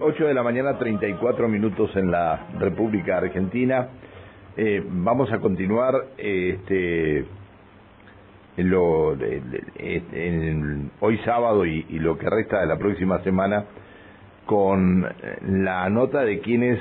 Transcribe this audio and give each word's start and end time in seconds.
8 0.00 0.26
de 0.26 0.34
la 0.34 0.42
mañana, 0.42 0.78
34 0.78 1.48
minutos 1.48 1.94
en 1.96 2.10
la 2.10 2.48
República 2.58 3.18
Argentina. 3.18 3.88
Eh, 4.56 4.82
vamos 4.86 5.32
a 5.32 5.38
continuar 5.38 5.94
este, 6.18 7.24
en 8.56 8.70
lo, 8.70 9.16
en, 9.16 10.90
hoy 11.00 11.18
sábado 11.24 11.64
y, 11.64 11.82
lo 11.98 12.18
que 12.18 12.28
resta 12.28 12.60
de 12.60 12.66
la 12.66 12.78
próxima 12.78 13.22
semana 13.22 13.64
con 14.46 15.06
la 15.42 15.88
nota 15.88 16.22
de 16.22 16.40
quienes 16.40 16.78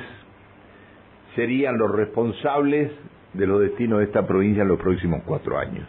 serían 1.36 1.78
los 1.78 1.92
responsables 1.92 2.92
de 3.34 3.48
los 3.48 3.62
destinos 3.62 4.00
de 4.00 4.06
esta 4.06 4.28
provincia 4.28 4.64
en 4.64 4.68
los 4.68 4.80
próximos 4.80 5.22
cuatro 5.26 5.58
años. 5.58 5.88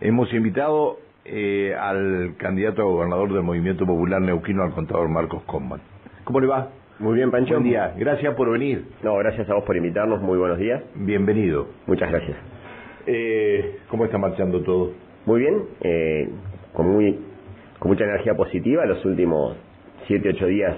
Hemos 0.00 0.32
invitado 0.32 0.98
eh, 1.24 1.74
al 1.78 2.34
candidato 2.36 2.82
a 2.82 2.84
gobernador 2.84 3.32
del 3.32 3.42
Movimiento 3.42 3.86
Popular 3.86 4.20
Neuquino, 4.20 4.62
al 4.62 4.72
contador 4.72 5.08
Marcos 5.08 5.42
Comman. 5.44 5.93
¿Cómo 6.24 6.40
le 6.40 6.46
va? 6.46 6.70
Muy 7.00 7.16
bien, 7.16 7.30
Pancho. 7.30 7.52
Buen 7.54 7.64
día. 7.64 7.92
Gracias 7.98 8.34
por 8.34 8.50
venir. 8.50 8.86
No, 9.02 9.14
gracias 9.16 9.48
a 9.50 9.54
vos 9.54 9.64
por 9.64 9.76
invitarnos. 9.76 10.22
Muy 10.22 10.38
buenos 10.38 10.56
días. 10.56 10.82
Bienvenido. 10.94 11.66
Muchas 11.86 12.10
gracias. 12.10 12.38
Eh, 13.06 13.80
¿Cómo 13.88 14.06
está 14.06 14.16
marchando 14.16 14.62
todo? 14.62 14.92
Muy 15.26 15.40
bien. 15.40 15.62
Eh, 15.82 16.30
con, 16.72 16.88
muy, 16.88 17.18
con 17.78 17.90
mucha 17.90 18.04
energía 18.04 18.34
positiva 18.34 18.86
los 18.86 19.04
últimos 19.04 19.58
7, 20.06 20.30
8 20.30 20.46
días 20.46 20.76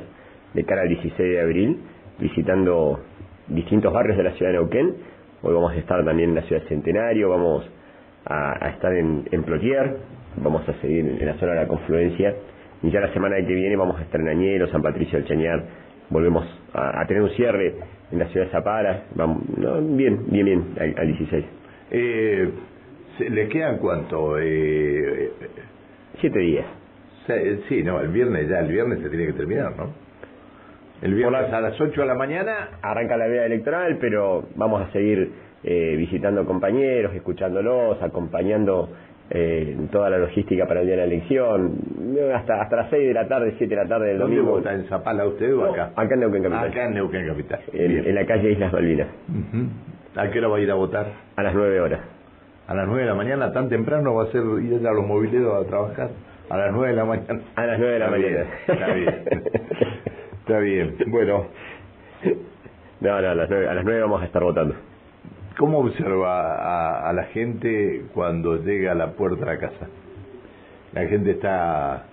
de 0.53 0.65
cara 0.65 0.83
al 0.83 0.89
16 0.89 1.17
de 1.17 1.41
abril, 1.41 1.79
visitando 2.19 2.99
distintos 3.47 3.93
barrios 3.93 4.17
de 4.17 4.25
la 4.25 4.33
ciudad 4.33 4.51
de 4.51 4.59
Neuquén. 4.59 4.97
Hoy 5.43 5.55
vamos 5.55 5.71
a 5.73 5.77
estar 5.77 6.05
también 6.05 6.31
en 6.31 6.35
la 6.35 6.43
ciudad 6.43 6.63
de 6.63 6.69
Centenario, 6.69 7.29
vamos 7.29 7.65
a, 8.25 8.69
estar 8.71 8.93
en, 8.93 9.29
en 9.31 9.45
Plotier, 9.45 9.97
vamos 10.39 10.69
a 10.69 10.73
seguir 10.81 11.07
en 11.21 11.25
la 11.25 11.35
zona 11.35 11.53
de 11.53 11.61
la 11.61 11.69
confluencia 11.69 12.35
y 12.83 12.91
ya 12.91 13.01
la 13.01 13.13
semana 13.13 13.37
que 13.37 13.55
viene 13.55 13.77
vamos 13.77 13.99
a 13.99 14.03
estar 14.03 14.21
en 14.21 14.29
Añero, 14.29 14.69
San 14.69 14.83
Patricio 14.83 15.19
del 15.19 15.29
Chañar, 15.29 15.65
volvemos 16.11 16.47
a, 16.73 17.05
tener 17.07 17.23
un 17.23 17.31
cierre 17.31 17.75
en 18.13 18.19
la 18.19 18.27
ciudad 18.27 18.47
de 18.47 18.53
Zapara, 18.53 19.05
vamos, 19.15 19.43
bien, 19.97 20.27
bien, 20.31 20.45
bien, 20.45 20.65
al, 20.79 21.07
16. 21.07 21.45
Eh, 21.91 22.51
¿Le 23.31 23.49
quedan 23.49 23.79
cuánto? 23.79 24.39
Eh, 24.39 25.31
Siete 26.21 26.39
días. 26.39 26.67
Sí, 27.69 27.83
no, 27.83 28.01
el 28.01 28.09
viernes 28.09 28.49
ya, 28.49 28.61
el 28.61 28.69
viernes 28.69 29.01
se 29.01 29.11
tiene 29.11 29.27
que 29.27 29.33
terminar, 29.33 29.77
¿no? 29.77 29.93
El 31.03 31.13
viernes 31.13 31.53
a 31.53 31.61
las 31.61 31.79
8 31.79 32.01
de 32.01 32.07
la 32.07 32.15
mañana 32.15 32.79
arranca 32.81 33.17
la 33.17 33.27
veda 33.27 33.45
electoral, 33.45 33.99
pero 34.01 34.45
vamos 34.55 34.89
a 34.89 34.93
seguir 34.93 35.31
eh, 35.63 35.95
visitando 35.97 36.47
compañeros, 36.47 37.15
escuchándolos, 37.15 38.01
acompañando 38.03 38.89
eh, 39.31 39.77
toda 39.91 40.09
la 40.11 40.19
logística 40.19 40.67
para 40.67 40.81
el 40.81 40.87
día 40.87 40.97
de 40.97 41.07
la 41.07 41.13
elección, 41.13 41.79
hasta 42.35 42.63
hasta 42.63 42.77
las 42.77 42.91
6 42.91 43.09
de 43.09 43.15
la 43.15 43.27
tarde, 43.27 43.55
7 43.59 43.75
de 43.75 43.83
la 43.83 43.89
tarde 43.89 44.09
del 44.09 44.19
¿Dónde 44.19 44.37
domingo. 44.37 44.57
vota? 44.57 44.73
¿En 44.73 44.85
Zapala 44.85 45.27
usted 45.27 45.55
o 45.55 45.65
acá? 45.65 45.91
acá 45.97 46.15
en 46.15 46.21
Neuquén 46.21 46.43
Capital. 46.43 46.69
Acá 46.69 46.85
en 46.85 46.95
Neuquén 46.95 47.27
Capital. 47.27 47.61
En, 47.73 48.15
la 48.15 48.27
calle 48.27 48.53
Islas 48.53 48.73
Malvinas. 48.73 49.09
¿A 50.17 50.31
qué 50.31 50.39
hora 50.39 50.49
va 50.49 50.57
a 50.57 50.61
ir 50.61 50.71
a 50.71 50.75
votar? 50.75 51.07
A 51.37 51.43
las 51.43 51.55
9 51.55 51.81
horas. 51.81 52.01
¿A 52.69 52.75
las 52.75 52.87
9 52.87 53.03
de 53.03 53.09
la 53.09 53.15
mañana? 53.15 53.53
¿Tan 53.53 53.69
temprano 53.69 54.15
va 54.15 54.25
a 54.25 54.27
ser 54.29 54.43
ir 54.63 54.87
a 54.87 54.93
los 54.93 55.07
mobileros 55.07 55.65
a 55.65 55.69
trabajar? 55.69 56.11
A 56.49 56.57
las 56.57 56.73
9 56.73 56.89
de 56.89 56.97
la 56.97 57.05
mañana. 57.05 57.41
A 57.55 57.67
las 57.67 57.79
9 57.79 57.93
de 57.93 57.99
la 57.99 58.11
mañana. 58.11 58.45
está 58.67 58.93
bien. 58.95 59.15
está 60.41 60.59
bien. 60.59 60.97
Bueno. 61.09 61.47
No, 63.01 63.21
no, 63.21 63.29
a 63.29 63.35
las 63.35 63.51
9, 63.51 63.69
a 63.69 63.75
las 63.75 63.85
9 63.85 64.01
vamos 64.01 64.23
a 64.23 64.25
estar 64.25 64.43
votando. 64.43 64.75
¿Cómo 65.59 65.79
observa 65.79 67.09
a, 67.09 67.13
la 67.15 67.25
gente 67.25 68.05
cuando 68.13 68.63
llega 68.63 68.93
a 68.93 68.95
la 68.95 69.13
puerta 69.13 69.41
de 69.41 69.47
la 69.47 69.59
casa? 69.59 69.89
La 70.93 71.07
gente 71.07 71.31
está 71.31 72.05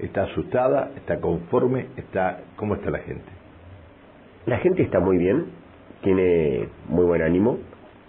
está 0.00 0.22
asustada, 0.24 0.90
está 0.96 1.20
conforme, 1.20 1.88
está 1.98 2.40
¿cómo 2.56 2.76
está 2.76 2.90
la 2.90 3.00
gente? 3.00 3.30
La 4.46 4.58
gente 4.58 4.82
está 4.82 4.98
muy 4.98 5.18
bien, 5.18 5.44
tiene 6.02 6.68
muy 6.88 7.04
buen 7.04 7.20
ánimo, 7.20 7.58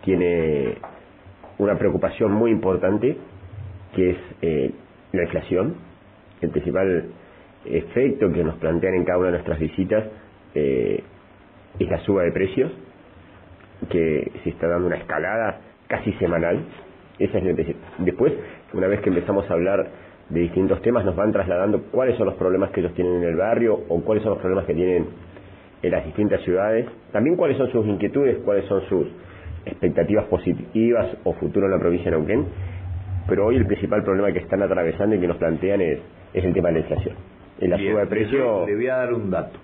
tiene 0.05 0.77
una 1.57 1.77
preocupación 1.77 2.31
muy 2.31 2.51
importante 2.51 3.17
que 3.93 4.11
es 4.11 4.17
eh, 4.41 4.71
la 5.11 5.23
inflación, 5.23 5.75
el 6.39 6.49
principal 6.49 7.09
efecto 7.65 8.31
que 8.31 8.43
nos 8.43 8.55
plantean 8.55 8.93
en 8.93 9.03
cada 9.03 9.17
una 9.17 9.27
de 9.27 9.33
nuestras 9.33 9.59
visitas 9.59 10.05
eh, 10.53 11.03
es 11.77 11.89
la 11.89 11.99
suba 12.05 12.23
de 12.23 12.31
precios 12.31 12.71
que 13.87 14.31
se 14.43 14.49
está 14.49 14.67
dando 14.67 14.87
una 14.87 14.97
escalada 14.97 15.59
casi 15.87 16.13
semanal. 16.13 16.59
Esa 17.19 17.37
es 17.37 17.75
Después, 17.99 18.33
una 18.73 18.87
vez 18.87 18.99
que 19.01 19.09
empezamos 19.09 19.49
a 19.49 19.53
hablar 19.53 19.87
de 20.29 20.39
distintos 20.39 20.81
temas, 20.81 21.05
nos 21.05 21.15
van 21.15 21.31
trasladando 21.31 21.83
cuáles 21.91 22.17
son 22.17 22.25
los 22.25 22.35
problemas 22.35 22.71
que 22.71 22.81
ellos 22.81 22.93
tienen 22.93 23.15
en 23.15 23.23
el 23.23 23.35
barrio 23.35 23.79
o 23.87 24.01
cuáles 24.01 24.23
son 24.23 24.31
los 24.31 24.39
problemas 24.39 24.65
que 24.65 24.73
tienen 24.73 25.07
en 25.81 25.91
las 25.91 26.03
distintas 26.03 26.41
ciudades. 26.41 26.87
También 27.11 27.35
cuáles 27.35 27.57
son 27.57 27.71
sus 27.71 27.85
inquietudes, 27.85 28.37
cuáles 28.43 28.65
son 28.65 28.81
sus 28.89 29.07
expectativas 29.65 30.25
positivas 30.25 31.17
o 31.23 31.33
futuro 31.33 31.67
en 31.67 31.71
la 31.71 31.79
provincia 31.79 32.11
de 32.11 32.17
Neuquén. 32.17 32.45
Pero 33.27 33.47
hoy 33.47 33.55
el 33.55 33.65
principal 33.65 34.03
problema 34.03 34.31
que 34.31 34.39
están 34.39 34.61
atravesando 34.61 35.15
y 35.15 35.19
que 35.19 35.27
nos 35.27 35.37
plantean 35.37 35.81
es, 35.81 35.99
es 36.33 36.43
el 36.43 36.53
tema 36.53 36.69
de 36.69 36.73
la 36.75 36.79
inflación. 36.79 37.15
En 37.59 37.69
la 37.69 37.77
suba 37.77 38.01
de 38.01 38.07
precio... 38.07 38.65
Le 38.67 38.75
voy 38.75 38.87
a 38.87 38.97
dar 38.97 39.13
un 39.13 39.31
dato. 39.31 39.59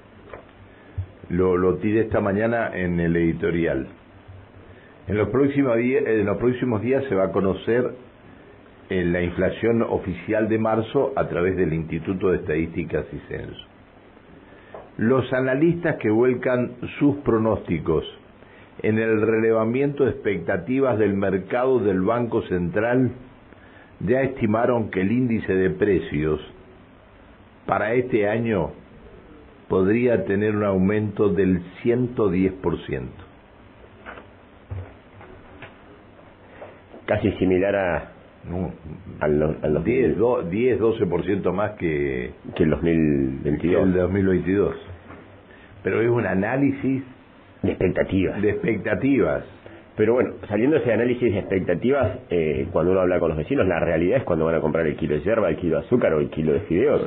Lo, 1.29 1.57
lo 1.57 1.75
tiré 1.77 2.01
esta 2.01 2.19
mañana 2.21 2.71
en 2.73 2.99
el 2.99 3.15
editorial. 3.15 3.87
En 5.11 5.17
los 5.17 5.27
próximos 5.27 5.75
días, 5.75 6.05
en 6.07 6.25
los 6.25 6.37
próximos 6.37 6.81
días 6.81 7.03
se 7.09 7.15
va 7.15 7.25
a 7.25 7.31
conocer 7.33 7.95
eh, 8.89 9.03
la 9.03 9.21
inflación 9.21 9.81
oficial 9.81 10.47
de 10.47 10.57
marzo 10.57 11.11
a 11.17 11.27
través 11.27 11.57
del 11.57 11.73
Instituto 11.73 12.29
de 12.29 12.37
Estadísticas 12.37 13.05
y 13.11 13.17
Censo. 13.27 13.59
Los 14.95 15.33
analistas 15.33 15.97
que 15.97 16.09
vuelcan 16.09 16.77
sus 16.97 17.17
pronósticos 17.25 18.05
en 18.83 18.99
el 18.99 19.19
relevamiento 19.19 20.05
de 20.05 20.11
expectativas 20.11 20.97
del 20.97 21.13
mercado 21.13 21.79
del 21.79 21.99
Banco 21.99 22.43
Central 22.43 23.11
ya 23.99 24.21
estimaron 24.21 24.91
que 24.91 25.01
el 25.01 25.11
índice 25.11 25.53
de 25.53 25.71
precios 25.71 26.39
para 27.65 27.95
este 27.95 28.29
año 28.29 28.71
podría 29.67 30.23
tener 30.23 30.55
un 30.55 30.63
aumento 30.63 31.27
del 31.27 31.61
110%. 31.83 33.30
Casi 37.11 37.29
similar 37.33 37.75
a 37.75 38.11
no, 38.49 38.71
al, 39.19 39.83
10, 39.83 40.15
10, 40.49 40.79
12% 40.79 41.51
más 41.51 41.71
que, 41.71 42.31
que 42.55 42.63
el 42.63 42.69
2022. 42.69 43.83
el 43.83 43.93
2022. 43.93 44.75
Pero 45.83 46.01
es 46.01 46.09
un 46.09 46.25
análisis 46.25 47.03
de 47.63 47.71
expectativas. 47.71 48.41
De 48.41 48.49
expectativas. 48.51 49.43
Pero 49.97 50.13
bueno, 50.13 50.35
saliendo 50.47 50.77
de 50.77 50.83
ese 50.83 50.93
análisis 50.93 51.33
de 51.33 51.39
expectativas, 51.39 52.19
eh, 52.29 52.67
cuando 52.71 52.93
uno 52.93 53.01
habla 53.01 53.19
con 53.19 53.27
los 53.27 53.37
vecinos, 53.37 53.67
la 53.67 53.81
realidad 53.81 54.19
es 54.19 54.23
cuando 54.23 54.45
van 54.45 54.55
a 54.55 54.61
comprar 54.61 54.87
el 54.87 54.95
kilo 54.95 55.15
de 55.15 55.21
yerba, 55.21 55.49
el 55.49 55.57
kilo 55.57 55.81
de 55.81 55.85
azúcar 55.85 56.13
o 56.13 56.21
el 56.21 56.29
kilo 56.29 56.53
de 56.53 56.61
fideos. 56.61 57.01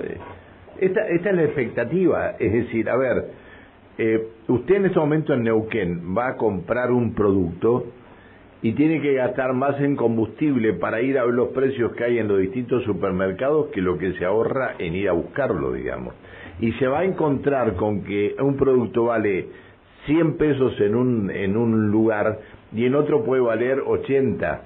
Esta, 0.78 1.08
esta 1.08 1.30
es 1.30 1.34
la 1.34 1.44
expectativa. 1.44 2.34
Es 2.38 2.52
decir, 2.52 2.90
a 2.90 2.96
ver, 2.98 3.24
eh, 3.96 4.22
usted 4.48 4.74
en 4.74 4.84
este 4.84 4.98
momento 4.98 5.32
en 5.32 5.44
Neuquén 5.44 6.14
va 6.14 6.28
a 6.28 6.36
comprar 6.36 6.90
un 6.90 7.14
producto 7.14 7.86
y 8.64 8.72
tiene 8.72 9.02
que 9.02 9.12
gastar 9.12 9.52
más 9.52 9.78
en 9.78 9.94
combustible 9.94 10.72
para 10.72 11.02
ir 11.02 11.18
a 11.18 11.24
ver 11.26 11.34
los 11.34 11.48
precios 11.48 11.92
que 11.92 12.04
hay 12.04 12.18
en 12.18 12.28
los 12.28 12.38
distintos 12.38 12.82
supermercados 12.84 13.66
que 13.66 13.82
lo 13.82 13.98
que 13.98 14.14
se 14.14 14.24
ahorra 14.24 14.76
en 14.78 14.94
ir 14.94 15.10
a 15.10 15.12
buscarlo, 15.12 15.74
digamos. 15.74 16.14
Y 16.60 16.72
se 16.72 16.86
va 16.86 17.00
a 17.00 17.04
encontrar 17.04 17.74
con 17.74 18.04
que 18.04 18.34
un 18.40 18.56
producto 18.56 19.04
vale 19.04 19.48
100 20.06 20.38
pesos 20.38 20.80
en 20.80 20.94
un, 20.94 21.30
en 21.30 21.58
un 21.58 21.90
lugar 21.90 22.38
y 22.74 22.86
en 22.86 22.94
otro 22.94 23.22
puede 23.22 23.42
valer 23.42 23.80
80. 23.86 24.62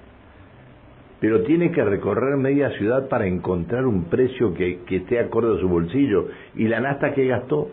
Pero 1.19 1.43
tiene 1.43 1.73
que 1.73 1.83
recorrer 1.83 2.37
media 2.37 2.71
ciudad 2.79 3.09
para 3.09 3.27
encontrar 3.27 3.85
un 3.85 4.05
precio 4.05 4.55
que, 4.55 4.79
que 4.87 4.99
esté 4.99 5.19
acorde 5.19 5.57
a 5.57 5.61
su 5.61 5.69
bolsillo. 5.69 6.29
¿Y 6.55 6.69
la 6.69 6.79
nasta 6.79 7.15
que 7.15 7.27
gastó? 7.27 7.73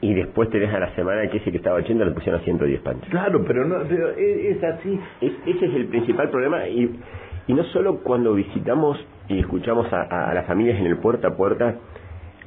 Y 0.00 0.14
después 0.14 0.50
tenés 0.50 0.72
a 0.74 0.78
la 0.78 0.94
semana 0.94 1.28
que 1.28 1.38
ese 1.38 1.50
que 1.50 1.56
estaba 1.56 1.76
80 1.76 2.04
le 2.04 2.10
pusieron 2.10 2.40
a 2.40 2.44
110 2.44 2.80
panchos. 2.82 3.08
Claro, 3.08 3.44
pero 3.46 3.64
no 3.64 3.78
pero 3.88 4.10
es, 4.10 4.62
así. 4.62 5.00
ese 5.20 5.66
es 5.66 5.74
el 5.74 5.86
principal 5.86 6.30
problema 6.30 6.68
y, 6.68 7.00
y 7.46 7.54
no 7.54 7.64
solo 7.64 8.00
cuando 8.02 8.34
visitamos 8.34 8.98
y 9.28 9.40
escuchamos 9.40 9.90
a, 9.92 10.30
a, 10.30 10.34
las 10.34 10.46
familias 10.46 10.78
en 10.78 10.86
el 10.86 10.98
puerta 10.98 11.28
a 11.28 11.36
puerta, 11.36 11.74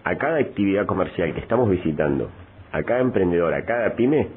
a 0.03 0.15
cada 0.15 0.37
actividad 0.37 0.85
comercial 0.85 1.33
que 1.33 1.39
estamos 1.39 1.69
visitando, 1.69 2.29
a 2.71 2.83
cada 2.83 3.01
emprendedor, 3.01 3.53
a 3.53 3.65
cada 3.65 3.95
pyme, 3.95 4.27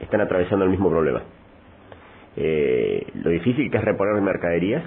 están 0.00 0.20
atravesando 0.20 0.64
el 0.64 0.70
mismo 0.70 0.90
problema. 0.90 1.22
Eh, 2.36 3.06
lo 3.22 3.30
difícil 3.30 3.70
que 3.70 3.78
es 3.78 3.84
reponer 3.84 4.20
mercaderías 4.22 4.84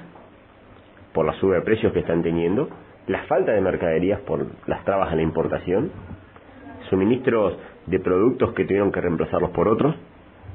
por 1.13 1.25
la 1.25 1.33
suba 1.33 1.55
de 1.55 1.61
precios 1.61 1.91
que 1.93 1.99
están 1.99 2.23
teniendo, 2.23 2.69
la 3.07 3.23
falta 3.23 3.51
de 3.51 3.61
mercaderías 3.61 4.21
por 4.21 4.47
las 4.67 4.83
trabas 4.85 5.11
a 5.11 5.15
la 5.15 5.21
importación, 5.21 5.91
suministros 6.93 7.57
de 7.87 7.99
productos 7.99 8.53
que 8.53 8.65
tuvieron 8.65 8.91
que 8.91 9.01
reemplazarlos 9.01 9.49
por 9.49 9.67
otros. 9.67 9.95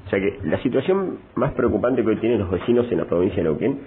O 0.07 0.11
sea 0.11 0.21
que 0.21 0.39
la 0.45 0.63
situación 0.63 1.19
más 1.35 1.53
preocupante 1.53 2.03
que 2.03 2.09
hoy 2.09 2.17
tienen 2.17 2.39
los 2.39 2.51
vecinos 2.51 2.91
en 2.91 2.99
la 2.99 3.05
provincia 3.07 3.39
de 3.39 3.43
Neuquén 3.43 3.81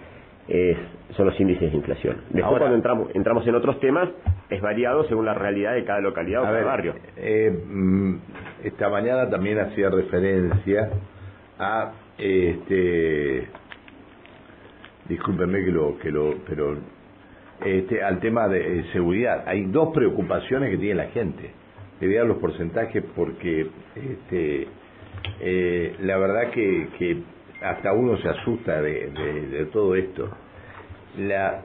es, 0.48 0.78
son 1.16 1.28
los 1.28 1.40
índices 1.40 1.72
de 1.72 1.78
inflación. 1.78 2.18
Después 2.30 2.60
cuando 2.60 2.76
entramos, 2.76 3.10
entramos 3.14 3.48
en 3.48 3.56
otros 3.56 3.80
temas, 3.80 4.10
es 4.50 4.62
variado 4.62 5.06
según 5.06 5.26
la 5.26 5.34
realidad 5.34 5.74
de 5.74 5.86
cada 5.86 6.02
localidad 6.02 6.42
o 6.42 6.46
cada 6.46 6.64
barrio. 6.64 6.96
Eh, 7.16 7.58
mm, 7.68 8.16
esta 8.64 8.90
mañana 8.90 9.30
también 9.30 9.60
hacía 9.60 9.90
referencia 9.90 10.90
a 11.58 11.92
este 12.18 13.48
discúlpenme 15.08 15.64
que 15.64 15.72
lo 15.72 15.98
que 15.98 16.12
lo 16.12 16.36
pero 16.48 16.78
este 17.66 18.04
al 18.04 18.20
tema 18.20 18.48
de 18.48 18.80
eh, 18.80 18.86
seguridad 18.94 19.44
hay 19.48 19.66
dos 19.66 19.90
preocupaciones 19.94 20.70
que 20.70 20.78
tiene 20.78 20.96
la 20.96 21.08
gente 21.08 21.61
le 22.02 22.08
voy 22.08 22.16
a 22.16 22.20
dar 22.20 22.28
los 22.28 22.38
porcentajes 22.38 23.04
porque 23.16 23.68
este 23.96 24.68
eh, 25.40 25.96
la 26.02 26.18
verdad 26.18 26.50
que, 26.52 26.88
que 26.98 27.18
hasta 27.62 27.94
uno 27.94 28.18
se 28.18 28.28
asusta 28.28 28.82
de, 28.82 29.12
de, 29.52 29.66
todo 29.68 29.96
esto. 29.96 30.30
La, 31.18 31.62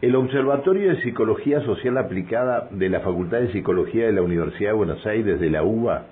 el 0.00 0.14
Observatorio 0.16 0.88
de 0.88 1.02
Psicología 1.02 1.60
Social 1.60 1.98
Aplicada 1.98 2.68
de 2.70 2.88
la 2.88 3.00
Facultad 3.00 3.40
de 3.40 3.52
Psicología 3.52 4.06
de 4.06 4.12
la 4.12 4.22
Universidad 4.22 4.70
de 4.70 4.76
Buenos 4.76 5.06
Aires, 5.06 5.38
de 5.38 5.50
la 5.50 5.62
UBA, 5.62 6.06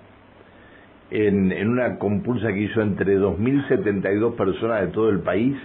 en, 1.11 1.53
en 1.53 1.69
una 1.69 1.99
compulsa 1.99 2.49
que 2.49 2.61
hizo 2.61 2.83
entre 2.83 3.19
2.072 3.19 4.37
personas 4.37 4.83
de 4.83 4.89
todo 4.89 5.09
el 5.09 5.21
país, 5.21 5.57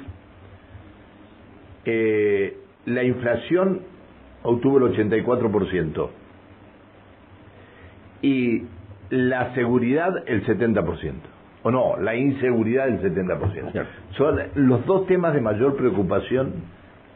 eh, 1.83 2.57
la 2.85 3.03
inflación 3.03 3.81
obtuvo 4.43 4.77
el 4.77 4.93
84% 4.95 6.09
y 8.25 8.63
la 9.11 9.53
seguridad 9.53 10.23
el 10.25 10.43
70% 10.47 11.13
o 11.61 11.71
no, 11.71 11.97
la 11.97 12.15
inseguridad 12.15 12.85
del 12.85 13.01
70%. 13.01 13.85
Son 14.17 14.39
los 14.55 14.85
dos 14.85 15.05
temas 15.07 15.33
de 15.33 15.41
mayor 15.41 15.75
preocupación 15.75 16.53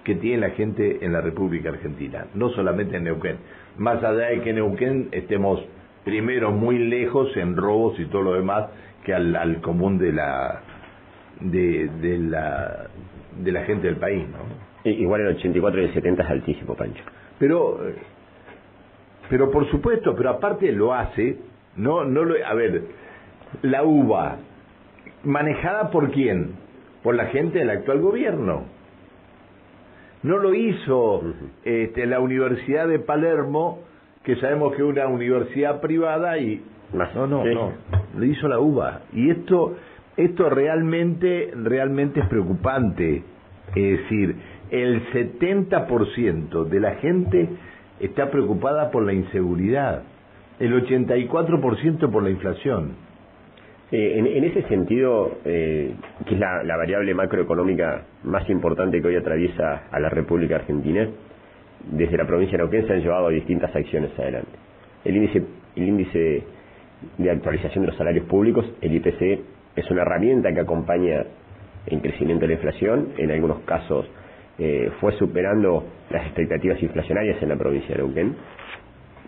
que 0.04 0.16
tiene 0.16 0.38
la 0.48 0.50
gente 0.52 1.04
en 1.04 1.14
la 1.14 1.22
República 1.22 1.70
Argentina, 1.70 2.26
no 2.34 2.50
solamente 2.50 2.98
en 2.98 3.06
Neuquén. 3.06 3.38
Más 3.78 4.04
allá 4.04 4.30
de 4.30 4.42
que 4.42 4.52
en 4.52 4.58
Neuquén 4.58 5.10
estemos 5.12 5.64
primero 6.04 6.52
muy 6.52 6.78
lejos 6.78 7.36
en 7.38 7.56
robos 7.56 8.00
y 8.00 8.06
todo 8.06 8.24
lo 8.24 8.34
demás 8.34 8.70
que 9.04 9.14
al, 9.14 9.62
común 9.62 9.98
de 9.98 10.14
la 10.14 10.62
de, 11.40 11.90
de 12.02 12.18
la 12.18 12.88
de 13.40 13.52
la 13.52 13.64
gente 13.64 13.88
del 13.88 13.98
país, 13.98 14.26
¿no? 14.30 14.90
Igual 14.90 15.22
el 15.22 15.28
84 15.38 15.82
y 15.82 15.86
el 15.86 15.94
70 15.94 16.24
es 16.24 16.30
altísimo, 16.30 16.76
Pancho. 16.76 17.04
Pero 17.38 17.80
pero 19.30 19.52
por 19.52 19.70
supuesto, 19.70 20.16
pero 20.16 20.32
aparte 20.32 20.72
lo 20.72 20.94
hace, 20.94 21.38
no 21.76 22.04
no 22.04 22.24
lo 22.24 22.36
a 22.46 22.54
ver, 22.54 22.84
la 23.62 23.84
uva, 23.84 24.38
manejada 25.24 25.92
por 25.92 26.12
quién? 26.12 26.52
Por 27.04 27.16
la 27.16 27.28
gente 27.28 27.60
del 27.60 27.70
actual 27.70 28.00
gobierno. 28.00 28.66
No 30.22 30.38
lo 30.38 30.54
hizo 30.54 31.22
este, 31.64 32.06
la 32.06 32.20
Universidad 32.20 32.88
de 32.88 33.00
Palermo, 33.00 33.80
que 34.24 34.36
sabemos 34.36 34.76
que 34.76 34.82
es 34.82 34.88
una 34.88 35.08
universidad 35.08 35.80
privada 35.80 36.38
y 36.38 36.62
no, 36.92 37.28
no, 37.28 37.46
no, 37.46 37.74
lo 38.18 38.26
hizo 38.26 38.48
la 38.48 38.60
UBA. 38.60 39.02
Y 39.14 39.30
esto, 39.30 39.78
esto 40.18 40.50
realmente, 40.50 41.52
realmente 41.56 42.20
es 42.20 42.28
preocupante. 42.28 43.24
Es 43.76 44.00
decir, 44.00 44.36
el 44.72 45.06
70% 45.12 46.66
de 46.66 46.80
la 46.80 46.96
gente 46.96 47.50
está 48.00 48.30
preocupada 48.32 48.92
por 48.92 49.06
la 49.06 49.14
inseguridad, 49.14 50.04
el 50.60 50.74
84% 50.74 52.12
por 52.12 52.24
la 52.24 52.30
inflación. 52.30 52.96
Eh, 53.92 54.20
en, 54.20 54.44
ese 54.44 54.62
sentido, 54.64 55.40
eh, 55.46 55.96
que 56.26 56.36
es 56.36 56.40
la, 56.40 56.78
variable 56.78 57.14
macroeconómica 57.16 58.04
más 58.24 58.48
importante 58.50 59.02
que 59.02 59.08
hoy 59.08 59.16
atraviesa 59.16 59.88
a 59.92 60.00
la 60.00 60.10
República 60.10 60.58
Argentina, 60.58 61.10
desde 61.92 62.18
la 62.18 62.28
provincia 62.28 62.58
de 62.58 62.64
Neuquén 62.64 62.86
se 62.86 62.94
han 62.94 63.02
llevado 63.02 63.30
distintas 63.30 63.76
acciones 63.76 64.12
adelante. 64.20 64.52
El 65.04 65.16
índice, 65.16 65.44
el 65.76 65.88
índice 65.88 66.44
de 67.18 67.32
actualización 67.32 67.86
de 67.86 67.88
los 67.88 67.98
salarios 67.98 68.26
públicos, 68.26 68.66
el 68.82 68.94
IPC, 68.94 69.40
es 69.76 69.90
una 69.90 70.02
herramienta 70.04 70.54
que 70.54 70.60
acompaña 70.60 71.26
el 71.88 72.02
crecimiento 72.02 72.42
de 72.42 72.48
la 72.50 72.54
inflación, 72.56 73.14
en 73.18 73.32
algunos 73.32 73.62
casos 73.62 74.06
eh, 74.60 74.92
fue 75.00 75.14
superando 75.14 75.86
las 76.10 76.26
expectativas 76.26 76.82
inflacionarias 76.84 77.42
en 77.42 77.50
la 77.50 77.56
provincia 77.56 77.96
de 77.96 78.04
Neuquén, 78.04 78.36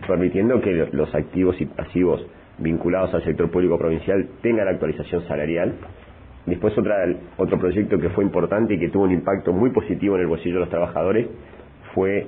permitiendo 0.06 0.60
que 0.60 0.88
los 0.92 1.14
activos 1.14 1.58
y 1.58 1.64
pasivos 1.64 2.26
vinculados 2.58 3.14
al 3.14 3.24
sector 3.24 3.50
público 3.50 3.78
provincial 3.78 4.28
tengan 4.42 4.68
actualización 4.68 5.26
salarial. 5.26 5.72
Después 6.44 6.76
otra, 6.76 6.96
otro 7.38 7.58
proyecto 7.58 7.98
que 7.98 8.10
fue 8.10 8.24
importante 8.24 8.74
y 8.74 8.78
que 8.78 8.90
tuvo 8.90 9.04
un 9.04 9.12
impacto 9.12 9.52
muy 9.52 9.70
positivo 9.70 10.16
en 10.16 10.22
el 10.22 10.26
bolsillo 10.26 10.56
de 10.56 10.60
los 10.60 10.70
trabajadores 10.70 11.28
fue 11.94 12.26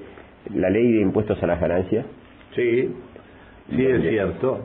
la 0.55 0.71
ley 0.71 0.93
de 0.93 1.01
impuestos 1.03 1.43
a 1.43 1.47
las 1.47 1.61
ganancias. 1.61 2.07
Sí, 2.55 2.91
sí 3.71 3.87
es 3.87 4.03
cierto. 4.03 4.61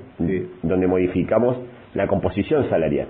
Donde 0.61 0.87
modificamos 0.87 1.57
la 1.93 2.07
composición 2.07 2.69
salarial. 2.69 3.07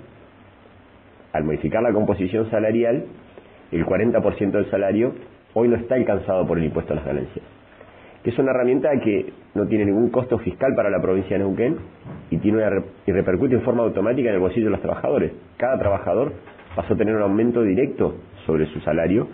Al 1.32 1.44
modificar 1.44 1.82
la 1.82 1.92
composición 1.92 2.50
salarial, 2.50 3.04
el 3.72 3.86
40% 3.86 4.50
del 4.50 4.70
salario 4.70 5.14
hoy 5.54 5.68
no 5.68 5.76
está 5.76 5.94
alcanzado 5.94 6.46
por 6.46 6.58
el 6.58 6.64
impuesto 6.64 6.92
a 6.92 6.96
las 6.96 7.04
ganancias 7.04 7.44
que 8.22 8.30
es 8.30 8.38
una 8.38 8.50
herramienta 8.50 8.90
que 9.02 9.32
no 9.54 9.66
tiene 9.66 9.86
ningún 9.86 10.10
costo 10.10 10.38
fiscal 10.38 10.74
para 10.74 10.90
la 10.90 11.00
provincia 11.00 11.38
de 11.38 11.44
Neuquén 11.44 11.76
y, 12.30 12.36
tiene 12.38 12.62
y 13.06 13.12
repercute 13.12 13.54
en 13.54 13.62
forma 13.62 13.82
automática 13.82 14.28
en 14.28 14.34
el 14.34 14.40
bolsillo 14.40 14.66
de 14.66 14.72
los 14.72 14.82
trabajadores. 14.82 15.32
Cada 15.56 15.78
trabajador 15.78 16.32
pasó 16.76 16.94
a 16.94 16.96
tener 16.96 17.16
un 17.16 17.22
aumento 17.22 17.62
directo 17.62 18.16
sobre 18.46 18.66
su 18.66 18.80
salario 18.80 19.28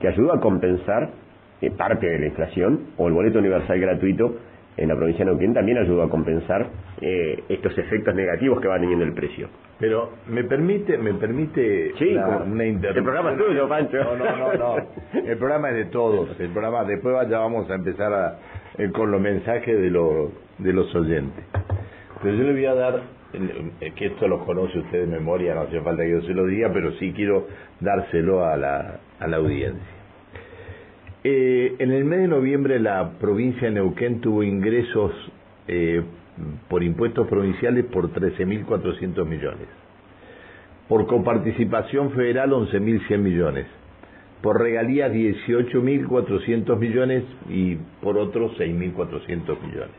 que 0.00 0.08
ayuda 0.08 0.34
a 0.34 0.40
compensar 0.40 1.10
eh, 1.60 1.70
parte 1.70 2.06
de 2.06 2.18
la 2.18 2.26
inflación 2.26 2.80
o 2.96 3.06
el 3.06 3.14
boleto 3.14 3.38
universal 3.38 3.78
gratuito 3.78 4.34
en 4.76 4.88
la 4.88 4.96
provincia 4.96 5.24
de 5.24 5.30
Neuquén 5.30 5.54
también 5.54 5.78
ayuda 5.78 6.04
a 6.04 6.08
compensar 6.08 6.66
eh, 7.00 7.44
estos 7.48 7.76
efectos 7.78 8.14
negativos 8.14 8.60
que 8.60 8.68
va 8.68 8.78
teniendo 8.78 9.04
el 9.04 9.12
precio. 9.12 9.48
Pero 9.78 10.10
me 10.28 10.44
permite, 10.44 10.98
me 10.98 11.14
permite 11.14 11.92
una 12.46 12.64
interrupción. 12.64 12.96
El 12.96 13.02
programa 13.04 13.32
es 13.32 13.38
tuyo, 13.38 13.68
Pancho. 13.68 13.96
No, 13.96 14.16
no, 14.16 14.36
no, 14.36 14.54
no. 14.54 14.76
El 15.14 15.36
programa 15.36 15.70
es 15.70 15.76
de 15.76 15.84
todos. 15.86 16.40
El 16.40 16.50
programa 16.50 16.84
después 16.84 17.14
ya 17.28 17.38
vamos 17.38 17.70
a 17.70 17.74
empezar 17.74 18.12
a, 18.12 18.38
eh, 18.78 18.90
con 18.90 19.10
los 19.10 19.20
mensajes 19.20 19.78
de 19.78 19.90
los 19.90 20.30
de 20.58 20.72
los 20.72 20.94
oyentes. 20.94 21.44
Pero 22.22 22.36
yo 22.36 22.44
le 22.44 22.52
voy 22.52 22.66
a 22.66 22.74
dar 22.74 23.00
eh, 23.80 23.92
que 23.96 24.06
esto 24.06 24.28
lo 24.28 24.44
conoce 24.44 24.78
usted 24.78 25.00
de 25.00 25.06
memoria, 25.06 25.54
no 25.54 25.62
hace 25.62 25.80
falta 25.80 26.04
que 26.04 26.10
yo 26.10 26.22
se 26.22 26.32
lo 26.32 26.46
diga, 26.46 26.70
pero 26.72 26.92
sí 26.92 27.12
quiero 27.12 27.46
dárselo 27.80 28.44
a 28.44 28.56
la 28.56 29.00
a 29.18 29.26
la 29.26 29.36
audiencia. 29.36 29.93
Eh, 31.26 31.76
en 31.78 31.90
el 31.90 32.04
mes 32.04 32.18
de 32.18 32.28
noviembre 32.28 32.78
la 32.78 33.12
provincia 33.18 33.68
de 33.68 33.76
Neuquén 33.76 34.20
tuvo 34.20 34.42
ingresos 34.42 35.10
eh, 35.66 36.02
por 36.68 36.82
impuestos 36.82 37.26
provinciales 37.28 37.86
por 37.86 38.12
13.400 38.12 39.24
millones. 39.24 39.66
Por 40.86 41.06
coparticipación 41.06 42.10
federal 42.10 42.50
11.100 42.50 43.18
millones. 43.18 43.66
Por 44.42 44.60
regalías 44.60 45.10
18.400 45.12 46.78
millones 46.78 47.24
y 47.48 47.76
por 48.02 48.18
otros 48.18 48.52
6.400 48.58 49.62
millones. 49.62 49.96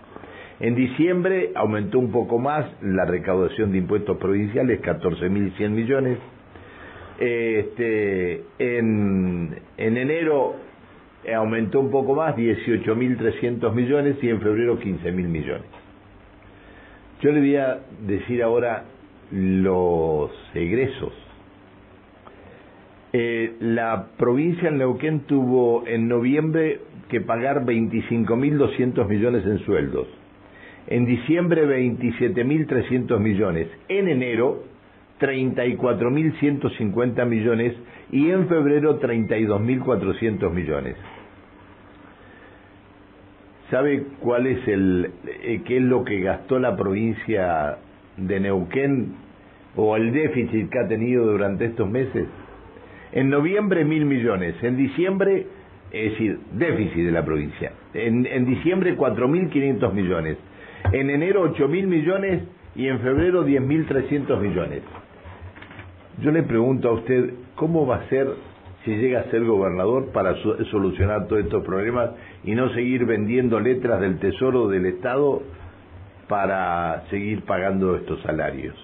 En 0.59 0.75
diciembre 0.75 1.51
aumentó 1.55 1.97
un 1.97 2.11
poco 2.11 2.37
más 2.37 2.67
la 2.83 3.05
recaudación 3.05 3.71
de 3.71 3.79
impuestos 3.79 4.17
provinciales, 4.17 4.79
14.100 4.79 5.69
millones. 5.69 6.19
Este, 7.17 8.43
en, 8.59 9.57
en 9.77 9.97
enero 9.97 10.64
aumentó 11.33 11.79
un 11.79 11.91
poco 11.91 12.15
más, 12.15 12.35
18.300 12.35 13.73
millones 13.73 14.17
y 14.21 14.29
en 14.29 14.41
febrero 14.41 14.79
15.000 14.79 15.13
millones. 15.13 15.67
Yo 17.21 17.31
le 17.31 17.39
voy 17.39 17.55
a 17.55 17.79
decir 18.05 18.43
ahora 18.43 18.83
los 19.31 20.31
egresos. 20.53 21.13
Eh, 23.13 23.53
la 23.61 24.07
provincia 24.17 24.69
de 24.69 24.77
Neuquén 24.77 25.21
tuvo 25.21 25.87
en 25.87 26.09
noviembre 26.09 26.81
que 27.09 27.21
pagar 27.21 27.65
25.200 27.65 29.07
millones 29.07 29.45
en 29.45 29.59
sueldos. 29.59 30.07
En 30.87 31.05
diciembre 31.05 31.65
27.300 31.65 33.17
millones. 33.19 33.69
En 33.87 34.09
enero 34.09 34.65
34.150 35.19 37.25
millones 37.25 37.73
y 38.11 38.29
en 38.29 38.47
febrero 38.47 38.99
32.400 38.99 40.51
millones. 40.51 40.95
¿Sabe 43.71 44.03
cuál 44.19 44.45
es 44.45 44.67
el, 44.67 45.09
eh, 45.25 45.61
qué 45.65 45.77
es 45.77 45.83
lo 45.83 46.03
que 46.03 46.19
gastó 46.21 46.59
la 46.59 46.75
provincia 46.75 47.77
de 48.15 48.39
Neuquén 48.39 49.13
o 49.75 49.95
el 49.95 50.13
déficit 50.13 50.69
que 50.69 50.79
ha 50.79 50.87
tenido 50.87 51.25
durante 51.25 51.65
estos 51.65 51.89
meses? 51.89 52.27
En 53.11 53.29
noviembre 53.29 53.83
mil 53.83 54.05
millones, 54.05 54.55
en 54.61 54.77
diciembre, 54.77 55.47
es 55.91 56.11
decir, 56.11 56.39
déficit 56.53 57.05
de 57.05 57.11
la 57.11 57.25
provincia. 57.25 57.71
En, 57.93 58.25
en 58.25 58.45
diciembre 58.45 58.95
cuatro 58.95 59.27
mil 59.27 59.49
quinientos 59.49 59.93
millones, 59.93 60.37
en 60.91 61.09
enero 61.09 61.41
ocho 61.41 61.67
mil 61.67 61.87
millones 61.87 62.43
y 62.75 62.87
en 62.87 62.99
febrero 62.99 63.43
diez 63.43 63.61
mil 63.61 63.85
trescientos 63.87 64.39
millones. 64.41 64.81
Yo 66.21 66.31
le 66.31 66.43
pregunto 66.43 66.89
a 66.89 66.93
usted, 66.93 67.33
¿cómo 67.55 67.87
va 67.87 67.97
a 67.97 68.09
ser 68.09 68.27
si 68.85 68.95
llega 68.95 69.21
a 69.21 69.31
ser 69.31 69.43
gobernador 69.43 70.11
para 70.13 70.35
solucionar 70.69 71.27
todos 71.27 71.43
estos 71.43 71.65
problemas 71.65 72.11
y 72.43 72.53
no 72.53 72.69
seguir 72.69 73.05
vendiendo 73.05 73.59
letras 73.59 73.99
del 73.99 74.19
Tesoro 74.19 74.67
del 74.67 74.85
Estado 74.85 75.41
para 76.27 77.03
seguir 77.09 77.43
pagando 77.45 77.95
estos 77.95 78.21
salarios. 78.21 78.75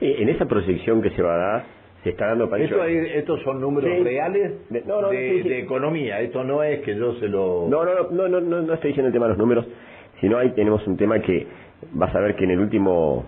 Sí, 0.00 0.14
en 0.18 0.30
esa 0.30 0.46
proyección 0.46 1.02
que 1.02 1.10
se 1.10 1.22
va 1.22 1.34
a 1.34 1.38
dar, 1.38 1.64
se 2.02 2.10
está 2.10 2.28
dando 2.28 2.48
para 2.48 2.64
eso. 2.64 2.82
estos 2.84 3.42
son 3.42 3.60
números 3.60 3.90
reales 4.02 4.52
de, 4.70 4.80
de, 4.80 5.58
economía, 5.60 6.20
esto 6.20 6.42
no 6.42 6.62
es 6.62 6.80
que 6.80 6.96
yo 6.96 7.14
se 7.14 7.28
lo... 7.28 7.66
No, 7.68 7.84
no, 7.84 8.10
no, 8.10 8.28
no, 8.28 8.40
no, 8.40 8.62
no 8.62 8.74
estoy 8.74 8.88
diciendo 8.88 9.08
el 9.08 9.12
tema 9.12 9.26
de 9.26 9.30
los 9.30 9.38
números, 9.38 9.66
sino 10.20 10.38
ahí 10.38 10.50
tenemos 10.50 10.86
un 10.86 10.96
tema 10.96 11.20
que 11.20 11.46
vas 11.92 12.14
a 12.14 12.20
ver 12.20 12.34
que 12.34 12.44
en 12.44 12.52
el 12.52 12.60
último 12.60 13.24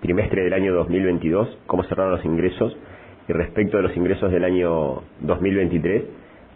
trimestre 0.00 0.44
del 0.44 0.52
año 0.52 0.74
2022, 0.74 1.58
cómo 1.66 1.84
cerraron 1.84 2.12
los 2.12 2.24
ingresos, 2.24 2.76
y 3.28 3.32
respecto 3.32 3.76
de 3.78 3.84
los 3.84 3.96
ingresos 3.96 4.30
del 4.30 4.44
año 4.44 5.02
2023, 5.20 6.04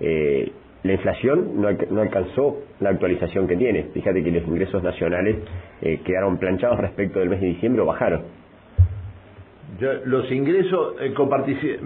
eh, 0.01 0.53
la 0.83 0.93
inflación 0.93 1.61
no, 1.61 1.69
no, 1.91 2.01
alcanzó 2.01 2.63
la 2.81 2.91
actualización 2.91 3.49
que 3.49 3.57
tiene. 3.57 3.85
Fíjate 3.95 4.23
que 4.23 4.31
los 4.31 4.47
ingresos 4.47 4.83
nacionales 4.83 5.37
eh, 5.83 6.01
quedaron 6.05 6.39
planchados 6.39 6.79
respecto 6.79 7.19
del 7.19 7.31
mes 7.31 7.41
de 7.41 7.49
diciembre 7.49 7.83
o 7.83 7.87
bajaron. 7.87 8.23
los 10.05 10.31
ingresos, 10.31 10.95
eh, 11.01 11.13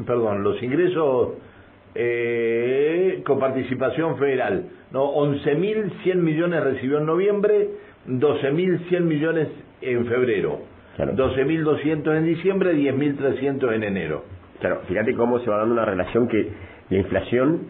perdón, 0.07 0.43
los 0.43 0.63
ingresos 0.63 1.31
eh, 1.95 3.23
con 3.25 3.39
participación 3.39 4.19
federal, 4.19 4.65
no, 4.93 5.13
11.100 5.15 6.17
millones 6.17 6.63
recibió 6.63 6.99
en 6.99 7.07
noviembre, 7.07 7.69
12.100 8.07 9.01
millones 9.01 9.49
en 9.81 10.07
febrero, 10.07 10.61
12.200 10.99 12.17
en 12.17 12.25
diciembre, 12.27 12.75
10.300 12.75 13.75
en 13.75 13.85
enero. 13.85 14.25
Claro, 14.63 14.83
fíjate 14.87 15.13
cómo 15.15 15.41
se 15.41 15.51
va 15.51 15.59
dando 15.59 15.75
una 15.75 15.85
relación 15.85 16.29
que 16.29 16.49
la 16.89 16.97
inflación 16.97 17.63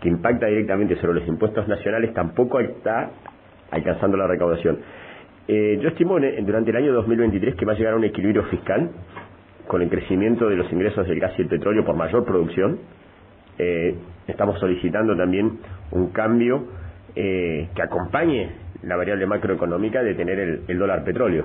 que 0.00 0.08
impacta 0.08 0.46
directamente 0.46 0.96
sobre 0.96 1.20
los 1.20 1.28
impuestos 1.28 1.68
nacionales 1.68 2.12
tampoco 2.12 2.58
está 2.58 3.08
alcanzando 3.70 4.16
la 4.16 4.26
recaudación. 4.26 4.80
Eh, 5.46 5.78
yo 5.80 5.90
estimo 5.90 6.18
durante 6.18 6.70
el 6.72 6.76
año 6.76 6.92
2023 6.92 7.54
que 7.54 7.64
va 7.64 7.74
a 7.74 7.76
llegar 7.76 7.92
a 7.92 7.96
un 7.96 8.02
equilibrio 8.02 8.42
fiscal 8.46 8.90
con 9.68 9.80
el 9.80 9.88
crecimiento 9.88 10.48
de 10.48 10.56
los 10.56 10.72
ingresos 10.72 11.06
del 11.06 11.20
gas 11.20 11.34
y 11.38 11.42
el 11.42 11.48
petróleo 11.48 11.84
por 11.84 11.94
mayor 11.94 12.24
producción. 12.24 12.80
Eh, 13.56 13.94
estamos 14.26 14.58
solicitando 14.58 15.16
también 15.16 15.56
un 15.92 16.10
cambio 16.10 16.64
eh, 17.14 17.68
que 17.76 17.82
acompañe 17.82 18.50
la 18.82 18.96
variable 18.96 19.24
macroeconómica 19.26 20.02
de 20.02 20.14
tener 20.16 20.62
el, 20.66 20.78
dólar 20.80 21.04
petróleo. 21.04 21.44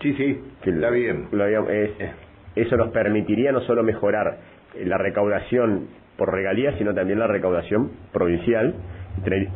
Sí, 0.00 0.14
sí, 0.14 0.40
que 0.62 0.70
está 0.70 0.90
bien. 0.90 1.26
Eso 2.56 2.76
nos 2.76 2.88
permitiría 2.90 3.52
no 3.52 3.60
solo 3.60 3.82
mejorar 3.82 4.38
la 4.84 4.98
recaudación 4.98 5.86
por 6.16 6.32
regalías, 6.32 6.74
sino 6.78 6.94
también 6.94 7.18
la 7.18 7.26
recaudación 7.26 7.90
provincial, 8.12 8.74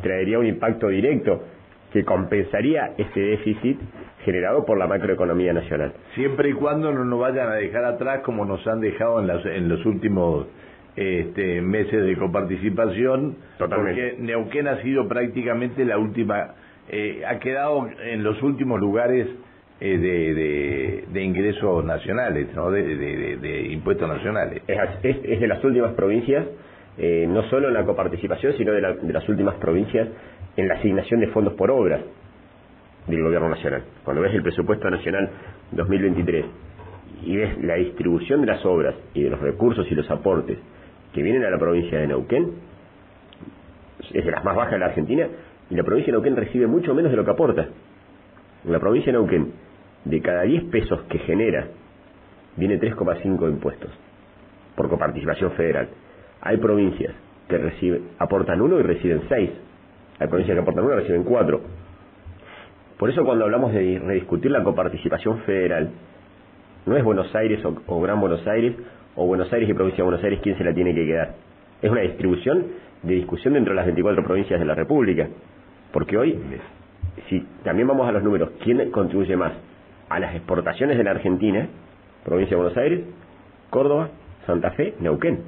traería 0.01 0.39
un 0.39 0.45
impacto 0.45 0.87
directo 0.87 1.43
que 1.91 2.05
compensaría 2.05 2.93
este 2.97 3.19
déficit 3.19 3.79
generado 4.23 4.63
por 4.65 4.77
la 4.77 4.87
macroeconomía 4.87 5.51
nacional. 5.53 5.93
Siempre 6.15 6.49
y 6.49 6.53
cuando 6.53 6.91
no 6.91 7.03
nos 7.03 7.19
vayan 7.19 7.49
a 7.49 7.55
dejar 7.55 7.83
atrás 7.83 8.21
como 8.23 8.45
nos 8.45 8.65
han 8.67 8.79
dejado 8.79 9.19
en, 9.19 9.29
en 9.29 9.67
los 9.67 9.85
últimos 9.85 10.47
este, 10.95 11.61
meses 11.61 12.05
de 12.05 12.15
coparticipación, 12.17 13.37
porque 13.57 14.15
Neuquén 14.19 14.67
ha 14.67 14.81
sido 14.81 15.07
prácticamente 15.07 15.85
la 15.85 15.97
última, 15.97 16.55
eh, 16.89 17.23
ha 17.27 17.39
quedado 17.39 17.87
en 18.03 18.23
los 18.23 18.41
últimos 18.41 18.79
lugares 18.79 19.27
eh, 19.83 19.97
de, 19.97 21.05
de, 21.11 21.23
ingresos 21.23 21.83
nacionales, 21.83 22.53
¿no? 22.53 22.69
de, 22.69 22.83
de, 22.85 23.61
impuestos 23.71 24.07
nacionales. 24.07 24.61
Es, 24.67 24.77
es, 25.23 25.39
de 25.39 25.47
las 25.47 25.63
últimas 25.63 25.93
provincias, 25.93 26.45
eh, 26.99 27.25
no 27.27 27.41
solo 27.49 27.67
en 27.67 27.73
la 27.73 27.83
coparticipación, 27.83 28.53
sino 28.57 28.73
de, 28.73 28.81
de 29.01 29.11
las 29.11 29.27
últimas 29.27 29.55
provincias 29.55 30.07
en 30.55 30.67
la 30.67 30.75
asignación 30.75 31.19
de 31.21 31.29
fondos 31.29 31.55
por 31.55 31.71
obras 31.71 31.99
del 33.07 33.23
gobierno 33.23 33.49
nacional. 33.49 33.83
Cuando 34.03 34.21
ves 34.21 34.35
el 34.35 34.43
presupuesto 34.43 34.87
nacional 34.87 35.31
2023 35.71 36.45
y 37.23 37.37
ves 37.37 37.57
la 37.63 37.73
distribución 37.73 38.41
de 38.41 38.47
las 38.47 38.63
obras 38.63 38.93
y 39.15 39.23
de 39.23 39.31
los 39.31 39.39
recursos 39.39 39.87
y 39.89 39.95
los 39.95 40.07
aportes 40.11 40.59
que 41.11 41.23
vienen 41.23 41.43
a 41.43 41.49
la 41.49 41.57
provincia 41.57 41.97
de 41.97 42.05
Neuquén, 42.05 42.51
es 44.13 44.25
de 44.25 44.31
las 44.31 44.43
más 44.43 44.55
bajas 44.55 44.73
de 44.73 44.79
la 44.79 44.85
Argentina, 44.85 45.27
y 45.71 45.75
la 45.75 45.81
provincia 45.81 46.13
de 46.13 46.19
Neuquén 46.19 46.35
recibe 46.35 46.67
mucho 46.67 46.93
menos 46.93 47.09
de 47.09 47.17
lo 47.17 47.25
que 47.25 47.31
aporta. 47.31 47.67
La 48.65 48.79
provincia 48.79 49.11
de 49.11 49.17
Neuquén 49.17 49.70
de 50.05 50.21
cada 50.21 50.43
10 50.43 50.65
pesos 50.65 51.01
que 51.09 51.19
genera, 51.19 51.67
viene 52.55 52.79
3,5 52.79 53.49
impuestos 53.49 53.91
por 54.75 54.89
coparticipación 54.89 55.51
federal. 55.51 55.89
Hay 56.41 56.57
provincias 56.57 57.13
que 57.47 58.01
aportan 58.17 58.61
uno 58.61 58.79
y 58.79 58.83
reciben 58.83 59.21
6. 59.27 59.49
Hay 60.19 60.27
provincias 60.27 60.55
que 60.55 60.61
aportan 60.61 60.85
uno 60.85 60.93
y 60.93 60.97
reciben 60.97 61.23
4. 61.23 61.61
Por 62.97 63.09
eso 63.09 63.23
cuando 63.25 63.45
hablamos 63.45 63.73
de 63.73 63.99
rediscutir 63.99 64.51
la 64.51 64.63
coparticipación 64.63 65.39
federal, 65.39 65.89
no 66.85 66.97
es 66.97 67.03
Buenos 67.03 67.33
Aires 67.35 67.59
o, 67.87 68.01
Gran 68.01 68.19
Buenos 68.19 68.45
Aires 68.47 68.75
o 69.15 69.25
Buenos 69.25 69.51
Aires 69.51 69.69
y 69.69 69.73
provincia 69.73 69.97
de 69.97 70.03
Buenos 70.03 70.23
Aires 70.23 70.39
quién 70.41 70.57
se 70.57 70.63
la 70.63 70.73
tiene 70.73 70.93
que 70.93 71.05
quedar. 71.05 71.33
Es 71.81 71.89
una 71.89 72.01
distribución 72.01 72.67
de 73.03 73.15
discusión 73.15 73.53
dentro 73.55 73.73
de 73.73 73.77
las 73.77 73.85
24 73.85 74.23
provincias 74.23 74.59
de 74.59 74.65
la 74.65 74.75
República. 74.75 75.27
Porque 75.91 76.17
hoy, 76.17 76.39
si 77.27 77.39
también 77.63 77.87
vamos 77.87 78.07
a 78.07 78.11
los 78.11 78.23
números, 78.23 78.51
¿quién 78.63 78.91
contribuye 78.91 79.35
más? 79.35 79.53
A 80.11 80.19
las 80.19 80.35
exportaciones 80.35 80.97
de 80.97 81.05
la 81.05 81.11
Argentina, 81.11 81.67
provincia 82.25 82.57
de 82.57 82.61
Buenos 82.61 82.77
Aires, 82.77 83.01
Córdoba, 83.69 84.09
Santa 84.45 84.71
Fe, 84.71 84.93
Neuquén. 84.99 85.39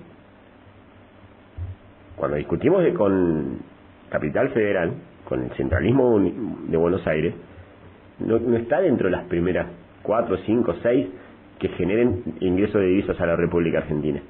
Cuando 2.16 2.38
discutimos 2.38 2.82
con 2.96 3.60
Capital 4.10 4.50
Federal, 4.52 4.94
con 5.26 5.44
el 5.44 5.52
centralismo 5.58 6.18
de 6.18 6.78
Buenos 6.78 7.06
Aires, 7.08 7.34
no, 8.20 8.38
está 8.56 8.80
dentro 8.80 9.10
de 9.10 9.18
las 9.18 9.26
primeras 9.26 9.68
cuatro, 10.02 10.38
cinco, 10.46 10.76
seis 10.82 11.08
que 11.60 11.68
generen 11.70 12.24
ingresos 12.40 12.80
de 12.80 12.88
divisas 12.88 13.20
a 13.20 13.26
la 13.26 13.36
República 13.36 13.80
Argentina. 13.80 14.22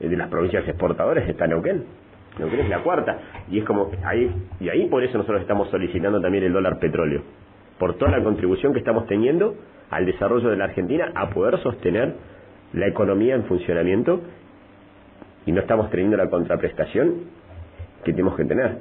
De 0.00 0.16
las 0.16 0.28
provincias 0.28 0.68
exportadoras 0.68 1.26
está 1.26 1.46
Neuquén. 1.46 1.84
Neuquén 2.38 2.60
es 2.60 2.68
la 2.68 2.82
cuarta. 2.82 3.18
Y 3.50 3.60
es 3.60 3.64
como, 3.64 3.90
ahí, 4.04 4.30
y 4.60 4.68
ahí 4.68 4.86
por 4.88 5.02
eso 5.02 5.16
nosotros 5.16 5.40
estamos 5.40 5.70
solicitando 5.70 6.20
también 6.20 6.44
el 6.44 6.52
dólar 6.52 6.78
petróleo 6.78 7.22
por 7.80 7.94
toda 7.94 8.10
la 8.10 8.22
contribución 8.22 8.74
que 8.74 8.80
estamos 8.80 9.06
teniendo 9.06 9.56
al 9.88 10.04
desarrollo 10.04 10.50
de 10.50 10.56
la 10.58 10.64
Argentina 10.64 11.10
a 11.14 11.30
poder 11.30 11.58
sostener 11.62 12.14
la 12.74 12.86
economía 12.86 13.34
en 13.34 13.44
funcionamiento 13.44 14.20
y 15.46 15.52
no 15.52 15.62
estamos 15.62 15.90
teniendo 15.90 16.18
la 16.18 16.28
contraprestación 16.28 17.22
que 18.04 18.12
tenemos 18.12 18.36
que 18.36 18.44
tener. 18.44 18.76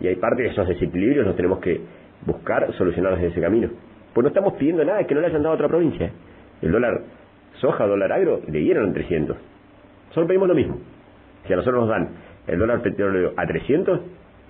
Y 0.00 0.06
hay 0.06 0.16
parte 0.16 0.44
de 0.44 0.48
esos 0.48 0.66
desequilibrios 0.66 1.26
los 1.26 1.36
tenemos 1.36 1.58
que 1.58 1.82
buscar 2.24 2.72
solucionarlos 2.78 3.20
desde 3.20 3.32
ese 3.32 3.40
camino. 3.42 3.68
Pues 4.14 4.22
no 4.22 4.28
estamos 4.28 4.54
pidiendo 4.54 4.82
nada 4.82 5.04
que 5.06 5.14
no 5.14 5.20
le 5.20 5.26
hayan 5.26 5.42
dado 5.42 5.52
a 5.52 5.56
otra 5.56 5.68
provincia. 5.68 6.10
El 6.62 6.72
dólar 6.72 7.02
soja, 7.60 7.86
dólar 7.86 8.12
agro, 8.12 8.40
le 8.48 8.60
dieron 8.60 8.86
en 8.86 8.94
300. 8.94 9.36
Solo 10.14 10.26
pedimos 10.26 10.48
lo 10.48 10.54
mismo. 10.54 10.78
Si 11.46 11.52
a 11.52 11.56
nosotros 11.56 11.82
nos 11.82 11.90
dan 11.90 12.08
el 12.46 12.58
dólar 12.58 12.80
petróleo 12.80 13.34
a 13.36 13.46
300, 13.46 14.00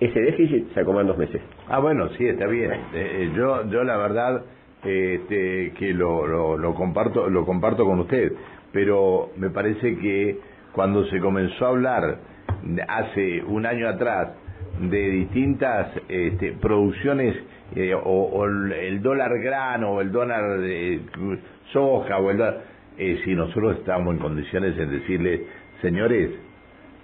ese 0.05 0.19
déficit 0.19 0.73
se 0.73 0.79
acomoda 0.81 1.01
en 1.01 1.07
dos 1.07 1.17
meses. 1.17 1.41
Ah, 1.67 1.79
bueno, 1.79 2.09
sí, 2.17 2.27
está 2.27 2.47
bien. 2.47 2.71
Eh, 2.71 2.77
eh, 2.93 3.31
yo, 3.35 3.69
yo 3.69 3.83
la 3.83 3.97
verdad 3.97 4.43
este, 4.83 5.73
que 5.77 5.93
lo, 5.93 6.57
lo, 6.57 6.73
comparto, 6.75 7.29
lo 7.29 7.45
comparto 7.45 7.85
con 7.85 7.99
usted, 7.99 8.33
pero 8.71 9.31
me 9.37 9.49
parece 9.49 9.97
que 9.97 10.37
cuando 10.73 11.05
se 11.05 11.19
comenzó 11.19 11.65
a 11.65 11.69
hablar 11.69 12.17
hace 12.87 13.43
un 13.43 13.65
año 13.65 13.87
atrás 13.87 14.33
de 14.79 15.09
distintas 15.09 15.89
este, 16.09 16.53
producciones 16.53 17.35
eh, 17.75 17.93
o, 17.93 18.45
el 18.45 19.01
dólar 19.01 19.39
grano 19.39 19.91
o 19.93 20.01
el 20.01 20.11
dólar 20.11 20.59
de 20.59 21.01
soja 21.71 22.17
o 22.17 22.31
el 22.31 22.41
si 23.23 23.35
nosotros 23.35 23.77
estamos 23.77 24.13
en 24.13 24.19
condiciones 24.19 24.75
de 24.75 24.85
decirle 24.85 25.45
señores 25.81 26.31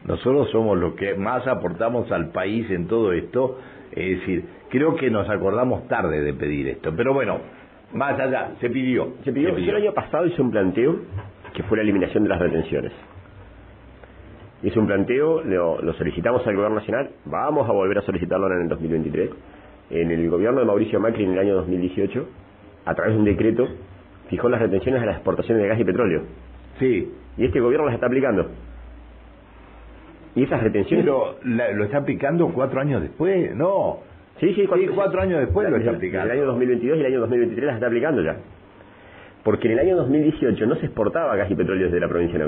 nosotros 0.05 0.49
somos 0.51 0.77
los 0.77 0.93
que 0.93 1.15
más 1.15 1.45
aportamos 1.47 2.11
al 2.11 2.29
país 2.31 2.69
en 2.69 2.87
todo 2.87 3.13
esto. 3.13 3.59
Es 3.91 4.19
decir, 4.19 4.45
creo 4.69 4.95
que 4.95 5.09
nos 5.09 5.29
acordamos 5.29 5.87
tarde 5.87 6.21
de 6.21 6.33
pedir 6.33 6.67
esto. 6.67 6.93
Pero 6.95 7.13
bueno, 7.13 7.39
más 7.93 8.19
allá, 8.19 8.51
se 8.61 8.69
pidió. 8.69 9.13
Se 9.23 9.33
pidió. 9.33 9.55
el 9.55 9.75
año 9.75 9.93
pasado 9.93 10.25
hice 10.25 10.41
un 10.41 10.51
planteo 10.51 10.95
que 11.53 11.63
fue 11.63 11.77
la 11.77 11.83
eliminación 11.83 12.23
de 12.23 12.29
las 12.29 12.39
retenciones. 12.39 12.91
Hice 14.61 14.77
un 14.77 14.87
planteo, 14.87 15.41
lo, 15.43 15.93
solicitamos 15.93 16.45
al 16.45 16.55
Gobierno 16.55 16.79
Nacional, 16.79 17.11
vamos 17.25 17.67
a 17.69 17.71
volver 17.71 17.97
a 17.97 18.01
solicitarlo 18.01 18.47
en 18.47 18.63
el 18.63 18.67
2023. 18.69 19.29
En 19.91 20.11
el 20.11 20.29
gobierno 20.29 20.59
de 20.59 20.65
Mauricio 20.65 20.99
Macri 20.99 21.23
en 21.23 21.33
el 21.33 21.39
año 21.39 21.55
2018, 21.55 22.27
a 22.85 22.93
través 22.93 23.13
de 23.13 23.19
un 23.19 23.25
decreto, 23.25 23.67
fijó 24.29 24.49
las 24.49 24.61
retenciones 24.61 25.01
a 25.01 25.05
las 25.05 25.15
exportaciones 25.15 25.63
de 25.63 25.69
gas 25.69 25.79
y 25.79 25.83
petróleo. 25.83 26.23
Sí. 26.77 27.11
Y 27.37 27.45
este 27.45 27.59
gobierno 27.59 27.85
las 27.85 27.95
está 27.95 28.07
aplicando. 28.07 28.49
Y 30.35 30.43
esas 30.43 30.61
retenciones... 30.61 31.05
Pero 31.05 31.37
lo 31.43 31.83
está 31.83 31.97
aplicando 31.97 32.51
cuatro 32.53 32.79
años 32.81 33.01
después, 33.01 33.55
no. 33.55 33.99
Sí, 34.39 34.53
sí, 34.53 34.67
cuatro, 34.67 35.21
años 35.21 35.39
después 35.39 35.69
lo 35.69 35.77
está 35.77 35.91
aplicando. 35.91 36.31
El 36.31 36.39
año 36.39 36.47
2022 36.47 36.97
y 36.97 36.99
el 37.01 37.05
año 37.05 37.19
2023 37.21 37.65
las 37.65 37.75
está 37.75 37.87
aplicando 37.87 38.21
ya. 38.21 38.37
Porque 39.43 39.67
en 39.67 39.73
el 39.73 39.79
año 39.79 39.95
2018 39.97 40.65
no 40.65 40.75
se 40.75 40.85
exportaba 40.85 41.35
gas 41.35 41.51
y 41.51 41.55
petróleo 41.55 41.85
desde 41.85 41.99
la 41.99 42.07
provincia 42.07 42.39
de 42.39 42.45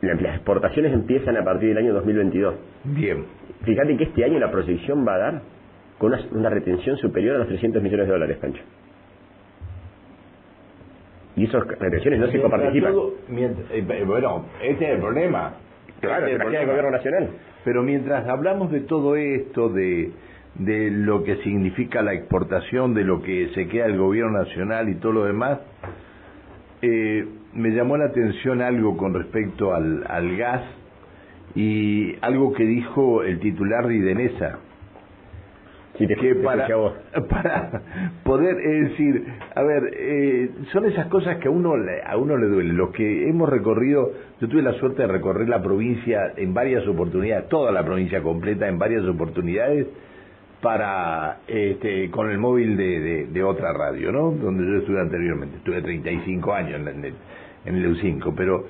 Neuquén. 0.00 0.24
las 0.24 0.36
exportaciones 0.36 0.92
empiezan 0.92 1.36
a 1.36 1.44
partir 1.44 1.68
del 1.68 1.78
año 1.78 1.94
2022. 1.94 2.54
Bien. 2.84 3.24
Fíjate 3.64 3.96
que 3.96 4.04
este 4.04 4.24
año 4.24 4.40
la 4.40 4.50
proyección 4.50 5.06
va 5.06 5.14
a 5.14 5.18
dar 5.18 5.42
con 5.98 6.12
una, 6.32 6.50
retención 6.50 6.96
superior 6.96 7.36
a 7.36 7.38
los 7.38 7.48
300 7.48 7.80
millones 7.80 8.06
de 8.06 8.12
dólares, 8.12 8.38
Pancho. 8.38 8.62
Y 11.36 11.44
esas 11.44 11.66
retenciones 11.66 12.20
no 12.20 12.28
se 12.28 12.40
coparticipan. 12.40 12.94
Eh, 13.70 14.04
bueno, 14.06 14.46
este 14.62 14.84
es 14.84 14.90
el 14.92 15.00
problema. 15.00 15.54
Claro, 16.00 16.26
este 16.26 16.44
es 16.46 16.60
el 16.60 16.66
gobierno 16.66 16.90
nacional. 16.90 17.30
Pero 17.64 17.82
mientras 17.82 18.28
hablamos 18.28 18.70
de 18.70 18.80
todo 18.80 19.16
esto, 19.16 19.68
de, 19.68 20.10
de 20.56 20.90
lo 20.90 21.24
que 21.24 21.36
significa 21.36 22.02
la 22.02 22.12
exportación, 22.12 22.92
de 22.94 23.04
lo 23.04 23.22
que 23.22 23.50
se 23.54 23.68
queda 23.68 23.86
el 23.86 23.96
gobierno 23.96 24.38
nacional 24.38 24.88
y 24.88 24.96
todo 24.96 25.12
lo 25.12 25.24
demás, 25.24 25.60
eh, 26.82 27.24
me 27.54 27.70
llamó 27.70 27.96
la 27.96 28.06
atención 28.06 28.60
algo 28.60 28.96
con 28.96 29.14
respecto 29.14 29.74
al, 29.74 30.04
al 30.08 30.36
gas 30.36 30.62
y 31.54 32.16
algo 32.20 32.52
que 32.52 32.64
dijo 32.64 33.22
el 33.22 33.38
titular 33.38 33.86
de 33.86 33.94
Idenesa 33.96 34.58
que 36.08 36.34
para, 36.36 36.66
para 37.28 37.82
poder, 38.24 38.56
es 38.60 38.90
decir, 38.90 39.24
a 39.54 39.62
ver, 39.62 39.90
eh, 39.94 40.50
son 40.72 40.86
esas 40.86 41.06
cosas 41.06 41.38
que 41.38 41.48
a 41.48 41.50
uno, 41.50 41.74
a 42.06 42.16
uno 42.16 42.36
le 42.36 42.46
duele. 42.46 42.72
Los 42.72 42.90
que 42.90 43.28
hemos 43.28 43.48
recorrido, 43.48 44.12
yo 44.40 44.48
tuve 44.48 44.62
la 44.62 44.72
suerte 44.74 45.02
de 45.02 45.08
recorrer 45.08 45.48
la 45.48 45.62
provincia 45.62 46.32
en 46.36 46.54
varias 46.54 46.86
oportunidades, 46.86 47.48
toda 47.48 47.72
la 47.72 47.84
provincia 47.84 48.22
completa 48.22 48.68
en 48.68 48.78
varias 48.78 49.04
oportunidades, 49.04 49.86
para 50.60 51.40
este, 51.48 52.08
con 52.10 52.30
el 52.30 52.38
móvil 52.38 52.76
de, 52.76 53.26
de, 53.26 53.42
otra 53.42 53.72
radio, 53.72 54.12
¿no? 54.12 54.30
Donde 54.30 54.64
yo 54.64 54.78
estuve 54.78 55.00
anteriormente, 55.00 55.56
estuve 55.56 55.82
35 55.82 56.54
años 56.54 56.80
en, 56.80 57.04
en, 57.04 57.14
en 57.64 57.74
el 57.74 57.96
EU5, 57.96 58.32
pero 58.36 58.64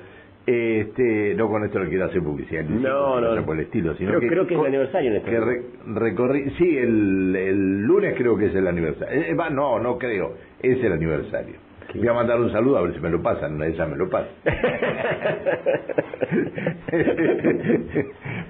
este, 0.45 1.35
no 1.35 1.49
con 1.49 1.63
esto 1.63 1.79
le 1.79 1.89
quiero 1.89 2.05
hacer 2.05 2.21
publicidad, 2.21 2.63
no, 2.65 3.21
no, 3.21 3.45
por 3.45 3.55
el 3.55 3.65
estilo, 3.65 3.95
sino 3.95 4.09
creo, 4.09 4.19
que, 4.21 4.27
creo 4.27 4.47
que 4.47 4.53
es 4.55 4.59
el 4.59 4.65
aniversario 4.67 5.11
en 5.11 5.17
este 5.17 5.31
que 5.31 5.39
recorrí, 5.85 6.49
sí, 6.57 6.77
el, 6.77 7.35
el, 7.35 7.81
lunes 7.83 8.13
creo 8.17 8.37
que 8.37 8.47
es 8.47 8.55
el 8.55 8.67
aniversario. 8.67 9.21
Eh, 9.21 9.35
no, 9.51 9.79
no 9.79 9.97
creo, 9.97 10.33
es 10.61 10.83
el 10.83 10.91
aniversario. 10.91 11.55
Voy 11.95 12.07
a 12.07 12.13
mandar 12.13 12.39
un 12.39 12.51
saludo 12.51 12.77
a 12.77 12.81
ver 12.81 12.93
si 12.93 12.99
me 12.99 13.09
lo 13.09 13.21
pasan, 13.21 13.61
esa 13.61 13.85
me 13.85 13.95
lo 13.95 14.09
pasa. 14.09 14.27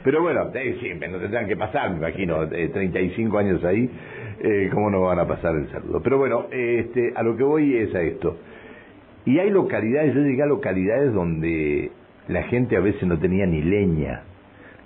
Pero 0.04 0.22
bueno, 0.22 0.50
eh, 0.54 0.78
siempre 0.80 1.10
no 1.10 1.18
tendrán 1.20 1.48
que 1.48 1.58
pasar, 1.58 1.92
me 1.92 1.98
imagino, 1.98 2.44
eh, 2.44 2.70
35 2.70 3.38
años 3.38 3.64
ahí, 3.66 3.90
eh, 4.40 4.70
¿cómo 4.74 4.90
no 4.90 5.02
van 5.02 5.20
a 5.20 5.28
pasar 5.28 5.56
el 5.56 5.70
saludo? 5.72 6.02
Pero 6.02 6.18
bueno, 6.18 6.48
este, 6.52 7.12
a 7.16 7.24
lo 7.24 7.36
que 7.36 7.44
voy 7.44 7.78
es 7.78 7.94
a 7.94 8.02
esto. 8.02 8.38
Y 9.26 9.40
hay 9.40 9.50
localidades, 9.50 10.14
yo 10.14 10.22
llegué 10.22 10.44
a 10.44 10.48
localidades 10.48 11.14
donde 11.14 11.92
la 12.28 12.44
gente 12.44 12.76
a 12.76 12.82
veces 12.82 13.04
no 13.04 13.20
tenía 13.20 13.46
ni 13.46 13.62
leña, 13.62 14.24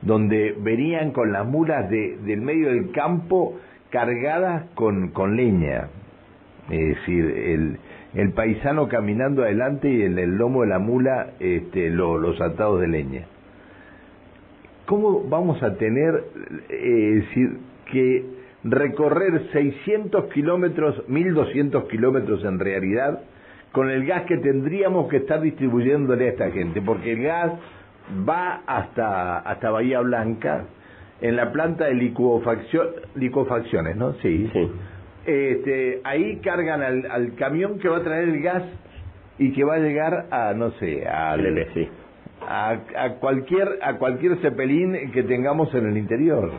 donde 0.02 0.56
venían 0.60 1.12
con 1.12 1.32
las 1.32 1.46
mulas 1.46 1.90
de, 1.90 2.18
del 2.18 2.42
medio 2.42 2.70
del 2.70 2.92
campo 2.92 3.60
cargadas 3.90 4.66
con, 4.76 5.10
con 5.10 5.36
leña. 5.36 5.90
Es 6.70 6.98
decir, 6.98 7.26
el, 7.26 7.78
el 8.14 8.32
paisano 8.34 8.88
caminando 8.88 9.44
adelante 9.44 9.90
y 9.90 10.04
en 10.04 10.18
el 10.20 10.38
lomo 10.38 10.62
de 10.62 10.68
la 10.68 10.80
mula 10.80 11.32
este, 11.40 11.90
los 11.90 12.40
atados 12.42 12.82
de 12.82 12.88
leña. 12.88 13.26
¿Cómo 14.86 15.24
vamos 15.28 15.62
a 15.64 15.76
tener, 15.78 16.24
eh, 16.70 17.22
decir, 17.26 17.58
que 17.92 18.26
recorrer 18.64 19.50
600 19.52 20.26
kilómetros, 20.34 21.08
1200 21.08 21.86
kilómetros 21.86 22.44
en 22.46 22.60
realidad, 22.60 23.22
con 23.78 23.92
el 23.92 24.08
gas 24.08 24.24
que 24.24 24.38
tendríamos 24.38 25.08
que 25.08 25.18
estar 25.18 25.40
distribuyéndole 25.40 26.26
a 26.26 26.30
esta 26.30 26.50
gente, 26.50 26.82
porque 26.82 27.12
el 27.12 27.22
gas 27.22 27.52
va 28.28 28.64
hasta, 28.66 29.38
hasta 29.38 29.70
Bahía 29.70 30.00
Blanca, 30.00 30.66
en 31.22 31.36
la 31.36 31.52
planta 31.52 31.86
de 31.86 31.94
licuofacción, 31.94 32.88
licuofacciones, 33.14 33.96
¿no? 33.96 34.14
Sí. 34.14 34.50
sí. 34.52 34.72
Este, 35.28 36.02
ahí 36.06 36.38
cargan 36.38 36.82
al, 36.82 37.06
al, 37.06 37.36
camión 37.36 37.78
que 37.78 37.88
va 37.88 37.98
a 37.98 38.04
traer 38.04 38.30
el 38.30 38.42
gas 38.42 38.64
y 39.38 39.52
que 39.52 39.64
va 39.64 39.76
a 39.76 39.80
llegar 39.80 40.26
a, 40.32 40.56
no 40.56 40.72
sé, 40.80 41.08
al, 41.08 41.68
sí. 41.76 41.88
a, 42.50 42.80
a, 42.98 43.10
cualquier, 43.20 43.78
a 43.84 44.00
cualquier 44.00 44.38
cepelín 44.38 45.12
que 45.12 45.22
tengamos 45.22 45.72
en 45.76 45.86
el 45.86 45.98
interior. 45.98 46.50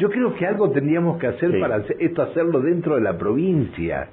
Yo 0.00 0.10
creo 0.10 0.34
que 0.34 0.44
algo 0.44 0.72
tendríamos 0.72 1.20
que 1.20 1.28
hacer 1.28 1.60
para 1.60 1.84
esto 2.00 2.22
hacerlo 2.22 2.58
dentro 2.62 2.96
de 2.96 3.00
la 3.00 3.16
provincia 3.16 4.08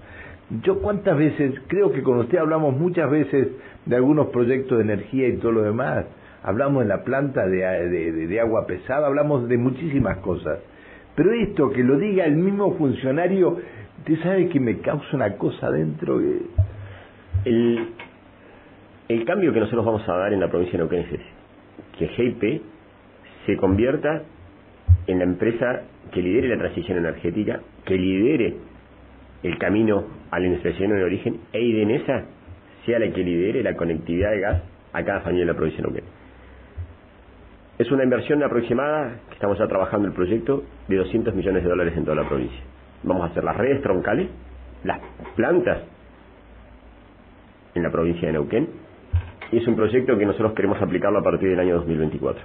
yo 0.63 0.79
cuántas 0.79 1.17
veces, 1.17 1.55
creo 1.67 1.91
que 1.91 2.01
con 2.03 2.19
usted 2.19 2.37
hablamos 2.37 2.77
muchas 2.77 3.09
veces 3.09 3.49
de 3.85 3.95
algunos 3.95 4.27
proyectos 4.27 4.77
de 4.77 4.83
energía 4.85 5.27
y 5.27 5.37
todo 5.37 5.51
lo 5.51 5.63
demás, 5.63 6.05
hablamos 6.43 6.83
de 6.83 6.89
la 6.89 7.03
planta 7.03 7.45
de, 7.45 8.27
de, 8.27 8.39
agua 8.39 8.65
pesada, 8.65 9.07
hablamos 9.07 9.47
de 9.49 9.57
muchísimas 9.57 10.17
cosas, 10.19 10.59
pero 11.15 11.33
esto 11.33 11.69
que 11.71 11.83
lo 11.83 11.97
diga 11.97 12.25
el 12.25 12.37
mismo 12.37 12.75
funcionario, 12.77 13.57
usted 13.99 14.23
sabe 14.23 14.47
que 14.47 14.59
me 14.59 14.79
causa 14.79 15.07
una 15.15 15.35
cosa 15.35 15.69
dentro 15.71 16.19
que... 16.19 16.41
El, 17.45 17.89
el 19.09 19.23
cambio 19.25 19.53
que 19.53 19.59
nosotros 19.59 19.85
vamos 19.85 20.07
a 20.09 20.17
dar 20.17 20.33
en 20.33 20.39
la 20.39 20.49
provincia 20.49 20.73
de 20.73 20.79
Neuquén 20.79 20.99
es 20.99 21.19
que 21.97 22.07
GIP 22.07 22.61
se 23.45 23.55
convierta 23.55 24.23
en 25.07 25.19
la 25.19 25.23
empresa 25.23 25.83
que 26.11 26.21
lidere 26.21 26.49
la 26.49 26.57
transición 26.57 26.97
energética, 26.97 27.61
que 27.85 27.95
lidere 27.95 28.55
el 29.43 29.57
camino 29.57 30.16
a 30.31 30.39
la 30.39 30.45
industrialización 30.45 30.97
de 30.97 31.03
origen 31.03 31.39
e 31.53 31.61
IDENESA 31.61 32.25
sea 32.85 32.99
la 32.99 33.11
que 33.11 33.23
lidere 33.23 33.63
la 33.63 33.75
conectividad 33.75 34.31
de 34.31 34.39
gas 34.39 34.63
a 34.93 35.03
cada 35.03 35.21
familia 35.21 35.45
de 35.45 35.51
la 35.51 35.57
provincia 35.57 35.83
de 35.83 35.89
Neuquén. 35.89 36.09
Es 37.77 37.91
una 37.91 38.03
inversión 38.03 38.41
aproximada, 38.41 39.19
que 39.27 39.35
estamos 39.35 39.59
ya 39.59 39.67
trabajando 39.67 40.07
el 40.07 40.13
proyecto, 40.13 40.63
de 40.87 40.95
200 40.95 41.35
millones 41.35 41.63
de 41.63 41.69
dólares 41.69 41.93
en 41.95 42.05
toda 42.05 42.15
la 42.15 42.27
provincia. 42.27 42.59
Vamos 43.03 43.23
a 43.23 43.31
hacer 43.31 43.43
las 43.43 43.55
redes 43.55 43.81
troncales, 43.83 44.29
las 44.83 44.99
plantas 45.35 45.83
en 47.75 47.83
la 47.83 47.91
provincia 47.91 48.27
de 48.27 48.33
Neuquén, 48.33 48.67
y 49.51 49.57
es 49.57 49.67
un 49.67 49.75
proyecto 49.75 50.17
que 50.17 50.25
nosotros 50.25 50.53
queremos 50.53 50.81
aplicarlo 50.81 51.19
a 51.19 51.23
partir 51.23 51.49
del 51.49 51.59
año 51.59 51.75
2024. 51.75 52.41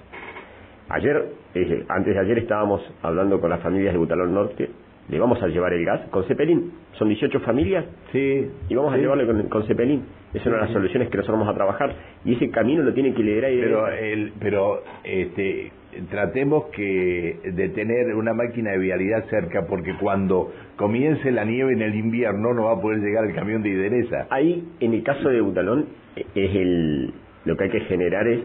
Ayer, 0.90 1.32
eh, 1.54 1.84
antes 1.88 2.14
de 2.14 2.20
ayer 2.20 2.38
estábamos 2.38 2.82
hablando 3.02 3.40
con 3.40 3.48
las 3.48 3.60
familias 3.60 3.94
de 3.94 3.98
Butalón 3.98 4.34
Norte 4.34 4.70
le 5.08 5.18
vamos 5.18 5.42
a 5.42 5.48
llevar 5.48 5.72
el 5.72 5.84
gas 5.84 6.08
con 6.10 6.24
Cepelín. 6.24 6.72
Son 6.98 7.08
18 7.08 7.40
familias 7.40 7.84
sí, 8.12 8.46
y 8.68 8.74
vamos 8.74 8.94
a 8.94 8.96
llevarle 8.96 9.26
con, 9.26 9.42
con 9.48 9.66
Cepelín. 9.66 10.04
Es 10.32 10.44
una 10.46 10.56
de 10.56 10.62
las 10.62 10.72
soluciones 10.72 11.08
que 11.10 11.16
nosotros 11.18 11.40
vamos 11.40 11.52
a 11.52 11.56
trabajar 11.56 11.94
y 12.24 12.34
ese 12.34 12.50
camino 12.50 12.82
lo 12.82 12.94
tiene 12.94 13.12
que 13.12 13.22
liderar. 13.22 13.50
Pero, 13.50 13.88
el, 13.88 14.32
pero 14.40 14.82
este, 15.04 15.72
tratemos 16.10 16.66
que 16.66 17.38
de 17.44 17.68
tener 17.70 18.14
una 18.14 18.32
máquina 18.32 18.70
de 18.70 18.78
vialidad 18.78 19.24
cerca 19.28 19.66
porque 19.66 19.94
cuando 20.00 20.52
comience 20.76 21.30
la 21.30 21.44
nieve 21.44 21.72
en 21.72 21.82
el 21.82 21.94
invierno 21.94 22.54
no 22.54 22.64
va 22.64 22.72
a 22.72 22.80
poder 22.80 23.00
llegar 23.00 23.24
el 23.24 23.34
camión 23.34 23.62
de 23.62 23.70
Ideresa. 23.70 24.26
Ahí, 24.30 24.64
en 24.80 24.94
el 24.94 25.02
caso 25.02 25.28
de 25.28 25.40
Butalón, 25.40 25.86
es 26.16 26.26
el, 26.34 27.12
lo 27.44 27.56
que 27.56 27.64
hay 27.64 27.70
que 27.70 27.80
generar 27.80 28.26
es 28.28 28.40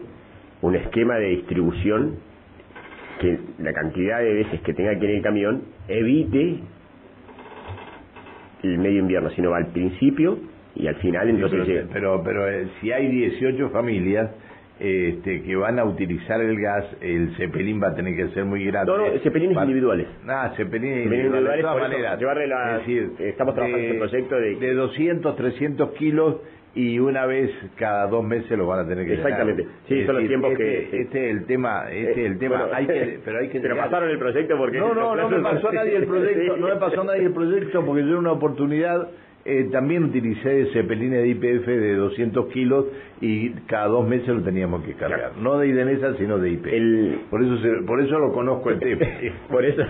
un 0.60 0.74
esquema 0.74 1.16
de 1.16 1.28
distribución 1.28 2.16
que 3.20 3.38
la 3.58 3.72
cantidad 3.72 4.20
de 4.20 4.34
veces 4.34 4.60
que 4.60 4.74
tenga 4.74 4.98
que 4.98 5.04
ir 5.04 5.10
el 5.16 5.22
camión 5.22 5.62
evite 5.88 6.60
el 8.62 8.78
medio 8.78 9.00
invierno, 9.00 9.30
sino 9.30 9.50
va 9.50 9.58
al 9.58 9.68
principio 9.68 10.38
y 10.74 10.86
al 10.86 10.96
final 10.96 11.28
entonces 11.28 11.86
pero, 11.92 12.22
pero, 12.22 12.48
eh, 12.48 12.68
si 12.80 12.92
hay 12.92 13.08
18 13.08 13.70
familias 13.70 14.30
este, 14.78 15.42
que 15.42 15.56
van 15.56 15.78
a 15.78 15.84
utilizar 15.84 16.40
el 16.40 16.60
gas, 16.60 16.84
el 17.00 17.34
cepelín 17.36 17.82
va 17.82 17.88
a 17.88 17.94
tener 17.96 18.14
que 18.14 18.28
ser 18.28 18.44
muy 18.44 18.64
grande. 18.64 18.92
No, 18.92 18.98
no, 18.98 19.18
cepelines 19.20 19.56
individuales. 19.56 20.06
Ah, 20.28 20.52
cepelines 20.56 21.04
individuales. 21.04 21.56
De 21.56 21.62
todas 21.62 21.80
maneras. 21.80 22.18
Llevarle 22.20 22.46
la, 22.46 22.78
decir, 22.78 23.10
estamos 23.18 23.54
trabajando 23.54 23.84
en 23.84 23.94
este 23.94 23.98
proyecto 23.98 24.36
de... 24.36 24.54
De 24.54 24.74
200, 24.74 25.36
300 25.36 25.90
kilos 25.94 26.36
y 26.74 26.98
una 26.98 27.26
vez 27.26 27.50
cada 27.76 28.06
dos 28.06 28.24
meses 28.24 28.50
lo 28.56 28.66
van 28.66 28.80
a 28.80 28.88
tener 28.88 29.06
que 29.06 29.14
exactamente. 29.14 29.66
Sí 29.88 30.04
son 30.04 30.16
los 30.16 30.28
tiempos 30.28 30.56
que 30.56 30.82
este, 30.82 31.00
este 31.02 31.30
es 31.30 31.36
el 31.36 31.46
tema 31.46 31.90
este 31.90 32.24
es 32.24 32.32
el 32.32 32.38
tema. 32.38 32.68
hay 32.72 32.86
que 32.86 33.20
pero 33.24 33.38
hay 33.38 33.48
que 33.48 33.60
pero 33.60 33.76
pasaron 33.76 34.10
el 34.10 34.18
proyecto 34.18 34.56
porque 34.56 34.78
no 34.78 34.94
no 34.94 35.16
no 35.16 35.28
me 35.28 35.40
pasó 35.40 35.68
a 35.68 35.72
nadie 35.72 35.96
el 35.96 36.06
proyecto 36.06 36.56
no 36.56 36.68
me 36.68 36.76
pasó 36.76 37.00
a 37.00 37.04
nadie 37.04 37.22
el 37.24 37.32
proyecto 37.32 37.84
porque 37.84 38.02
yo 38.02 38.08
en 38.08 38.16
una 38.16 38.32
oportunidad 38.32 39.08
eh, 39.44 39.68
también 39.72 40.04
utilicé 40.04 40.66
cepelines 40.74 41.22
de 41.22 41.28
IPF 41.28 41.66
de 41.66 41.94
200 41.94 42.52
kilos 42.52 42.84
y 43.22 43.50
cada 43.66 43.86
dos 43.86 44.06
meses 44.06 44.28
lo 44.28 44.42
teníamos 44.42 44.84
que 44.84 44.92
cargar. 44.92 45.38
No 45.40 45.58
de 45.58 45.68
Idenesa, 45.68 46.14
sino 46.18 46.38
de 46.38 46.50
IPF. 46.50 46.66
El... 46.66 47.20
Por, 47.30 47.42
eso 47.42 47.86
por 47.86 47.98
eso 47.98 48.18
lo 48.18 48.30
conozco 48.32 48.68
el 48.68 48.78
tema. 48.78 49.06
por 49.48 49.64
eso. 49.64 49.82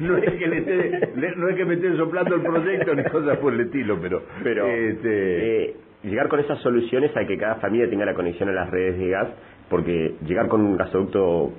No, 0.00 0.16
es 0.16 0.32
que 0.32 0.46
le 0.48 0.58
esté, 0.58 1.12
no 1.36 1.48
es 1.48 1.54
que 1.54 1.64
me 1.64 1.74
esté 1.74 1.96
soplando 1.96 2.34
el 2.34 2.42
proyecto 2.42 2.94
ni 2.96 3.04
cosas 3.04 3.38
por 3.38 3.52
el 3.52 3.60
estilo, 3.60 3.98
pero... 4.02 4.22
pero 4.42 4.66
este... 4.66 5.66
Eh, 5.66 5.76
llegar 6.04 6.28
con 6.28 6.40
esas 6.40 6.58
soluciones 6.60 7.16
a 7.16 7.26
que 7.26 7.36
cada 7.38 7.56
familia 7.56 7.88
tenga 7.88 8.04
la 8.04 8.14
conexión 8.14 8.48
a 8.48 8.52
las 8.52 8.70
redes 8.70 8.98
de 8.98 9.08
gas, 9.08 9.28
porque 9.68 10.14
llegar 10.26 10.48
con 10.48 10.60
un 10.60 10.76
gasoducto 10.76 11.52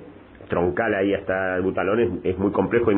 troncal 0.48 0.94
ahí 0.94 1.12
hasta 1.14 1.56
el 1.56 1.62
butalón 1.62 2.20
es, 2.22 2.38
muy 2.38 2.52
complejo 2.52 2.92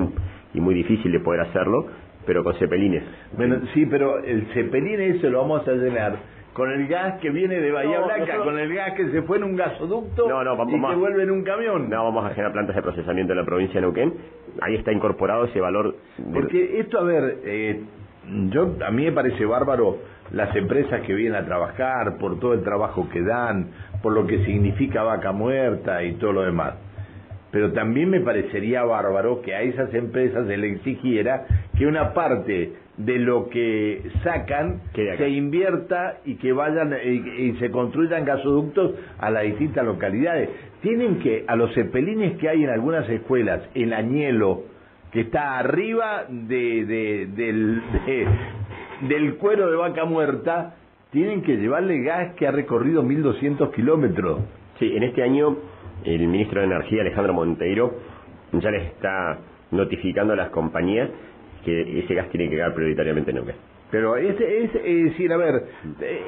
y, 0.54 0.60
muy 0.60 0.74
difícil 0.74 1.10
de 1.12 1.20
poder 1.20 1.40
hacerlo, 1.42 1.86
pero 2.26 2.44
con 2.44 2.54
cepelines. 2.56 3.02
Bueno, 3.36 3.60
sí, 3.72 3.86
pero 3.86 4.18
el 4.22 4.46
cepelín 4.52 5.00
ese 5.00 5.30
lo 5.30 5.40
vamos 5.42 5.66
a 5.66 5.72
llenar 5.72 6.16
con 6.52 6.70
el 6.72 6.88
gas 6.88 7.20
que 7.20 7.30
viene 7.30 7.60
de 7.60 7.70
Bahía 7.70 8.00
No, 8.00 8.06
Blanca, 8.06 8.20
nosotros- 8.24 8.44
con 8.46 8.58
el 8.58 8.74
gas 8.74 8.92
que 8.94 9.08
se 9.10 9.22
fue 9.22 9.36
en 9.38 9.44
un 9.44 9.56
gasoducto 9.56 10.28
No, 10.28 10.42
no, 10.42 10.56
vamos 10.56 10.74
y 10.74 10.76
más. 10.76 10.90
que 10.90 10.96
vuelve 10.96 11.22
en 11.22 11.30
un 11.30 11.44
camión. 11.44 11.88
No 11.88 12.04
vamos 12.04 12.24
a 12.26 12.30
generar 12.30 12.52
plantas 12.52 12.74
de 12.74 12.82
procesamiento 12.82 13.32
en 13.32 13.38
la 13.38 13.44
provincia 13.44 13.74
de 13.76 13.82
Neuquén. 13.82 14.12
Ahí 14.60 14.74
está 14.74 14.92
incorporado 14.92 15.44
ese 15.44 15.60
valor. 15.60 15.94
de- 16.18 16.32
Porque 16.34 16.80
esto, 16.80 16.98
a 16.98 17.04
ver, 17.04 17.38
eh, 17.44 17.80
yo 18.50 18.74
a 18.84 18.90
mí 18.90 19.04
me 19.04 19.12
parece 19.12 19.44
bárbaro 19.46 19.98
las 20.32 20.54
empresas 20.56 21.00
que 21.02 21.14
vienen 21.14 21.36
a 21.42 21.46
trabajar, 21.46 22.18
por 22.18 22.38
todo 22.40 22.54
el 22.54 22.62
trabajo 22.62 23.08
que 23.10 23.22
dan, 23.22 23.68
por 24.02 24.12
lo 24.12 24.26
que 24.26 24.44
significa 24.44 25.02
vaca 25.02 25.32
muerta 25.32 26.02
y 26.04 26.14
todo 26.14 26.32
lo 26.32 26.42
demás. 26.42 26.74
Pero 27.50 27.72
también 27.72 28.10
me 28.10 28.20
parecería 28.20 28.84
bárbaro 28.84 29.40
que 29.40 29.54
a 29.54 29.62
esas 29.62 29.92
empresas 29.94 30.46
se 30.46 30.56
le 30.58 30.68
exigiera 30.68 31.46
que 31.78 31.86
una 31.86 32.12
parte 32.12 32.72
de 32.98 33.18
lo 33.18 33.48
que 33.48 34.02
sacan 34.22 34.80
se 34.92 35.28
invierta 35.30 36.18
y 36.26 36.34
que 36.34 36.52
vayan 36.52 36.92
eh, 36.92 37.22
y, 37.38 37.52
se 37.58 37.70
construyan 37.70 38.24
gasoductos 38.24 38.92
a 39.18 39.30
las 39.30 39.44
distintas 39.44 39.84
localidades. 39.84 40.50
Tienen 40.82 41.20
que, 41.20 41.44
a 41.46 41.56
los 41.56 41.72
cepelines 41.74 42.36
que 42.38 42.48
hay 42.48 42.64
en 42.64 42.70
algunas 42.70 43.08
escuelas, 43.08 43.62
el 43.74 43.92
añelo, 43.94 44.64
que 45.12 45.20
está 45.20 45.58
arriba 45.58 46.24
de, 46.28 46.84
de- 46.84 47.26
del, 47.34 47.80
de- 48.04 48.26
del 49.02 49.36
cuero 49.36 49.70
de 49.70 49.76
vaca 49.76 50.04
muerta, 50.04 50.74
tienen 51.10 51.42
que 51.42 51.56
llevarle 51.56 52.02
gas 52.02 52.34
que 52.34 52.46
ha 52.46 52.50
recorrido 52.50 53.02
1200 53.02 53.70
kilómetros. 53.72 54.40
Sí, 54.78 54.94
en 54.96 55.02
este 55.02 55.22
año 55.22 55.56
el 56.04 56.26
ministro 56.28 56.60
de 56.60 56.66
Energía, 56.66 57.02
Alejandro 57.02 57.32
Monteiro, 57.32 57.94
ya 58.52 58.70
les 58.70 58.84
está 58.88 59.38
notificando 59.70 60.32
a 60.32 60.36
las 60.36 60.50
compañías 60.50 61.10
que 61.64 61.98
ese 62.00 62.14
gas 62.14 62.28
tiene 62.30 62.48
que 62.48 62.54
llegar 62.56 62.74
prioritariamente 62.74 63.30
en 63.30 63.36
Neuquén. 63.36 63.56
Pero 63.90 64.16
es, 64.16 64.38
es, 64.38 64.70
es 64.74 65.04
decir, 65.04 65.32
a 65.32 65.38
ver, 65.38 65.64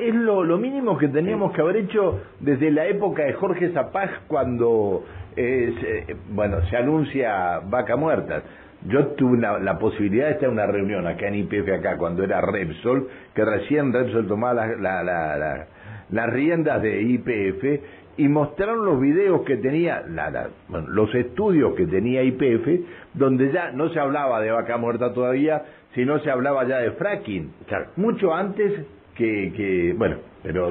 es 0.01 0.15
lo, 0.15 0.45
lo 0.45 0.57
mínimo 0.57 0.97
que 0.97 1.09
teníamos 1.09 1.53
que 1.53 1.61
haber 1.61 1.77
hecho 1.77 2.19
desde 2.41 2.71
la 2.71 2.87
época 2.87 3.25
de 3.25 3.35
Jorge 3.35 3.69
Zapag 3.71 4.27
cuando, 4.29 5.05
eh, 5.37 5.75
se- 5.81 6.17
bueno, 6.31 6.63
se 6.71 6.77
anuncia 6.79 7.61
vaca 7.69 7.97
muerta. 7.97 8.43
Yo 8.87 9.09
tuve 9.09 9.37
una- 9.37 9.59
la 9.59 9.79
posibilidad 9.79 10.27
de 10.27 10.33
estar 10.33 10.49
en 10.49 10.55
una 10.55 10.67
reunión 10.67 11.07
acá 11.07 11.29
en 11.29 11.35
IPF, 11.35 11.69
acá, 11.75 11.97
cuando 11.99 12.25
era 12.25 12.41
Repsol, 12.41 13.09
que 13.35 13.45
recién 13.45 13.93
Repsol 13.93 14.27
tomaba 14.27 14.55
la- 14.67 14.77
la- 14.77 15.03
la- 15.03 15.37
la- 15.37 15.67
las 16.11 16.31
riendas 16.31 16.81
de 16.83 17.03
IPF 17.03 17.81
y 18.17 18.29
mostraron 18.29 18.85
los 18.85 19.01
videos 19.01 19.43
que 19.43 19.57
tenía, 19.59 20.03
la- 20.09 20.31
la- 20.31 20.49
bueno, 20.69 20.89
los 20.89 21.15
estudios 21.15 21.75
que 21.75 21.87
tenía 21.87 22.23
IPF, 22.23 22.81
donde 23.15 23.53
ya 23.53 23.71
no 23.73 23.89
se 23.91 24.01
hablaba 24.01 24.41
de 24.41 24.51
vaca 24.51 24.77
muerta 24.77 25.13
todavía, 25.13 25.63
sino 25.95 26.19
se 26.21 26.31
hablaba 26.31 26.65
ya 26.67 26.79
de 26.79 26.93
fracking. 26.93 27.53
Claro. 27.67 27.87
Mucho 27.97 28.35
antes 28.35 28.73
que, 29.15 29.53
que 29.57 29.95
bueno, 29.97 30.17
pero 30.43 30.71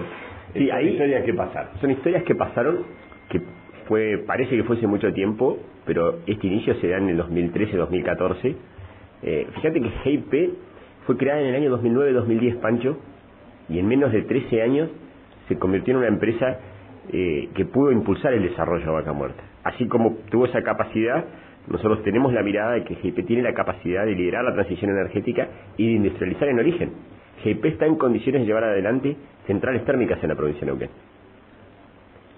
Sí, 0.54 0.68
son 0.68 0.78
ahí- 0.78 0.90
historias 0.90 1.24
que 1.26 1.34
pasaron. 1.34 1.70
Son 1.80 1.92
historias 1.92 2.24
que 2.24 2.36
pasaron, 2.36 2.78
fue 3.90 4.24
parece 4.26 4.56
que 4.56 4.64
fue 4.64 4.78
hace 4.78 4.86
mucho 4.86 5.12
tiempo, 5.12 5.58
pero 5.86 6.20
este 6.28 6.46
inicio 6.46 6.76
se 6.76 6.88
da 6.88 6.98
en 6.98 7.10
el 7.10 7.20
2013-2014. 7.20 8.56
Eh, 9.24 9.48
fíjate 9.56 9.82
que 9.82 9.90
GIP 9.90 10.54
fue 11.08 11.18
creada 11.18 11.42
en 11.42 11.48
el 11.48 11.56
año 11.56 11.76
2009-2010, 11.82 12.62
Pancho, 12.62 13.00
y 13.68 13.80
en 13.80 13.88
menos 13.88 14.12
de 14.12 14.22
13 14.22 14.62
años 14.62 14.90
se 15.48 15.58
convirtió 15.58 15.94
en 15.94 15.98
una 15.98 16.08
empresa 16.08 16.60
eh, 17.12 17.50
que 17.56 17.66
pudo 17.66 17.92
impulsar 17.92 18.32
el 18.34 18.44
desarrollo 18.44 18.86
de 18.86 18.92
Vaca 18.92 19.12
Muerta. 19.12 19.44
Así 19.64 19.88
como 19.88 20.18
tuvo 20.30 20.46
esa 20.46 20.62
capacidad, 20.62 21.26
nosotros 21.68 22.04
tenemos 22.04 22.32
la 22.32 22.44
mirada 22.44 22.74
de 22.74 22.84
que 22.84 22.94
GIP 22.94 23.26
tiene 23.26 23.42
la 23.42 23.56
capacidad 23.56 24.06
de 24.06 24.14
liderar 24.14 24.44
la 24.44 24.54
transición 24.54 24.92
energética 24.92 25.48
y 25.78 25.88
de 25.88 25.92
industrializar 25.94 26.48
en 26.48 26.60
origen. 26.60 26.92
GIP 27.44 27.66
está 27.66 27.88
en 27.88 27.96
condiciones 27.96 28.42
de 28.42 28.46
llevar 28.46 28.66
adelante 28.66 29.18
centrales 29.48 29.84
térmicas 29.84 30.22
en 30.22 30.30
la 30.30 30.36
provincia 30.36 30.62
de 30.62 30.68
Neuquén. 30.68 30.90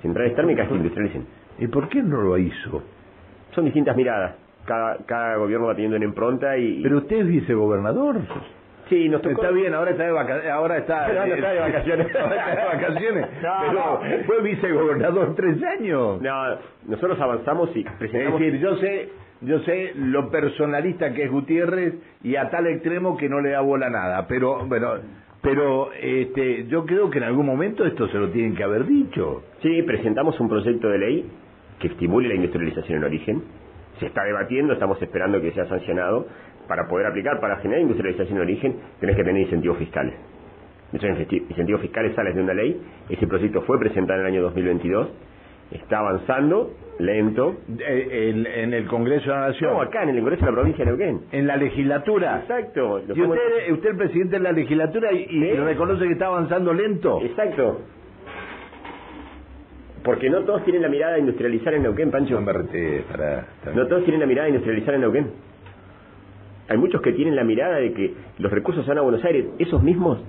Centrales 0.01 0.33
térmicas 0.33 0.69
que 0.69 0.75
industrialicen. 0.75 1.40
¿Y 1.61 1.67
por 1.67 1.87
qué 1.89 2.01
no 2.01 2.21
lo 2.21 2.37
hizo? 2.39 2.83
Son 3.53 3.63
distintas 3.65 3.95
miradas. 3.95 4.35
Cada, 4.65 4.97
cada 5.05 5.35
gobierno 5.37 5.67
va 5.67 5.73
teniendo 5.75 5.95
una 5.97 6.05
impronta 6.05 6.57
y... 6.57 6.81
Pero 6.81 6.97
usted 6.97 7.17
es 7.17 7.27
vicegobernador. 7.27 8.17
sí, 8.89 9.07
nos 9.09 9.21
tocó... 9.21 9.41
Está 9.41 9.51
bien, 9.51 9.73
ahora 9.73 9.91
está 9.91 10.03
de 10.05 10.11
vacaciones. 10.11 10.51
Ahora 10.51 10.77
está, 10.77 11.07
No, 11.13 11.25
no 11.27 11.35
está 11.35 11.51
de 11.51 11.59
vacaciones. 11.59 12.15
ahora 12.19 12.35
está 12.35 12.55
de 12.55 12.65
vacaciones. 12.77 13.27
No, 13.73 13.99
pero 14.01 14.23
fue 14.25 14.41
vicegobernador 14.41 15.35
tres 15.35 15.61
años. 15.63 16.19
No, 16.21 16.57
nosotros 16.87 17.19
avanzamos 17.21 17.69
y 17.75 17.81
Es 17.81 17.91
presentamos... 17.93 18.39
decir, 18.39 18.59
yo 18.59 18.75
sé, 18.77 19.09
yo 19.41 19.59
sé 19.59 19.91
lo 19.95 20.31
personalista 20.31 21.13
que 21.13 21.25
es 21.25 21.31
Gutiérrez 21.31 21.93
y 22.23 22.35
a 22.37 22.49
tal 22.49 22.65
extremo 22.67 23.17
que 23.17 23.29
no 23.29 23.39
le 23.39 23.51
da 23.51 23.61
bola 23.61 23.89
nada, 23.89 24.25
pero 24.27 24.65
bueno, 24.65 24.93
pero 25.41 25.91
este, 25.93 26.67
yo 26.67 26.85
creo 26.85 27.09
que 27.09 27.17
en 27.17 27.23
algún 27.25 27.45
momento 27.47 27.83
esto 27.85 28.07
se 28.09 28.17
lo 28.17 28.29
tienen 28.29 28.55
que 28.55 28.63
haber 28.63 28.85
dicho. 28.85 29.43
Sí, 29.61 29.81
presentamos 29.83 30.39
un 30.39 30.47
proyecto 30.47 30.87
de 30.87 30.97
ley 30.99 31.31
que 31.81 31.87
estimule 31.87 32.29
la 32.29 32.35
industrialización 32.35 32.99
en 32.99 33.03
origen. 33.03 33.43
Se 33.99 34.05
está 34.07 34.23
debatiendo, 34.23 34.73
estamos 34.73 35.01
esperando 35.01 35.41
que 35.41 35.51
sea 35.51 35.65
sancionado. 35.65 36.27
Para 36.67 36.87
poder 36.87 37.07
aplicar, 37.07 37.39
para 37.41 37.57
generar 37.57 37.81
industrialización 37.81 38.37
en 38.37 38.43
origen, 38.43 38.75
tenés 38.99 39.15
que 39.17 39.23
tener 39.23 39.41
incentivos 39.41 39.77
fiscales. 39.77 40.13
Incentivos 40.93 41.81
fiscales 41.81 42.13
salen 42.15 42.35
de 42.35 42.41
una 42.41 42.53
ley. 42.53 42.79
Ese 43.09 43.27
proyecto 43.27 43.61
fue 43.63 43.79
presentado 43.79 44.19
en 44.21 44.25
el 44.27 44.33
año 44.33 44.41
2022. 44.43 45.09
Está 45.71 45.99
avanzando, 45.99 46.71
lento. 46.99 47.55
Eh, 47.79 48.33
en, 48.57 48.73
el 48.73 48.85
Congreso 48.87 49.31
de 49.31 49.37
la 49.37 49.47
Nación, 49.47 49.73
No, 49.73 49.81
acá 49.81 50.03
en 50.03 50.09
el 50.09 50.17
Congreso 50.19 50.45
de 50.45 50.51
la 50.51 50.55
provincia 50.57 50.83
de 50.83 50.91
Neuquén. 50.91 51.21
en 51.31 51.47
la 51.47 51.55
legislatura. 51.55 52.39
Exacto. 52.41 52.99
Y 53.07 53.21
usted, 53.21 53.71
usted 53.71 53.89
es 53.91 53.97
presidente 53.97 54.35
de 54.37 54.43
la 54.43 54.51
legislatura 54.51 55.13
y, 55.13 55.17
y 55.29 55.51
Sí. 55.51 55.53
reconoce 55.55 56.05
que 56.05 56.13
está 56.13 56.27
avanzando 56.27 56.73
lento. 56.73 57.21
Exacto. 57.23 57.79
Porque 60.03 60.29
no 60.29 60.41
todos 60.43 60.63
tienen 60.63 60.81
la 60.81 60.89
mirada 60.89 61.13
de 61.13 61.19
industrializar 61.19 61.73
en 61.75 61.83
Neuquén, 61.83 62.09
Pancho. 62.11 62.37
Para... 63.11 63.45
No 63.75 63.87
todos 63.87 64.03
tienen 64.03 64.19
la 64.19 64.25
mirada 64.25 64.45
de 64.45 64.49
industrializar 64.51 64.95
en 64.95 65.01
Neuquén. 65.01 65.31
Hay 66.69 66.77
muchos 66.77 67.01
que 67.01 67.11
tienen 67.13 67.35
la 67.35 67.43
mirada 67.43 67.75
de 67.77 67.93
que 67.93 68.13
los 68.39 68.51
recursos 68.51 68.85
van 68.87 68.97
a 68.97 69.01
Buenos 69.01 69.23
Aires. 69.23 69.45
Esos 69.59 69.83
mismos 69.83 70.19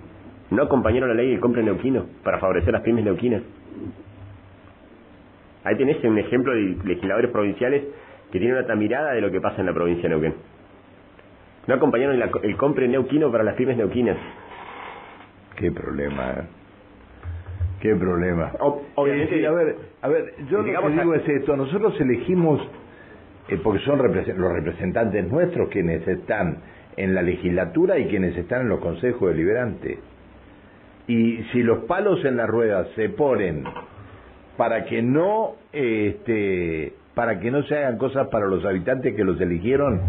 no 0.50 0.62
acompañaron 0.64 1.08
la 1.08 1.14
ley 1.14 1.30
del 1.30 1.40
compra 1.40 1.62
neuquino 1.62 2.06
para 2.22 2.38
favorecer 2.38 2.72
las 2.72 2.82
pymes 2.82 3.04
neuquinas. 3.04 3.42
Ahí 5.64 5.76
tenés 5.76 6.02
un 6.04 6.18
ejemplo 6.18 6.52
de 6.52 6.76
legisladores 6.84 7.30
provinciales 7.30 7.84
que 8.32 8.38
tienen 8.38 8.58
otra 8.58 8.74
mirada 8.74 9.12
de 9.12 9.20
lo 9.20 9.30
que 9.30 9.40
pasa 9.40 9.60
en 9.60 9.66
la 9.66 9.72
provincia 9.72 10.02
de 10.02 10.08
Neuquén. 10.08 10.34
No 11.68 11.74
acompañaron 11.74 12.18
la- 12.18 12.30
el 12.42 12.56
compre 12.56 12.88
neuquino 12.88 13.30
para 13.30 13.44
las 13.44 13.54
pymes 13.54 13.76
neuquinas. 13.76 14.16
Qué 15.56 15.70
problema. 15.70 16.46
Qué 17.82 17.96
problema. 17.96 18.52
O- 18.60 18.80
obviamente- 18.94 19.32
decir, 19.32 19.46
a 19.48 19.50
ver, 19.52 19.76
a 20.02 20.08
ver, 20.08 20.34
yo 20.48 20.58
lo 20.58 20.64
que 20.64 20.76
a- 20.76 20.88
digo 20.88 21.14
es 21.14 21.28
esto, 21.28 21.56
nosotros 21.56 22.00
elegimos, 22.00 22.60
eh, 23.48 23.58
porque 23.60 23.80
son 23.80 23.98
represen- 23.98 24.36
los 24.36 24.52
representantes 24.52 25.28
nuestros 25.28 25.68
quienes 25.68 26.06
están 26.06 26.58
en 26.96 27.12
la 27.12 27.22
legislatura 27.22 27.98
y 27.98 28.06
quienes 28.06 28.36
están 28.36 28.60
en 28.62 28.68
los 28.68 28.78
consejos 28.78 29.30
deliberantes. 29.30 29.98
Y 31.08 31.38
si 31.52 31.64
los 31.64 31.84
palos 31.86 32.24
en 32.24 32.36
las 32.36 32.48
ruedas 32.48 32.86
se 32.94 33.08
ponen 33.08 33.64
para 34.56 34.84
que 34.84 35.02
no, 35.02 35.56
este, 35.72 36.92
para 37.16 37.40
que 37.40 37.50
no 37.50 37.64
se 37.64 37.76
hagan 37.78 37.98
cosas 37.98 38.28
para 38.28 38.46
los 38.46 38.64
habitantes 38.64 39.16
que 39.16 39.24
los 39.24 39.40
eligieron, 39.40 40.00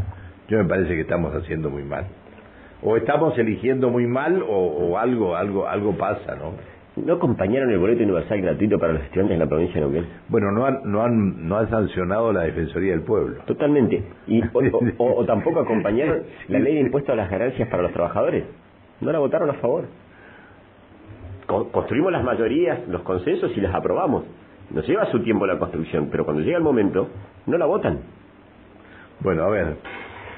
yo 0.47 0.59
me 0.59 0.65
parece 0.65 0.93
que 0.93 1.01
estamos 1.01 1.33
haciendo 1.35 1.71
muy 1.71 1.81
mal. 1.83 2.05
O 2.83 2.97
estamos 2.97 3.35
eligiendo 3.39 3.89
muy 3.89 4.05
mal 4.05 4.43
o, 4.43 4.47
o 4.55 4.97
algo, 4.99 5.35
algo, 5.35 5.67
algo 5.67 5.97
pasa, 5.97 6.35
¿no? 6.35 6.53
¿No 6.95 7.13
acompañaron 7.13 7.71
el 7.71 7.79
boleto 7.79 8.03
universal 8.03 8.39
gratuito 8.41 8.77
para 8.77 8.93
los 8.93 9.01
estudiantes 9.03 9.33
en 9.33 9.39
la 9.39 9.47
provincia 9.47 9.75
de 9.75 9.81
Neuquén? 9.81 10.05
Bueno, 10.29 10.51
no 10.51 10.65
han, 10.65 10.79
no 10.85 11.01
han, 11.03 11.47
no 11.47 11.57
ha 11.57 11.67
sancionado 11.67 12.31
la 12.31 12.41
Defensoría 12.43 12.91
del 12.91 13.01
Pueblo. 13.01 13.37
Totalmente. 13.45 14.03
Y, 14.27 14.41
o, 14.43 14.61
o- 14.97 15.25
tampoco 15.25 15.61
acompañaron 15.61 16.21
la 16.49 16.59
ley 16.59 16.75
de 16.75 16.81
impuesto 16.81 17.11
a 17.11 17.15
las 17.15 17.31
ganancias 17.31 17.67
para 17.69 17.81
los 17.83 17.91
trabajadores. 17.93 18.43
No 19.01 19.11
la 19.11 19.17
votaron 19.17 19.49
a 19.49 19.53
favor. 19.53 19.85
Co- 21.47 21.69
construimos 21.71 22.11
las 22.11 22.23
mayorías, 22.23 22.87
los 22.87 23.01
consensos 23.01 23.51
y 23.57 23.61
las 23.61 23.73
aprobamos. 23.73 24.23
Nos 24.69 24.87
lleva 24.87 25.05
su 25.11 25.19
tiempo 25.23 25.45
la 25.47 25.57
construcción, 25.57 26.09
pero 26.11 26.25
cuando 26.25 26.43
llega 26.43 26.57
el 26.57 26.63
momento, 26.63 27.09
no 27.47 27.57
la 27.57 27.65
votan. 27.65 27.99
Bueno, 29.19 29.43
a 29.45 29.49
ver, 29.49 29.75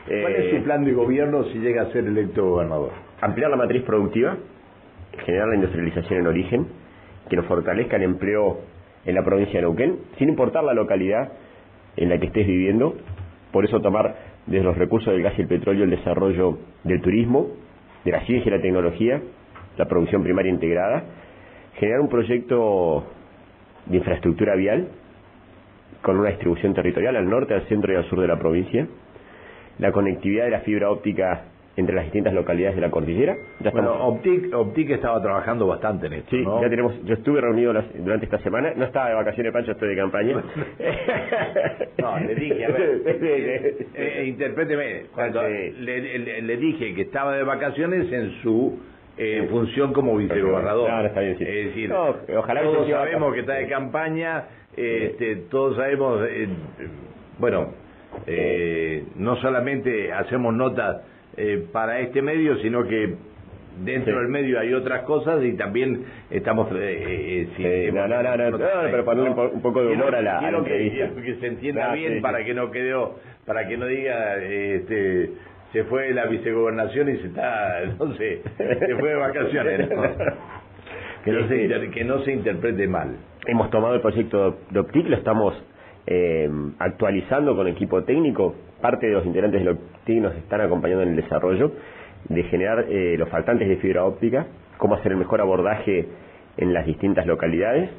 ¿cuál 0.08 0.34
Eh, 0.34 0.50
es 0.52 0.58
su 0.58 0.64
plan 0.64 0.84
de 0.86 0.94
gobierno 0.94 1.44
si 1.46 1.60
llega 1.60 1.84
a 1.84 1.86
ser 1.92 2.06
electo 2.06 2.46
gobernador? 2.50 2.92
ampliar 3.22 3.50
la 3.50 3.58
matriz 3.58 3.84
productiva, 3.84 4.36
generar 5.24 5.48
la 5.50 5.56
industrialización 5.56 6.20
en 6.20 6.28
origen, 6.28 6.68
que 7.30 7.36
nos 7.36 7.46
fortalezca 7.46 7.98
el 7.98 8.04
empleo 8.04 8.60
en 9.06 9.16
la 9.16 9.24
provincia 9.24 9.60
de 9.60 9.62
Neuquén, 9.62 10.00
sin 10.18 10.30
importar 10.30 10.64
la 10.64 10.74
localidad 10.74 11.32
en 11.96 12.10
la 12.10 12.18
que 12.18 12.28
estés 12.28 12.46
viviendo. 12.46 12.96
Por 13.52 13.66
eso 13.66 13.82
tomar 13.82 14.16
desde 14.46 14.64
los 14.64 14.78
recursos 14.78 15.14
del 15.14 15.24
gas 15.24 15.34
y 15.38 15.42
el 15.42 15.48
petróleo 15.48 15.84
el 15.84 15.90
desarrollo 15.90 16.60
del 16.84 17.02
turismo, 17.02 17.48
de 18.04 18.12
la 18.12 18.22
ciencia 18.26 18.50
y 18.50 18.56
la 18.56 18.62
tecnología, 18.62 19.22
la 19.78 19.86
producción 19.86 20.24
primaria 20.24 20.52
integrada, 20.52 21.04
generar 21.76 22.02
un 22.02 22.10
proyecto 22.10 23.06
de 23.86 23.98
infraestructura 23.98 24.56
vial 24.56 24.88
con 26.02 26.18
una 26.18 26.30
distribución 26.30 26.74
territorial 26.74 27.16
al 27.16 27.30
norte, 27.30 27.54
al 27.54 27.68
centro 27.68 27.92
y 27.92 27.96
al 27.96 28.06
sur 28.06 28.20
de 28.20 28.28
la 28.28 28.38
provincia, 28.38 28.88
la 29.80 29.92
conectividad 29.92 30.46
de 30.46 30.52
la 30.52 30.60
fibra 30.62 30.90
óptica 30.90 31.46
entre 31.78 31.96
las 31.96 32.06
distintas 32.06 32.34
localidades 32.34 32.76
de 32.76 32.82
la 32.82 32.90
cordillera. 32.90 33.36
Ya 33.60 33.72
bueno, 33.72 34.08
Optic, 34.08 34.54
Optic 34.54 34.92
estaba 34.92 35.22
trabajando 35.22 35.68
bastante 35.68 36.08
en 36.08 36.14
esto. 36.14 36.30
Sí, 36.30 36.44
ya 36.44 36.70
tenemos, 36.70 36.94
yo 37.04 37.16
estuve 37.16 37.42
reunido 37.42 37.74
durante 37.96 38.26
esta 38.26 38.40
semana, 38.40 38.74
no 38.76 38.86
estaba 38.86 39.10
de 39.10 39.16
vacaciones, 39.16 39.52
Pancho, 39.52 39.72
estoy 39.72 39.90
de 39.90 39.96
campaña. 39.96 40.36
no, 41.98 42.20
le 42.20 42.36
dije, 42.36 42.66
a 42.66 42.70
ver, 42.70 43.02
eh, 43.06 43.88
eh, 43.94 44.26
interpréteme, 44.28 45.08
cuando 45.14 45.42
le, 45.44 46.42
le, 46.42 46.58
dije 46.58 46.94
que 46.96 47.02
estaba 47.02 47.36
de 47.36 47.44
vacaciones 47.44 48.12
en 48.12 48.32
su 48.42 48.80
eh, 49.18 49.48
función 49.50 49.94
como 49.94 50.18
vicegobernador. 50.18 50.90
No, 50.90 51.06
está 51.06 51.20
bien, 51.22 51.38
Es 51.40 51.66
decir, 51.68 51.92
ojalá 51.94 52.62
todos 52.62 52.90
sabemos 52.90 53.34
que 53.34 53.40
está 53.42 53.54
de 53.54 53.68
campaña, 53.68 54.46
este, 54.76 55.36
todos 55.50 55.78
sabemos, 55.78 56.22
eh, 56.30 56.48
bueno, 57.40 57.74
eh, 58.28 59.06
no 59.16 59.36
solamente 59.38 60.12
hacemos 60.12 60.54
notas 60.54 61.02
eh, 61.38 61.66
para 61.72 62.00
este 62.00 62.22
medio, 62.22 62.58
sino 62.58 62.84
que 62.88 63.16
dentro 63.84 64.20
del 64.20 64.30
medio 64.30 64.60
hay 64.60 64.74
otras 64.74 65.04
cosas 65.04 65.44
y 65.44 65.54
también 65.54 66.06
estamos 66.30 66.70
eh, 66.74 67.50
eh 67.58 67.92
no, 67.94 68.08
no, 68.08 68.24
no, 68.24 68.52
no, 68.52 68.58
pero 68.58 69.04
para 69.04 69.22
un, 69.22 69.62
poco 69.62 69.84
de 69.84 69.94
humor 69.94 70.16
a 70.16 70.22
la, 70.22 70.40
a 70.40 70.64
que, 70.64 71.12
que, 71.24 71.36
se 71.36 71.48
entienda 71.48 71.94
bien 71.94 72.22
para 72.22 72.44
que 72.46 72.54
no 72.54 72.72
quedó 72.72 73.20
para 73.46 73.68
que 73.68 73.76
no 73.76 73.86
diga 73.86 74.38
este 74.38 75.32
se 75.74 75.84
fue 75.86 76.14
la 76.14 76.26
vicegobernación 76.28 77.10
y 77.10 77.18
se 77.18 77.28
está 77.28 77.82
no 78.00 78.16
sé 78.16 78.42
se 78.56 78.96
fue 78.96 79.10
de 79.10 79.16
vacaciones 79.16 79.90
que 81.26 81.32
no 81.32 81.48
se 81.50 81.90
que 81.92 82.04
no 82.06 82.20
se 82.20 82.32
interprete 82.32 82.88
mal. 82.88 83.18
Hemos 83.48 83.70
tomado 83.72 83.96
el 83.96 84.02
proyecto 84.02 84.58
de 84.70 84.80
Optic 84.80 85.08
lo 85.08 85.18
estamos 85.18 85.54
eh, 86.08 86.50
actualizando 86.80 87.56
con 87.56 87.68
equipo 87.68 88.04
técnico. 88.04 88.56
Parte 88.82 89.08
de 89.08 89.14
los 89.14 89.26
integrantes 89.26 89.64
de 89.64 89.72
OPTIC 89.72 90.22
nos 90.22 90.36
están 90.36 90.62
acompañando 90.62 91.04
en 91.04 91.10
el 91.10 91.16
desarrollo 91.16 91.72
de 92.30 92.44
generar 92.44 92.86
eh, 92.90 93.16
los 93.18 93.30
faltantes 93.30 93.68
de 93.68 93.78
fibra 93.78 94.04
óptica, 94.04 94.48
cómo 94.78 94.96
hacer 94.96 95.12
el 95.12 95.18
mejor 95.18 95.42
abordaje 95.42 96.08
en 96.58 96.74
las 96.74 96.86
distintas 96.86 97.26
localidades 97.26 97.90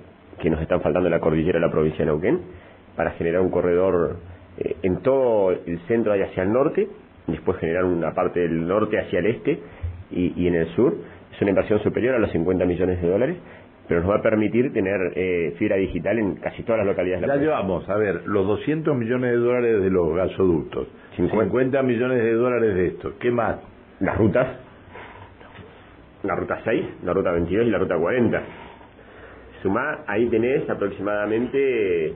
que 0.41 0.51
nos 0.51 0.61
están 0.61 0.81
faltando 0.81 1.09
en 1.09 1.13
la 1.13 1.21
cordillera 1.21 1.59
de 1.59 1.67
la 1.67 1.73
provincia 1.73 2.01
de 2.01 2.07
Neuquén, 2.07 2.41
para 2.95 3.13
generar 3.13 3.41
un 3.41 3.51
corredor 3.51 4.17
eh, 4.59 4.77
en 4.83 4.99
todo 5.03 5.51
el 5.51 5.79
centro 5.87 6.17
y 6.17 6.23
hacia 6.23 6.43
el 6.43 6.53
norte, 6.53 6.89
después 7.27 7.59
generar 7.59 7.85
una 7.85 8.13
parte 8.15 8.41
del 8.41 8.67
norte 8.67 8.99
hacia 8.99 9.19
el 9.19 9.27
este 9.27 9.61
y, 10.11 10.33
y 10.37 10.49
en 10.49 10.55
el 10.55 10.69
sur. 10.75 10.95
Es 11.33 11.41
una 11.41 11.51
inversión 11.51 11.81
superior 11.83 12.15
a 12.15 12.19
los 12.19 12.31
50 12.31 12.65
millones 12.65 13.03
de 13.03 13.09
dólares 13.09 13.37
pero 13.89 14.01
nos 14.01 14.11
va 14.11 14.17
a 14.17 14.23
permitir 14.23 14.73
tener 14.73 15.13
eh, 15.15 15.55
fibra 15.59 15.77
digital 15.77 16.19
en 16.19 16.37
casi 16.37 16.63
todas 16.63 16.79
las 16.79 16.87
localidades. 16.87 17.23
De 17.23 17.27
la 17.27 17.37
ya 17.37 17.41
llevamos, 17.41 17.89
a 17.89 17.97
ver, 17.97 18.23
los 18.27 18.47
200 18.47 18.97
millones 18.97 19.33
de 19.33 19.37
dólares 19.37 19.83
de 19.83 19.91
los 19.91 20.15
gasoductos, 20.15 20.89
50, 21.17 21.83
millones 21.83 22.23
de 22.23 22.33
dólares 22.33 22.75
de 22.75 22.87
esto, 22.89 23.13
¿qué 23.21 23.31
más? 23.31 23.57
Las 24.01 24.17
rutas, 24.19 24.47
la 26.23 26.35
ruta 26.35 26.61
6, 26.65 26.85
la 27.05 27.13
ruta 27.13 27.31
22 27.33 27.67
y 27.67 27.71
la 27.71 27.79
ruta 27.79 27.97
40. 27.97 28.43
Sumá, 29.63 30.01
ahí 30.07 30.29
tenés 30.29 30.69
aproximadamente 30.69 32.15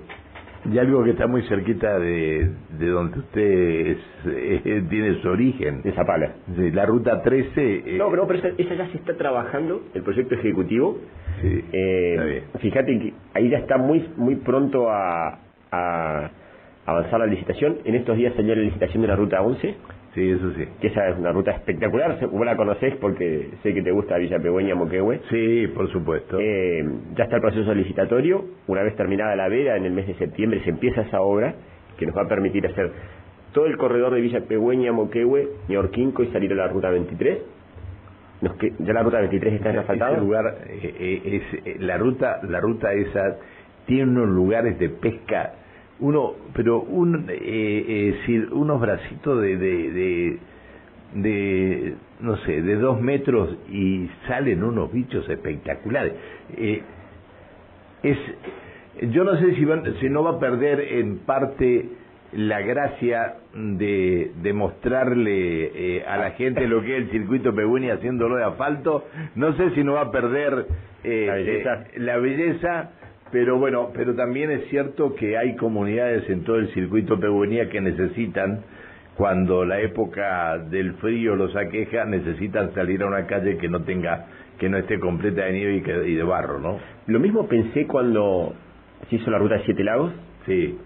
y 0.65 0.79
algo 0.79 1.03
que 1.05 1.11
está 1.11 1.27
muy 1.27 1.43
cerquita 1.43 1.99
de, 1.99 2.51
de 2.79 2.87
donde 2.89 3.19
usted 3.19 3.97
eh, 4.27 4.85
tiene 4.91 5.21
su 5.23 5.29
origen. 5.29 5.83
De 5.83 5.93
Zapala. 5.93 6.35
la 6.57 6.87
ruta 6.87 7.23
13. 7.23 7.51
Eh, 7.57 7.99
no, 7.99 8.11
pero, 8.11 8.27
pero 8.27 8.55
esa, 8.57 8.75
ya 8.75 8.87
se 8.89 8.99
está 8.99 9.17
trabajando, 9.17 9.83
el 9.95 10.03
proyecto 10.03 10.35
ejecutivo. 10.35 10.99
Sí, 11.41 11.65
eh, 11.73 12.43
Fíjate 12.61 12.99
que 12.99 13.15
ahí 13.35 13.49
ya 13.49 13.59
está 13.59 13.79
muy, 13.79 14.07
muy 14.17 14.37
pronto 14.37 14.91
a, 14.91 15.39
a 15.73 16.31
avanzar 16.85 17.21
la 17.21 17.27
licitación. 17.27 17.79
En 17.85 17.95
estos 17.95 18.17
días 18.17 18.35
salió 18.35 18.55
la 18.55 18.63
licitación 18.63 19.03
de 19.03 19.09
la 19.09 19.17
ruta 19.17 19.41
11 19.41 19.77
Sí, 20.15 20.29
eso 20.29 20.53
sí. 20.55 20.67
Que 20.81 20.89
esa 20.89 21.09
es 21.09 21.19
una 21.19 21.31
ruta 21.31 21.53
espectacular. 21.53 22.19
Vos 22.27 22.45
la 22.45 22.57
conocés 22.57 22.97
porque 22.97 23.51
sé 23.63 23.73
que 23.73 23.83
te 23.83 23.93
gusta 23.93 24.19
Villa 24.19 24.41
Pegüeña, 24.41 24.75
Moquehue. 24.75 25.21
Sí, 25.31 25.69
por 25.69 25.91
supuesto. 25.93 26.39
Eh, 26.41 26.85
ya 27.15 27.25
está 27.25 27.37
el 27.37 27.43
proceso 27.43 27.73
licitatorio. 27.73 28.45
Una 28.67 28.83
vez 28.83 28.97
terminada 28.97 29.37
la 29.37 29.49
veda, 29.49 29.77
en 29.77 29.85
el 29.85 29.93
mes 29.93 30.09
de 30.09 30.15
septiembre 30.15 30.61
se 30.65 30.71
empieza 30.71 31.03
esa 31.03 31.21
obra 31.21 31.55
que 31.97 32.07
nos 32.07 32.17
va 32.17 32.23
a 32.23 32.29
permitir 32.29 32.67
hacer 32.67 32.91
todo 33.53 33.67
el 33.67 33.77
corredor 33.77 34.15
de 34.15 34.21
Villa 34.21 34.41
Pegüeña, 34.41 34.93
Moquehue, 34.93 35.49
Ñorquinco 35.69 36.25
y 36.25 36.29
salir 36.29 36.53
a 36.53 36.57
la 36.57 36.69
ruta 36.69 36.91
23. 36.91 37.39
Nos 38.43 38.57
que, 38.57 38.73
ya 38.79 38.93
la 38.93 39.03
ruta 39.03 39.21
23 39.21 39.55
está 39.55 39.71
en 39.71 39.79
asfaltada. 39.79 40.13
Ese 40.13 40.21
lugar, 40.21 40.59
eh, 40.67 40.95
eh, 40.99 41.43
es, 41.65 41.81
la 41.81 41.99
ruta, 41.99 42.41
la 42.49 42.59
ruta 42.61 42.93
esa 42.93 43.37
tiene 43.87 44.11
unos 44.11 44.29
lugares 44.29 44.79
de 44.79 44.89
pesca 44.89 45.53
uno, 46.01 46.35
pero 46.55 46.81
un, 46.81 47.27
eh, 47.29 48.15
eh 48.29 48.47
unos 48.53 48.81
bracitos 48.81 49.41
de, 49.41 49.57
de, 49.57 50.39
de, 51.15 51.95
no 52.21 52.37
sé, 52.39 52.63
de 52.63 52.77
dos 52.77 53.01
metros 53.01 53.57
y 53.71 54.09
salen 54.27 54.63
unos 54.63 54.93
bichos 54.93 55.29
espectaculares. 55.29 56.15
Eh, 56.57 56.83
es, 58.03 58.19
yo 59.11 59.25
no 59.25 59.37
sé 59.39 59.55
si, 59.55 59.67
si 60.01 60.09
no 60.09 60.23
va 60.23 60.33
a 60.33 60.39
perder 60.39 60.81
en 60.81 61.19
parte 61.19 61.89
la 62.33 62.61
gracia 62.61 63.35
de, 63.55 64.33
de 64.41 64.53
mostrarle 64.53 65.97
eh, 65.97 66.05
a 66.07 66.17
la 66.17 66.31
gente 66.33 66.67
lo 66.69 66.81
que 66.83 66.97
es 66.97 67.03
el 67.03 67.11
circuito 67.11 67.55
Pegüini 67.55 67.91
haciéndolo 67.91 68.37
de 68.37 68.45
asfalto. 68.45 69.05
No 69.35 69.53
sé 69.57 69.71
si 69.71 69.83
no 69.83 69.95
va 69.95 70.03
a 70.03 70.11
perder 70.13 70.67
eh, 71.03 71.65
la 71.97 72.19
belleza 72.19 72.91
pero 73.33 73.59
bueno, 73.59 73.91
pero 73.95 74.15
también 74.15 74.51
es 74.51 74.69
cierto 74.69 75.15
que 75.15 75.37
hay 75.39 75.57
comunidades 75.57 76.29
en 76.29 76.45
todo 76.45 76.57
el 76.57 76.73
circuito 76.75 77.19
peguenía 77.19 77.69
que 77.69 77.81
necesitan, 77.81 78.63
cuando 79.17 79.65
la 79.65 79.81
época 79.81 80.59
del 80.59 80.95
frío 80.95 81.37
los 81.37 81.55
aqueja, 81.55 82.05
necesitan 82.05 82.73
salir 82.75 83.03
a 83.03 83.07
una 83.07 83.27
calle 83.27 83.59
que 83.59 83.69
no 83.69 83.83
tenga, 83.83 84.27
que 84.59 84.69
no 84.69 84.79
esté 84.79 84.99
completa 84.99 85.45
de 85.45 85.53
nieve 85.53 85.83
y, 86.07 86.11
y 86.11 86.15
de 86.15 86.23
barro, 86.23 86.59
¿no? 86.59 86.79
Lo 87.07 87.21
mismo 87.21 87.47
pensé 87.47 87.87
cuando 87.87 88.55
se 89.09 89.17
hizo 89.17 89.31
la 89.31 89.39
ruta 89.39 89.57
de 89.57 89.65
Siete 89.65 89.85
Lagos. 89.85 90.13
Sí 90.47 90.79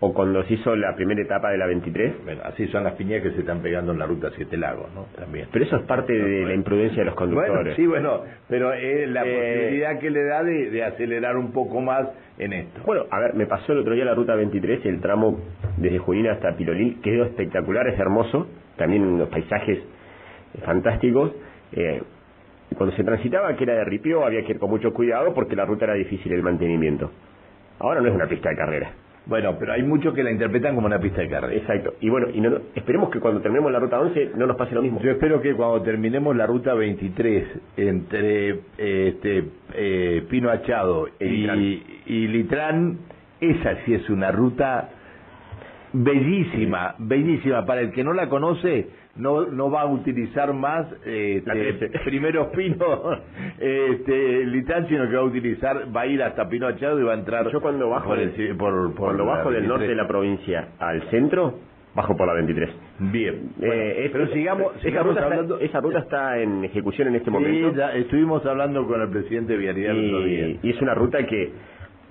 o 0.00 0.12
cuando 0.12 0.42
se 0.44 0.54
hizo 0.54 0.76
la 0.76 0.94
primera 0.94 1.22
etapa 1.22 1.50
de 1.50 1.58
la 1.58 1.66
23. 1.66 2.24
Bueno, 2.24 2.42
así 2.44 2.66
son 2.68 2.84
las 2.84 2.94
piñas 2.94 3.22
que 3.22 3.30
se 3.30 3.40
están 3.40 3.60
pegando 3.60 3.92
en 3.92 3.98
la 3.98 4.06
ruta 4.06 4.30
Siete 4.36 4.56
Lagos, 4.56 4.92
¿no? 4.94 5.06
También. 5.16 5.48
Pero 5.50 5.64
eso 5.64 5.76
es 5.76 5.82
parte 5.84 6.12
de 6.12 6.44
la 6.44 6.54
imprudencia 6.54 6.98
de 6.98 7.06
los 7.06 7.14
conductores. 7.14 7.54
Bueno, 7.54 7.76
sí, 7.76 7.86
bueno, 7.86 8.20
pero 8.48 8.72
es 8.74 9.08
la 9.08 9.24
eh, 9.24 9.34
posibilidad 9.34 9.98
que 9.98 10.10
le 10.10 10.24
da 10.24 10.42
de, 10.42 10.84
acelerar 10.84 11.36
un 11.36 11.52
poco 11.52 11.80
más 11.80 12.08
en 12.38 12.52
esto. 12.52 12.80
Bueno, 12.84 13.04
a 13.10 13.20
ver, 13.20 13.34
me 13.34 13.46
pasó 13.46 13.72
el 13.72 13.78
otro 13.78 13.94
día 13.94 14.04
la 14.04 14.14
ruta 14.14 14.34
23, 14.34 14.84
el 14.84 15.00
tramo 15.00 15.40
desde 15.78 15.98
Junín 15.98 16.26
hasta 16.28 16.54
Pirolín, 16.56 17.00
quedó 17.00 17.24
espectacular, 17.24 17.88
es 17.88 17.98
hermoso, 17.98 18.48
también 18.76 19.18
los 19.18 19.28
paisajes 19.30 19.78
fantásticos. 20.64 21.32
Eh, 21.72 22.02
cuando 22.76 22.94
se 22.96 23.04
transitaba, 23.04 23.56
que 23.56 23.64
era 23.64 23.74
de 23.74 23.84
ripio, 23.84 24.26
había 24.26 24.42
que 24.44 24.52
ir 24.52 24.58
con 24.58 24.68
mucho 24.68 24.92
cuidado 24.92 25.32
porque 25.32 25.56
la 25.56 25.64
ruta 25.64 25.86
era 25.86 25.94
difícil 25.94 26.32
el 26.32 26.42
mantenimiento. 26.42 27.10
Ahora 27.78 28.00
no 28.00 28.08
es 28.08 28.14
una 28.14 28.26
pista 28.26 28.50
de 28.50 28.56
carrera. 28.56 28.90
Bueno, 29.26 29.56
pero 29.58 29.72
hay 29.72 29.82
muchos 29.82 30.14
que 30.14 30.22
la 30.22 30.30
interpretan 30.30 30.76
como 30.76 30.86
una 30.86 31.00
pista 31.00 31.20
de 31.20 31.28
carrera. 31.28 31.54
Exacto. 31.54 31.94
Y 32.00 32.08
bueno, 32.08 32.28
y 32.32 32.40
no, 32.40 32.58
esperemos 32.74 33.10
que 33.10 33.18
cuando 33.18 33.40
terminemos 33.40 33.72
la 33.72 33.80
ruta 33.80 34.00
11 34.00 34.32
no 34.36 34.46
nos 34.46 34.56
pase 34.56 34.74
lo 34.74 34.82
mismo. 34.82 35.00
Yo 35.00 35.10
espero 35.10 35.40
que 35.42 35.54
cuando 35.54 35.82
terminemos 35.82 36.36
la 36.36 36.46
ruta 36.46 36.74
23 36.74 37.44
entre 37.76 38.60
este 38.78 39.44
eh, 39.74 40.24
Pino 40.30 40.48
Achado 40.48 41.08
y, 41.18 41.82
y 42.06 42.28
Litrán, 42.28 42.98
esa 43.40 43.84
sí 43.84 43.94
es 43.94 44.08
una 44.08 44.30
ruta 44.30 44.90
bellísima, 45.92 46.94
bellísima. 46.98 47.66
Para 47.66 47.80
el 47.80 47.92
que 47.92 48.04
no 48.04 48.12
la 48.12 48.28
conoce, 48.28 48.88
no, 49.16 49.46
no 49.46 49.70
va 49.70 49.82
a 49.82 49.86
utilizar 49.86 50.52
más 50.52 50.86
este, 51.04 51.88
primeros 52.04 52.48
pinos 52.48 53.18
este, 53.58 54.44
Litán, 54.46 54.88
sino 54.88 55.08
que 55.08 55.16
va 55.16 55.22
a 55.22 55.24
utilizar, 55.24 55.96
va 55.96 56.02
a 56.02 56.06
ir 56.06 56.22
hasta 56.22 56.48
Pino 56.48 56.66
Achado 56.66 57.00
y 57.00 57.02
va 57.02 57.12
a 57.12 57.18
entrar. 57.18 57.50
Yo 57.50 57.60
cuando 57.60 57.88
bajo, 57.88 58.14
por, 58.58 58.94
cuando 58.94 59.24
bajo 59.24 59.50
del 59.50 59.66
norte 59.66 59.88
de 59.88 59.94
la 59.94 60.06
provincia 60.06 60.68
al 60.78 61.02
centro, 61.10 61.54
bajo 61.94 62.16
por 62.16 62.26
la 62.26 62.34
23. 62.34 62.70
Bien. 63.12 63.50
Eh, 63.60 64.10
pero 64.12 64.28
sigamos, 64.28 64.72
esa, 64.84 65.02
ruta 65.02 65.24
hablando... 65.24 65.54
está, 65.54 65.66
esa 65.66 65.80
ruta 65.80 65.98
está 66.00 66.38
en 66.38 66.64
ejecución 66.64 67.08
en 67.08 67.16
este 67.16 67.30
momento. 67.30 67.74
Ya 67.74 67.92
estuvimos 67.92 68.44
hablando 68.44 68.86
con 68.86 69.00
el 69.00 69.08
presidente 69.08 69.56
Vialidad 69.56 69.94
y, 69.94 70.60
y 70.62 70.70
es 70.70 70.80
una 70.82 70.94
ruta 70.94 71.26
que 71.26 71.52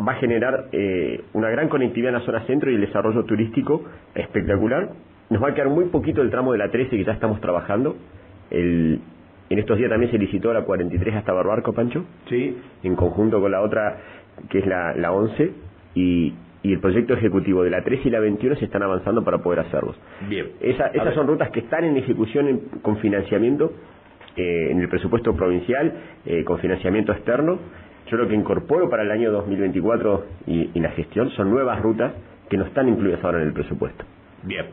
va 0.05 0.13
a 0.13 0.15
generar 0.15 0.65
eh, 0.71 1.21
una 1.33 1.49
gran 1.49 1.69
conectividad 1.69 2.09
en 2.09 2.19
la 2.19 2.25
zona 2.25 2.45
centro 2.45 2.71
y 2.71 2.75
el 2.75 2.81
desarrollo 2.81 3.23
turístico 3.23 3.83
espectacular 4.13 4.89
nos 5.29 5.41
va 5.41 5.49
a 5.49 5.53
quedar 5.53 5.69
muy 5.69 5.85
poquito 5.85 6.21
el 6.21 6.29
tramo 6.29 6.51
de 6.51 6.59
la 6.59 6.69
13 6.69 6.89
que 6.89 7.03
ya 7.03 7.13
estamos 7.13 7.41
trabajando. 7.41 7.95
El, 8.51 8.99
en 9.49 9.59
estos 9.59 9.77
días 9.77 9.89
también 9.89 10.11
se 10.11 10.17
licitó 10.17 10.53
la 10.53 10.63
43 10.63 11.15
hasta 11.15 11.33
Barbarco, 11.33 11.73
Pancho. 11.73 12.05
Sí. 12.29 12.57
En 12.83 12.95
conjunto 12.95 13.39
con 13.41 13.51
la 13.51 13.61
otra, 13.61 13.97
que 14.49 14.59
es 14.59 14.65
la, 14.65 14.93
la 14.95 15.11
11. 15.11 15.51
Y, 15.95 16.33
y 16.63 16.73
el 16.73 16.79
proyecto 16.79 17.13
ejecutivo 17.13 17.63
de 17.63 17.69
la 17.69 17.83
13 17.83 18.07
y 18.07 18.11
la 18.11 18.19
21 18.19 18.55
se 18.55 18.65
están 18.65 18.81
avanzando 18.81 19.23
para 19.23 19.37
poder 19.37 19.59
hacerlos. 19.59 19.95
Bien. 20.27 20.47
Esa, 20.61 20.87
esas 20.87 21.13
son 21.13 21.27
rutas 21.27 21.51
que 21.51 21.59
están 21.59 21.83
en 21.83 21.95
ejecución 21.95 22.59
con 22.81 22.97
financiamiento 22.97 23.71
eh, 24.35 24.71
en 24.71 24.81
el 24.81 24.89
presupuesto 24.89 25.35
provincial, 25.35 25.93
eh, 26.25 26.43
con 26.43 26.57
financiamiento 26.59 27.11
externo. 27.11 27.59
Yo 28.07 28.17
lo 28.17 28.27
que 28.27 28.35
incorporo 28.35 28.89
para 28.89 29.03
el 29.03 29.11
año 29.11 29.31
2024 29.31 30.25
y, 30.47 30.71
y 30.73 30.79
la 30.79 30.89
gestión 30.91 31.29
son 31.31 31.51
nuevas 31.51 31.81
rutas 31.81 32.13
que 32.49 32.57
no 32.57 32.65
están 32.65 32.89
incluidas 32.89 33.23
ahora 33.23 33.41
en 33.41 33.47
el 33.47 33.53
presupuesto. 33.53 34.03
Bien. 34.43 34.65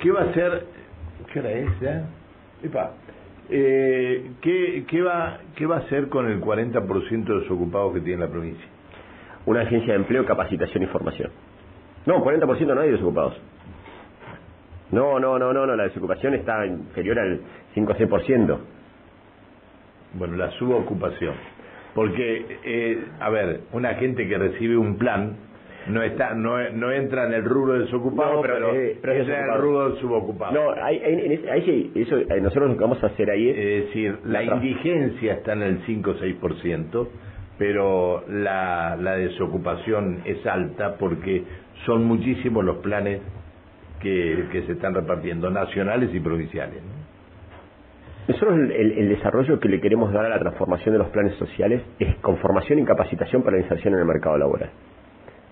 ¿Qué 0.00 0.10
va 0.10 0.20
a 0.20 0.24
hacer? 0.24 0.66
¿Qué 1.32 1.40
hora 1.40 1.50
es 1.50 1.80
ya? 1.80 2.04
Epa, 2.62 2.92
eh, 3.48 4.30
¿qué, 4.40 4.84
qué, 4.88 5.02
va, 5.02 5.38
¿Qué 5.54 5.66
va 5.66 5.76
a 5.76 5.78
hacer 5.80 6.08
con 6.08 6.26
el 6.26 6.40
40% 6.40 7.24
de 7.24 7.40
desocupados 7.40 7.94
que 7.94 8.00
tiene 8.00 8.24
la 8.24 8.30
provincia? 8.30 8.66
Una 9.46 9.62
agencia 9.62 9.92
de 9.92 10.00
empleo, 10.00 10.24
capacitación 10.26 10.82
y 10.82 10.86
formación. 10.86 11.30
No, 12.06 12.24
40% 12.24 12.74
no 12.74 12.80
hay 12.80 12.90
desocupados. 12.90 13.40
No, 14.90 15.18
no, 15.18 15.38
no, 15.38 15.52
no, 15.52 15.66
no, 15.66 15.76
la 15.76 15.84
desocupación 15.84 16.34
está 16.34 16.64
inferior 16.66 17.18
al 17.18 17.40
5 17.74 17.92
o 17.92 17.96
6%. 17.96 18.58
Bueno, 20.14 20.36
la 20.36 20.50
subocupación. 20.52 21.34
Porque, 21.94 22.58
eh, 22.64 23.04
a 23.20 23.30
ver, 23.30 23.62
una 23.72 23.94
gente 23.94 24.28
que 24.28 24.38
recibe 24.38 24.76
un 24.76 24.96
plan 24.96 25.36
no 25.88 26.02
está 26.02 26.34
no, 26.34 26.58
no 26.70 26.90
entra 26.90 27.26
en 27.26 27.34
el 27.34 27.44
rubro 27.44 27.78
desocupado, 27.78 28.40
pero, 28.42 28.74
eh, 28.74 28.98
pero 29.00 29.14
entra 29.14 29.40
en 29.40 29.50
el 29.52 29.60
rubro 29.60 29.96
subocupado. 29.96 30.52
No, 30.52 30.74
sí, 31.64 31.92
eso, 31.94 32.18
eh, 32.18 32.40
nosotros 32.40 32.70
lo 32.70 32.76
que 32.76 32.82
vamos 32.82 33.02
a 33.02 33.06
hacer 33.08 33.30
ahí 33.30 33.48
es... 33.48 33.56
Es 33.56 33.86
decir, 33.86 34.18
la 34.24 34.42
indigencia 34.42 35.34
está 35.34 35.52
en 35.52 35.62
el 35.62 35.82
5 35.86 36.10
o 36.10 36.14
6%, 36.14 37.08
pero 37.58 38.24
la, 38.28 38.96
la 39.00 39.16
desocupación 39.16 40.22
es 40.24 40.44
alta 40.46 40.96
porque 40.98 41.44
son 41.84 42.04
muchísimos 42.04 42.64
los 42.64 42.78
planes 42.78 43.20
que, 44.00 44.46
que 44.52 44.62
se 44.62 44.72
están 44.72 44.94
repartiendo, 44.94 45.50
nacionales 45.50 46.14
y 46.14 46.20
provinciales. 46.20 46.82
Nosotros 48.28 48.58
el, 48.58 48.92
el, 48.92 49.08
desarrollo 49.08 49.60
que 49.60 49.68
le 49.68 49.80
queremos 49.80 50.12
dar 50.12 50.26
a 50.26 50.28
la 50.28 50.38
transformación 50.40 50.94
de 50.94 50.98
los 50.98 51.08
planes 51.10 51.34
sociales 51.36 51.80
es 52.00 52.16
con 52.16 52.36
formación 52.38 52.80
y 52.80 52.84
capacitación 52.84 53.42
para 53.42 53.56
la 53.56 53.62
inserción 53.62 53.94
en 53.94 54.00
el 54.00 54.06
mercado 54.06 54.36
laboral. 54.36 54.70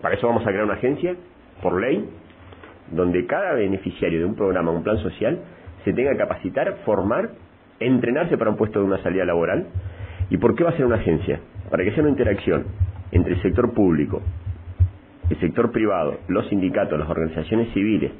Para 0.05 0.17
eso 0.17 0.27
vamos 0.27 0.43
a 0.43 0.51
crear 0.51 0.65
una 0.65 0.75
agencia, 0.75 1.17
por 1.63 1.81
ley, 1.81 2.07
donde 2.91 3.25
cada 3.25 3.55
beneficiario 3.55 4.19
de 4.19 4.27
un 4.27 4.35
programa 4.35 4.71
un 4.71 4.83
plan 4.83 4.99
social 4.99 5.39
se 5.83 5.95
tenga 5.95 6.11
que 6.11 6.19
capacitar, 6.19 6.77
formar, 6.85 7.31
entrenarse 7.81 8.37
para 8.37 8.51
un 8.51 8.59
puesto 8.59 8.81
de 8.81 8.85
una 8.85 9.03
salida 9.03 9.25
laboral. 9.25 9.67
¿Y 10.29 10.37
por 10.37 10.55
qué 10.57 10.63
va 10.63 10.73
a 10.73 10.77
ser 10.77 10.85
una 10.85 10.97
agencia? 10.97 11.41
Para 11.71 11.85
que 11.85 11.93
sea 11.93 12.03
una 12.03 12.11
interacción 12.11 12.67
entre 13.13 13.33
el 13.33 13.41
sector 13.41 13.73
público, 13.73 14.21
el 15.31 15.41
sector 15.41 15.73
privado, 15.73 16.19
los 16.29 16.47
sindicatos, 16.51 16.99
las 16.99 17.09
organizaciones 17.09 17.73
civiles, 17.73 18.13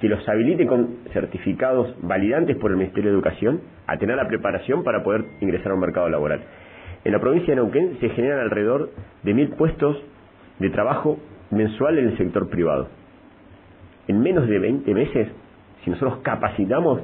que 0.00 0.08
los 0.08 0.28
habilite 0.28 0.66
con 0.66 1.04
certificados 1.12 1.94
validantes 2.02 2.56
por 2.56 2.72
el 2.72 2.78
Ministerio 2.78 3.10
de 3.10 3.14
Educación 3.14 3.60
a 3.86 3.96
tener 3.96 4.16
la 4.16 4.26
preparación 4.26 4.82
para 4.82 5.04
poder 5.04 5.24
ingresar 5.40 5.70
a 5.70 5.74
un 5.76 5.82
mercado 5.82 6.08
laboral. 6.08 6.40
En 7.04 7.12
la 7.12 7.20
provincia 7.20 7.54
de 7.54 7.60
Neuquén 7.60 7.98
se 8.00 8.08
generan 8.08 8.40
alrededor 8.40 8.90
de 9.22 9.34
mil 9.34 9.50
puestos 9.50 10.02
de 10.58 10.70
trabajo 10.70 11.18
mensual 11.50 11.98
en 11.98 12.08
el 12.08 12.18
sector 12.18 12.48
privado. 12.48 12.88
En 14.08 14.20
menos 14.20 14.48
de 14.48 14.58
20 14.58 14.94
meses, 14.94 15.28
si 15.84 15.90
nosotros 15.90 16.18
capacitamos, 16.22 17.00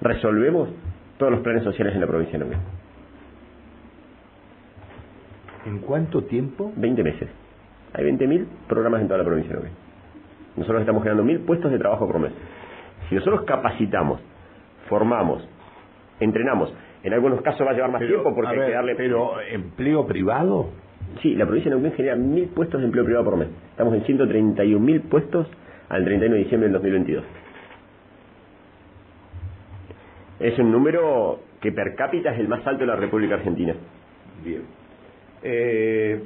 resolvemos 0.00 0.68
todos 1.18 1.32
los 1.32 1.40
planes 1.42 1.64
sociales 1.64 1.94
en 1.94 2.00
la 2.00 2.06
provincia 2.06 2.38
de 2.38 2.44
Neuquén. 2.44 2.60
¿En 5.66 5.78
cuánto 5.80 6.24
tiempo? 6.24 6.72
20 6.76 7.02
meses. 7.02 7.28
Hay 7.92 8.04
20.000 8.04 8.46
programas 8.68 9.02
en 9.02 9.08
toda 9.08 9.18
la 9.18 9.24
provincia 9.24 9.54
de 9.54 9.62
Neuquén. 9.62 9.78
Nosotros 10.56 10.80
estamos 10.80 11.02
generando 11.02 11.24
mil 11.24 11.40
puestos 11.40 11.70
de 11.70 11.78
trabajo 11.78 12.06
por 12.06 12.18
mes. 12.18 12.32
Si 13.08 13.14
nosotros 13.14 13.42
capacitamos, 13.42 14.20
formamos, 14.88 15.46
entrenamos, 16.18 16.72
en 17.02 17.14
algunos 17.14 17.40
casos 17.42 17.66
va 17.66 17.70
a 17.70 17.74
llevar 17.74 17.92
más 17.92 18.00
tiempo 18.00 18.34
porque 18.34 18.50
hay 18.50 18.66
que 18.68 18.74
darle... 18.74 18.94
Pero, 18.94 19.40
¿empleo 19.40 20.06
privado? 20.06 20.70
Sí, 21.22 21.34
la 21.34 21.44
provincia 21.44 21.70
de 21.70 21.76
Neuquén 21.76 21.96
genera 21.96 22.16
mil 22.16 22.48
puestos 22.48 22.80
de 22.80 22.86
empleo 22.86 23.04
privado 23.04 23.24
por 23.24 23.36
mes. 23.36 23.48
Estamos 23.70 23.94
en 23.94 24.04
131 24.04 24.84
mil 24.84 25.00
puestos 25.02 25.46
al 25.88 26.04
31 26.04 26.34
de 26.34 26.42
diciembre 26.42 26.68
del 26.68 26.74
2022. 26.74 27.24
Es 30.40 30.58
un 30.58 30.72
número 30.72 31.40
que 31.60 31.72
per 31.72 31.94
cápita 31.94 32.32
es 32.32 32.40
el 32.40 32.48
más 32.48 32.66
alto 32.66 32.80
de 32.80 32.86
la 32.86 32.96
República 32.96 33.34
Argentina. 33.34 33.74
Bien. 34.44 34.62
Eh, 35.42 36.20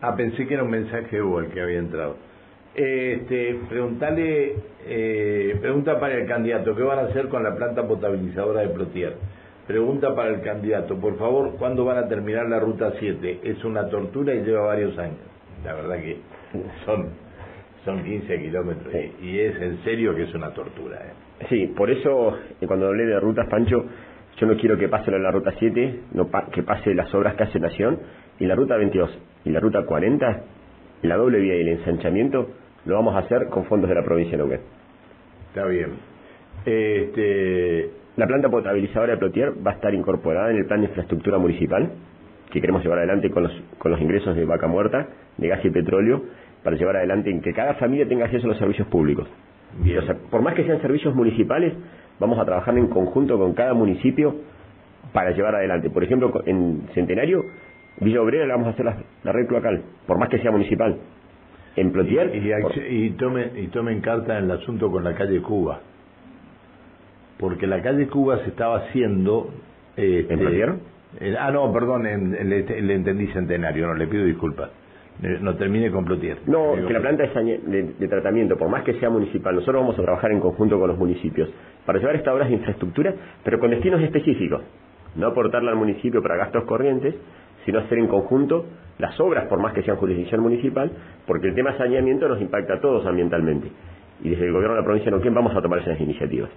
ah, 0.00 0.16
pensé 0.16 0.46
que 0.46 0.54
era 0.54 0.64
un 0.64 0.70
mensaje 0.70 1.22
Hugo 1.22 1.40
el 1.40 1.48
que 1.48 1.60
había 1.60 1.78
entrado. 1.78 2.16
Este, 2.74 3.58
preguntale, 3.68 4.54
eh, 4.86 5.56
pregunta 5.60 5.98
para 5.98 6.14
el 6.14 6.26
candidato, 6.26 6.74
¿qué 6.74 6.82
van 6.82 6.98
a 6.98 7.02
hacer 7.02 7.28
con 7.28 7.42
la 7.42 7.54
planta 7.54 7.86
potabilizadora 7.86 8.60
de 8.60 8.68
Plotier? 8.68 9.16
Pregunta 9.68 10.14
para 10.14 10.30
el 10.30 10.40
candidato, 10.40 10.98
por 10.98 11.18
favor, 11.18 11.56
¿cuándo 11.58 11.84
van 11.84 11.98
a 11.98 12.08
terminar 12.08 12.48
la 12.48 12.58
ruta 12.58 12.90
7? 12.98 13.40
Es 13.44 13.62
una 13.66 13.86
tortura 13.90 14.34
y 14.34 14.42
lleva 14.42 14.62
varios 14.62 14.98
años. 14.98 15.18
La 15.62 15.74
verdad 15.74 15.96
que 15.96 16.16
son, 16.86 17.10
son 17.84 18.02
15 18.02 18.38
kilómetros 18.40 18.94
y, 19.20 19.38
es 19.38 19.60
en 19.60 19.84
serio 19.84 20.14
que 20.14 20.22
es 20.22 20.34
una 20.34 20.54
tortura. 20.54 20.96
¿eh? 20.96 21.46
Sí, 21.50 21.66
por 21.76 21.90
eso 21.90 22.38
eh, 22.58 22.66
cuando 22.66 22.86
hablé 22.86 23.04
de 23.04 23.20
rutas, 23.20 23.46
Pancho, 23.50 23.84
yo 24.38 24.46
no 24.46 24.56
quiero 24.56 24.78
que 24.78 24.88
pase 24.88 25.10
la 25.10 25.30
ruta 25.30 25.52
7, 25.58 26.00
no 26.12 26.30
que 26.50 26.62
pase 26.62 26.94
las 26.94 27.14
obras 27.14 27.34
que 27.34 27.42
hace 27.42 27.60
Nación, 27.60 28.00
y 28.40 28.46
la 28.46 28.54
ruta 28.54 28.74
22 28.78 29.18
y 29.44 29.50
la 29.50 29.60
ruta 29.60 29.84
40, 29.84 30.44
la 31.02 31.16
doble 31.16 31.40
vía 31.40 31.56
y 31.56 31.60
el 31.60 31.68
ensanchamiento, 31.68 32.48
lo 32.86 32.94
vamos 32.94 33.14
a 33.14 33.18
hacer 33.18 33.48
con 33.50 33.66
fondos 33.66 33.90
de 33.90 33.96
la 33.96 34.02
provincia 34.02 34.32
de 34.32 34.38
Neuquén. 34.38 34.60
Está 35.50 35.66
bien. 35.66 35.90
Este, 36.64 37.97
la 38.18 38.26
planta 38.26 38.48
potabilizadora 38.48 39.12
de 39.12 39.18
Plotier 39.18 39.52
va 39.64 39.70
a 39.70 39.74
estar 39.74 39.94
incorporada 39.94 40.50
en 40.50 40.56
el 40.56 40.66
plan 40.66 40.80
de 40.80 40.88
infraestructura 40.88 41.38
municipal 41.38 41.88
que 42.50 42.60
queremos 42.60 42.82
llevar 42.82 42.98
adelante 42.98 43.30
con 43.30 43.44
los, 43.44 43.52
con 43.78 43.92
los 43.92 44.00
ingresos 44.00 44.34
de 44.34 44.44
vaca 44.44 44.66
muerta, 44.66 45.06
de 45.36 45.46
gas 45.46 45.64
y 45.64 45.70
petróleo, 45.70 46.22
para 46.64 46.76
llevar 46.76 46.96
adelante 46.96 47.30
en 47.30 47.40
que 47.40 47.52
cada 47.52 47.74
familia 47.74 48.08
tenga 48.08 48.24
acceso 48.24 48.46
a 48.46 48.48
los 48.48 48.58
servicios 48.58 48.88
públicos. 48.88 49.28
O 49.80 50.02
sea, 50.02 50.16
por 50.30 50.42
más 50.42 50.54
que 50.54 50.64
sean 50.64 50.80
servicios 50.80 51.14
municipales, 51.14 51.74
vamos 52.18 52.40
a 52.40 52.44
trabajar 52.44 52.76
en 52.76 52.88
conjunto 52.88 53.38
con 53.38 53.54
cada 53.54 53.72
municipio 53.74 54.34
para 55.12 55.30
llevar 55.30 55.54
adelante. 55.54 55.88
Por 55.88 56.02
ejemplo, 56.02 56.32
en 56.44 56.88
Centenario, 56.94 57.44
Villa 58.00 58.20
Obrera 58.20 58.46
le 58.46 58.52
vamos 58.52 58.66
a 58.66 58.70
hacer 58.70 58.84
la, 58.84 58.96
la 59.22 59.30
red 59.30 59.46
cloacal, 59.46 59.82
por 60.08 60.18
más 60.18 60.28
que 60.28 60.40
sea 60.40 60.50
municipal 60.50 60.98
en 61.76 61.92
Plotier. 61.92 62.34
Y, 62.34 63.06
y, 63.06 63.10
tomen, 63.10 63.52
y 63.56 63.68
tomen 63.68 64.00
carta 64.00 64.38
en 64.38 64.46
el 64.46 64.50
asunto 64.50 64.90
con 64.90 65.04
la 65.04 65.14
calle 65.14 65.40
Cuba. 65.40 65.80
Porque 67.38 67.66
la 67.66 67.82
calle 67.82 68.08
Cuba 68.08 68.38
se 68.44 68.50
estaba 68.50 68.78
haciendo... 68.78 69.50
Este, 69.96 70.32
¿En 70.32 70.38
Plotier? 70.38 70.74
ah, 71.38 71.50
no, 71.50 71.72
perdón, 71.72 72.04
le, 72.04 72.94
entendí 72.94 73.26
centenario, 73.28 73.86
no, 73.86 73.94
le 73.94 74.06
pido 74.06 74.24
disculpas. 74.24 74.70
Eh, 75.22 75.38
no 75.40 75.56
termine 75.56 75.90
con 75.90 76.04
Plotier. 76.04 76.38
No, 76.46 76.74
que 76.74 76.92
la 76.92 77.00
planta 77.00 77.24
de, 77.24 77.94
de, 77.98 78.08
tratamiento, 78.08 78.56
por 78.56 78.68
más 78.68 78.84
que 78.84 78.94
sea 79.00 79.10
municipal, 79.10 79.54
nosotros 79.54 79.82
vamos 79.82 79.98
a 79.98 80.02
trabajar 80.02 80.30
en 80.30 80.40
conjunto 80.40 80.78
con 80.78 80.88
los 80.88 80.98
municipios 80.98 81.50
para 81.84 81.98
llevar 81.98 82.16
estas 82.16 82.34
obras 82.34 82.48
de 82.48 82.54
infraestructura, 82.54 83.14
pero 83.42 83.58
con 83.58 83.70
destinos 83.70 84.00
específicos. 84.02 84.62
No 85.16 85.28
aportarla 85.28 85.72
al 85.72 85.76
municipio 85.76 86.22
para 86.22 86.36
gastos 86.36 86.64
corrientes, 86.64 87.14
sino 87.64 87.80
hacer 87.80 87.98
en 87.98 88.06
conjunto 88.06 88.66
las 88.98 89.18
obras, 89.20 89.46
por 89.48 89.60
más 89.60 89.72
que 89.72 89.82
sean 89.82 89.96
jurisdicción 89.96 90.40
municipal, 90.40 90.90
porque 91.26 91.48
el 91.48 91.54
tema 91.54 91.76
saneamiento 91.76 92.28
nos 92.28 92.40
impacta 92.40 92.74
a 92.74 92.80
todos 92.80 93.04
ambientalmente. 93.06 93.68
Y 94.22 94.30
desde 94.30 94.46
el 94.46 94.52
gobierno 94.52 94.74
de 94.76 94.80
la 94.80 94.84
provincia 94.84 95.10
de 95.10 95.16
Neuquén 95.16 95.34
vamos 95.34 95.54
a 95.56 95.62
tomar 95.62 95.80
esas 95.80 96.00
iniciativas. 96.00 96.50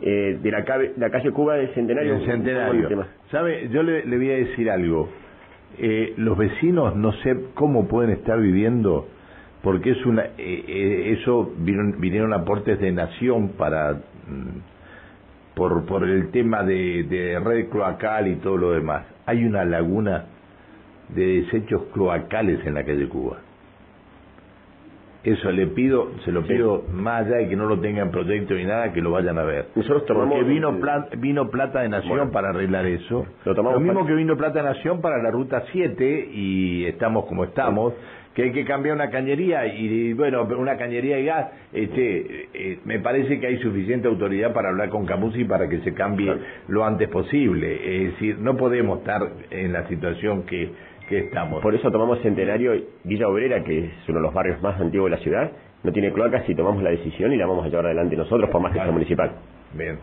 Eh, 0.00 0.38
de 0.42 0.50
la, 0.50 0.64
la, 0.96 1.10
calle 1.10 1.30
Cuba 1.30 1.54
del 1.54 1.72
Centenario. 1.74 2.16
El 2.16 2.26
Centenario. 2.26 3.06
¿Sabe? 3.30 3.68
Yo 3.70 3.82
le, 3.82 4.04
le, 4.04 4.16
voy 4.16 4.30
a 4.30 4.36
decir 4.36 4.70
algo. 4.70 5.08
Eh, 5.78 6.14
los 6.16 6.36
vecinos 6.36 6.96
no 6.96 7.12
sé 7.22 7.36
cómo 7.54 7.88
pueden 7.88 8.10
estar 8.10 8.40
viviendo, 8.40 9.08
porque 9.62 9.90
es 9.90 10.06
una. 10.06 10.24
Eh, 10.24 10.32
eh 10.38 11.16
eso 11.18 11.52
vinieron, 11.58 12.00
vinieron 12.00 12.32
aportes 12.32 12.78
de 12.80 12.92
nación 12.92 13.50
para. 13.50 13.92
Mm, 13.92 14.72
por, 15.54 15.84
por 15.84 16.08
el 16.08 16.30
tema 16.30 16.62
de, 16.62 17.02
de 17.04 17.38
red 17.38 17.68
cloacal 17.68 18.26
y 18.26 18.36
todo 18.36 18.56
lo 18.56 18.72
demás. 18.72 19.04
Hay 19.26 19.44
una 19.44 19.64
laguna 19.64 20.24
de 21.10 21.42
desechos 21.42 21.82
cloacales 21.92 22.64
en 22.66 22.74
la 22.74 22.84
calle 22.84 23.06
Cuba. 23.08 23.38
Eso 25.24 25.52
le 25.52 25.68
pido, 25.68 26.10
se 26.24 26.32
lo 26.32 26.42
pido 26.42 26.82
más 26.92 27.26
allá 27.26 27.36
de 27.36 27.48
que 27.48 27.54
no 27.54 27.66
lo 27.66 27.78
tengan 27.78 28.10
proyecto 28.10 28.54
ni 28.54 28.64
nada, 28.64 28.92
que 28.92 29.00
lo 29.00 29.12
vayan 29.12 29.38
a 29.38 29.44
ver. 29.44 29.66
Nosotros 29.76 30.04
tomamos 30.06 30.34
Porque 30.34 30.50
vino, 30.50 30.80
vino 31.18 31.48
plata 31.48 31.80
de 31.80 31.88
Nación 31.88 32.32
para 32.32 32.48
arreglar 32.48 32.86
eso. 32.86 33.24
Lo, 33.44 33.80
mismo 33.80 34.04
que 34.04 34.14
vino 34.14 34.36
plata 34.36 34.62
de 34.62 34.68
Nación 34.68 35.00
para 35.00 35.22
la 35.22 35.30
ruta 35.30 35.62
7 35.70 36.28
y 36.32 36.86
estamos 36.86 37.26
como 37.26 37.44
estamos 37.44 37.94
que 38.34 38.44
hay 38.44 38.52
que 38.52 38.64
cambiar 38.64 38.96
una 38.96 39.10
cañería 39.10 39.66
y 39.66 40.14
bueno, 40.14 40.44
una 40.44 40.76
cañería 40.76 41.18
y 41.18 41.26
gas, 41.26 41.48
este, 41.72 42.48
eh, 42.54 42.78
me 42.84 42.98
parece 42.98 43.38
que 43.38 43.46
hay 43.46 43.58
suficiente 43.58 44.08
autoridad 44.08 44.54
para 44.54 44.70
hablar 44.70 44.88
con 44.88 45.04
Camusi 45.04 45.44
para 45.44 45.68
que 45.68 45.80
se 45.80 45.92
cambie 45.92 46.34
lo 46.68 46.84
antes 46.84 47.08
posible. 47.08 48.06
Es 48.06 48.12
decir, 48.12 48.38
no 48.38 48.56
podemos 48.56 49.00
estar 49.00 49.20
en 49.50 49.72
la 49.72 49.86
situación 49.88 50.44
que, 50.44 50.70
que 51.08 51.18
estamos. 51.18 51.62
Por 51.62 51.74
eso 51.74 51.90
tomamos 51.90 52.20
Centenario 52.20 52.72
Villa 53.04 53.28
Obrera, 53.28 53.62
que 53.64 53.78
es 53.86 54.08
uno 54.08 54.18
de 54.18 54.22
los 54.22 54.34
barrios 54.34 54.60
más 54.62 54.80
antiguos 54.80 55.10
de 55.10 55.16
la 55.16 55.22
ciudad, 55.22 55.52
no 55.82 55.92
tiene 55.92 56.12
cloacas 56.12 56.48
y 56.48 56.54
tomamos 56.54 56.82
la 56.82 56.90
decisión 56.90 57.32
y 57.32 57.36
la 57.36 57.46
vamos 57.46 57.64
a 57.64 57.68
llevar 57.68 57.86
adelante 57.86 58.16
nosotros, 58.16 58.48
por 58.50 58.60
más 58.60 58.72
que 58.72 58.78
sea 58.78 58.90
municipal. 58.90 59.32
Bien. 59.74 59.98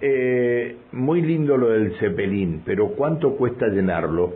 Eh, 0.00 0.76
muy 0.92 1.22
lindo 1.22 1.56
lo 1.56 1.70
del 1.70 1.94
Cepelín, 1.98 2.62
pero 2.64 2.88
¿cuánto 2.88 3.36
cuesta 3.36 3.68
llenarlo? 3.68 4.32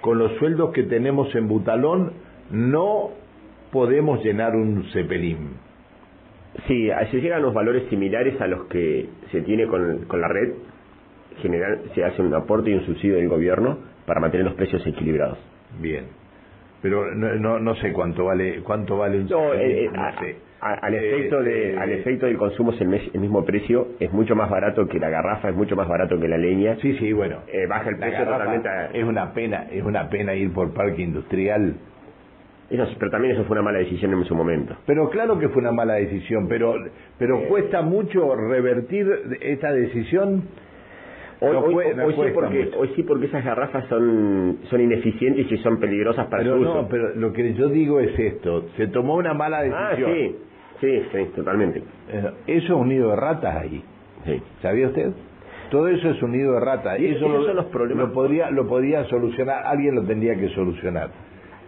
Con 0.00 0.18
los 0.18 0.32
sueldos 0.38 0.72
que 0.72 0.84
tenemos 0.84 1.34
en 1.34 1.46
Butalón, 1.48 2.12
no 2.50 3.10
podemos 3.70 4.22
llenar 4.24 4.54
un 4.54 4.84
cepelín. 4.92 5.56
Sí, 6.68 6.88
se 7.10 7.20
llegan 7.20 7.42
los 7.42 7.52
valores 7.52 7.84
similares 7.90 8.40
a 8.40 8.46
los 8.46 8.66
que 8.66 9.08
se 9.32 9.42
tiene 9.42 9.66
con, 9.66 10.04
con 10.06 10.20
la 10.20 10.28
red. 10.28 10.52
General, 11.42 11.80
se 11.94 12.04
hace 12.04 12.22
un 12.22 12.32
aporte 12.32 12.70
y 12.70 12.74
un 12.74 12.86
subsidio 12.86 13.16
del 13.16 13.28
gobierno 13.28 13.78
para 14.06 14.20
mantener 14.20 14.46
los 14.46 14.54
precios 14.54 14.86
equilibrados. 14.86 15.38
Bien. 15.80 16.06
Pero 16.82 17.14
no, 17.14 17.58
no, 17.58 17.74
sé 17.76 17.92
cuánto 17.92 18.26
vale 18.26 18.60
cuánto 18.62 18.98
vale 18.98 19.20
un 19.20 19.26
no, 19.26 19.54
eh, 19.54 19.86
eh, 19.86 20.36
al 20.60 20.94
efecto 20.94 21.42
de 21.42 21.72
eh, 21.72 21.78
al 21.78 21.90
efecto 21.90 22.26
del 22.26 22.36
consumo 22.36 22.72
es 22.72 22.80
el, 22.82 23.20
mismo 23.20 23.42
precio 23.42 23.88
es 23.98 24.12
mucho 24.12 24.36
más 24.36 24.50
barato 24.50 24.86
que 24.86 24.98
la 24.98 25.08
garrafa 25.08 25.48
es 25.48 25.54
mucho 25.54 25.76
más 25.76 25.88
barato 25.88 26.20
que 26.20 26.28
la 26.28 26.36
leña 26.36 26.76
sí 26.82 26.94
sí 26.98 27.12
bueno 27.14 27.40
baja 27.70 27.88
el 27.88 27.96
precio 27.96 28.24
totalmente 28.24 28.68
es 28.92 29.04
una 29.04 29.32
pena 29.32 29.66
es 29.70 29.82
una 29.82 30.10
pena 30.10 30.34
ir 30.34 30.52
por 30.52 30.74
parque 30.74 31.00
industrial 31.02 31.74
pero 32.98 33.10
también 33.10 33.34
eso 33.34 33.44
fue 33.44 33.54
una 33.54 33.62
mala 33.62 33.78
decisión 33.78 34.12
en 34.12 34.24
su 34.24 34.34
momento. 34.34 34.76
Pero 34.86 35.08
claro 35.10 35.38
que 35.38 35.48
fue 35.48 35.60
una 35.60 35.72
mala 35.72 35.94
decisión, 35.94 36.48
pero 36.48 36.74
pero 37.18 37.38
eh. 37.38 37.46
cuesta 37.48 37.82
mucho 37.82 38.34
revertir 38.34 39.06
esta 39.40 39.72
decisión. 39.72 40.44
Hoy, 41.40 41.56
sí 42.14 42.30
porque, 42.32 42.70
hoy 42.76 42.90
sí 42.94 43.02
porque 43.02 43.26
esas 43.26 43.44
garrafas 43.44 43.86
son 43.88 44.58
son 44.70 44.80
ineficientes 44.80 45.50
y 45.50 45.58
son 45.58 45.78
peligrosas 45.78 46.26
para 46.26 46.42
pero 46.42 46.56
su 46.56 46.64
no, 46.64 46.88
pero 46.88 47.14
lo 47.14 47.32
que 47.32 47.54
yo 47.54 47.68
digo 47.68 48.00
es 48.00 48.18
esto, 48.18 48.66
se 48.76 48.88
tomó 48.88 49.16
una 49.16 49.34
mala 49.34 49.58
ah, 49.58 49.62
decisión. 49.62 50.10
Ah, 50.10 50.14
sí, 50.14 50.36
sí, 50.80 51.02
sí, 51.12 51.30
totalmente. 51.34 51.82
Eso 52.46 52.66
es 52.66 52.70
un 52.70 52.88
nido 52.88 53.10
de 53.10 53.16
ratas 53.16 53.56
ahí. 53.56 53.82
Sí. 54.24 54.42
¿Sabía 54.62 54.88
usted? 54.88 55.12
Todo 55.70 55.88
eso 55.88 56.10
es 56.10 56.22
un 56.22 56.32
nido 56.32 56.54
de 56.54 56.60
ratas. 56.60 57.00
Y 57.00 57.06
eso 57.06 57.44
son 57.44 57.56
los 57.56 57.66
problemas. 57.66 58.08
Lo 58.08 58.14
podría, 58.14 58.50
lo 58.50 58.66
podría 58.66 59.04
solucionar, 59.04 59.64
alguien 59.66 59.94
lo 59.94 60.04
tendría 60.04 60.36
que 60.36 60.48
solucionar. 60.50 61.10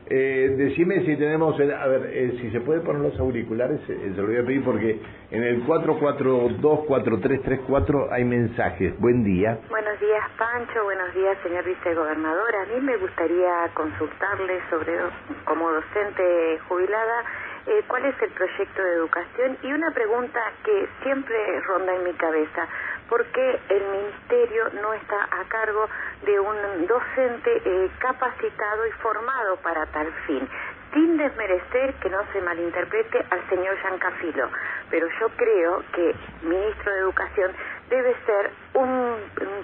Eh, 0.09 0.55
decime 0.57 1.05
si 1.05 1.17
tenemos, 1.17 1.59
a 1.59 1.87
ver, 1.89 2.09
eh, 2.13 2.39
si 2.41 2.49
se 2.53 2.61
puede 2.61 2.79
poner 2.81 3.03
los 3.03 3.19
auriculares, 3.19 3.81
eh, 3.89 4.13
se 4.15 4.21
lo 4.21 4.29
voy 4.29 4.37
a 4.37 4.47
pedir 4.47 4.63
porque 4.63 5.01
en 5.33 5.43
el 5.43 5.67
442-4334 5.67 8.13
hay 8.13 8.25
mensajes. 8.25 8.97
Buen 9.01 9.25
día. 9.25 9.59
Buenos 9.69 9.99
días, 9.99 10.23
Pancho. 10.39 10.85
Buenos 10.85 11.13
días, 11.13 11.37
señor 11.43 11.65
vicegobernador. 11.65 12.55
A 12.55 12.67
mí 12.67 12.81
me 12.83 12.97
gustaría 12.99 13.69
consultarle 13.75 14.61
sobre, 14.71 14.97
como 15.45 15.73
docente 15.73 16.61
jubilada, 16.69 17.25
eh, 17.67 17.83
cuál 17.89 18.05
es 18.05 18.15
el 18.23 18.31
proyecto 18.31 18.83
de 18.83 18.93
educación 18.95 19.59
y 19.63 19.73
una 19.73 19.91
pregunta 19.91 20.41
que 20.65 20.89
siempre 21.03 21.61
ronda 21.63 21.95
en 21.95 22.05
mi 22.05 22.13
cabeza. 22.15 22.69
¿Por 23.09 23.25
qué 23.27 23.61
el 23.69 23.83
ministerio 23.89 24.71
no 24.83 24.93
está 24.95 25.29
a 25.31 25.45
cargo 25.49 25.89
de 26.25 26.41
un 26.41 26.87
docente 26.87 27.63
eh, 27.65 27.91
capacitado 27.99 28.87
y 28.87 28.93
formado 29.03 29.57
para 29.59 29.87
tal 29.87 30.13
fin? 30.27 30.49
Sin 30.93 31.17
desmerecer 31.17 31.95
que 31.95 32.11
no 32.11 32.19
se 32.33 32.41
malinterprete 32.41 33.25
al 33.31 33.49
señor 33.49 33.77
Giancafilo, 33.79 34.49
pero 34.91 35.09
yo 35.21 35.29
creo 35.37 35.85
que 35.93 36.15
ministro 36.43 36.93
de 36.93 36.99
Educación 37.01 37.53
debe 37.91 38.15
ser 38.25 38.51
un, 38.75 39.17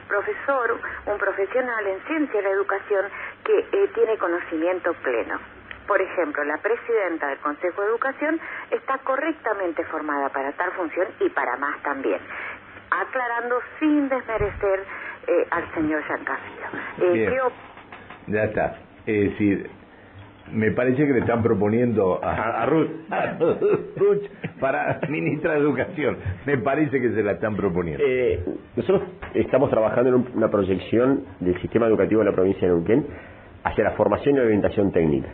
profesor, 0.08 0.78
un 1.06 1.18
profesional 1.18 1.86
en 1.86 2.00
ciencia 2.06 2.40
de 2.40 2.48
la 2.48 2.54
educación 2.54 3.06
que 3.44 3.58
eh, 3.58 3.90
tiene 3.94 4.18
conocimiento 4.18 4.92
pleno. 4.94 5.61
Por 5.86 6.00
ejemplo, 6.00 6.44
la 6.44 6.58
presidenta 6.58 7.28
del 7.28 7.38
Consejo 7.38 7.82
de 7.82 7.88
Educación 7.88 8.40
está 8.70 8.98
correctamente 8.98 9.84
formada 9.84 10.28
para 10.28 10.52
tal 10.52 10.70
función 10.72 11.08
y 11.20 11.28
para 11.30 11.56
más 11.56 11.82
también, 11.82 12.18
aclarando 12.90 13.60
sin 13.78 14.08
desmerecer 14.08 14.80
eh, 15.26 15.46
al 15.50 15.74
señor 15.74 16.02
Giancasio. 16.04 16.54
Eh, 17.00 17.38
ya 18.28 18.44
está. 18.44 18.76
Es 19.06 19.30
decir, 19.30 19.70
me 20.52 20.70
parece 20.70 21.06
que 21.06 21.12
le 21.12 21.20
están 21.20 21.42
proponiendo 21.42 22.20
a, 22.22 22.64
Ruth, 22.66 22.90
para 24.60 25.00
ministra 25.08 25.54
de 25.54 25.60
Educación. 25.60 26.18
Me 26.46 26.58
parece 26.58 27.00
que 27.00 27.10
se 27.12 27.22
la 27.22 27.32
están 27.32 27.56
proponiendo. 27.56 28.04
Eh, 28.06 28.44
nosotros 28.76 29.02
estamos 29.34 29.70
trabajando 29.70 30.10
en 30.10 30.26
una 30.34 30.48
proyección 30.48 31.24
del 31.40 31.60
sistema 31.60 31.86
educativo 31.86 32.20
de 32.20 32.30
la 32.30 32.36
provincia 32.36 32.68
de 32.68 32.74
Neuquén 32.74 33.06
hacia 33.64 33.84
la 33.84 33.92
formación 33.92 34.36
y 34.36 34.40
orientación 34.40 34.92
técnica 34.92 35.28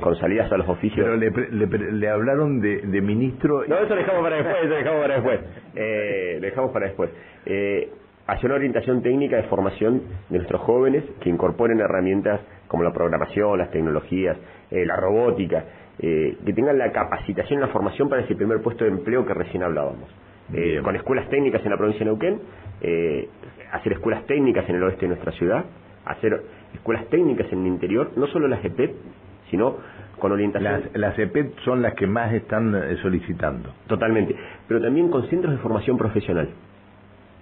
con 0.00 0.16
salidas 0.16 0.50
a 0.52 0.56
los 0.56 0.68
oficios. 0.68 1.06
Pero 1.06 1.16
le, 1.16 1.66
le, 1.92 2.08
hablaron 2.08 2.60
de, 2.60 2.78
de, 2.78 3.00
ministro. 3.00 3.64
No, 3.66 3.78
eso 3.78 3.94
lo 3.94 3.96
dejamos 3.96 4.22
para 4.22 4.36
después, 4.36 4.56
eso 4.58 4.68
lo 4.68 4.76
dejamos 4.76 5.00
para 5.02 5.14
después. 5.14 5.40
Eh, 5.78 6.38
dejamos 6.40 6.70
para 6.72 6.86
después. 6.86 7.10
Eh, 7.44 7.90
hacia 8.26 8.46
una 8.46 8.56
orientación 8.56 9.02
técnica 9.02 9.36
de 9.36 9.44
formación 9.44 10.02
de 10.28 10.38
nuestros 10.38 10.60
jóvenes 10.62 11.04
que 11.20 11.28
incorporen 11.28 11.78
herramientas 11.80 12.40
como 12.66 12.82
la 12.82 12.92
programación, 12.92 13.58
las 13.58 13.70
tecnologías, 13.70 14.36
eh, 14.70 14.84
la 14.84 14.96
robótica, 14.96 15.64
eh, 15.98 16.36
que 16.44 16.52
tengan 16.52 16.76
la 16.78 16.90
capacitación 16.90 17.60
y 17.60 17.62
la 17.62 17.68
formación 17.68 18.08
para 18.08 18.22
ese 18.22 18.34
primer 18.34 18.60
puesto 18.60 18.84
de 18.84 18.90
empleo 18.90 19.24
que 19.24 19.34
recién 19.34 19.62
hablábamos. 19.62 20.08
Eh, 20.52 20.80
con 20.82 20.94
escuelas 20.94 21.28
técnicas 21.28 21.64
en 21.64 21.70
la 21.70 21.76
provincia 21.76 22.00
de 22.00 22.04
Neuquén, 22.06 22.40
hacer 23.72 23.92
escuelas 23.92 24.24
técnicas 24.26 24.68
en 24.68 24.76
el 24.76 24.82
oeste 24.84 25.02
de 25.02 25.08
nuestra 25.08 25.32
ciudad, 25.32 25.64
hacer 26.04 26.40
escuelas 26.74 27.06
técnicas 27.08 27.50
en 27.52 27.60
el 27.60 27.66
interior, 27.66 28.12
no 28.16 28.26
solo 28.28 28.46
las 28.46 28.64
EPEP, 28.64 28.94
sino 29.50 29.76
con 30.18 30.32
orientación. 30.32 30.90
Las, 30.94 31.18
EPET 31.18 31.58
son 31.64 31.82
las 31.82 31.94
que 31.94 32.06
más 32.06 32.32
están 32.32 32.74
eh, 32.74 32.96
solicitando. 33.02 33.70
Totalmente, 33.86 34.34
pero 34.66 34.80
también 34.80 35.10
con 35.10 35.28
centros 35.28 35.52
de 35.52 35.58
formación 35.58 35.96
profesional. 35.96 36.48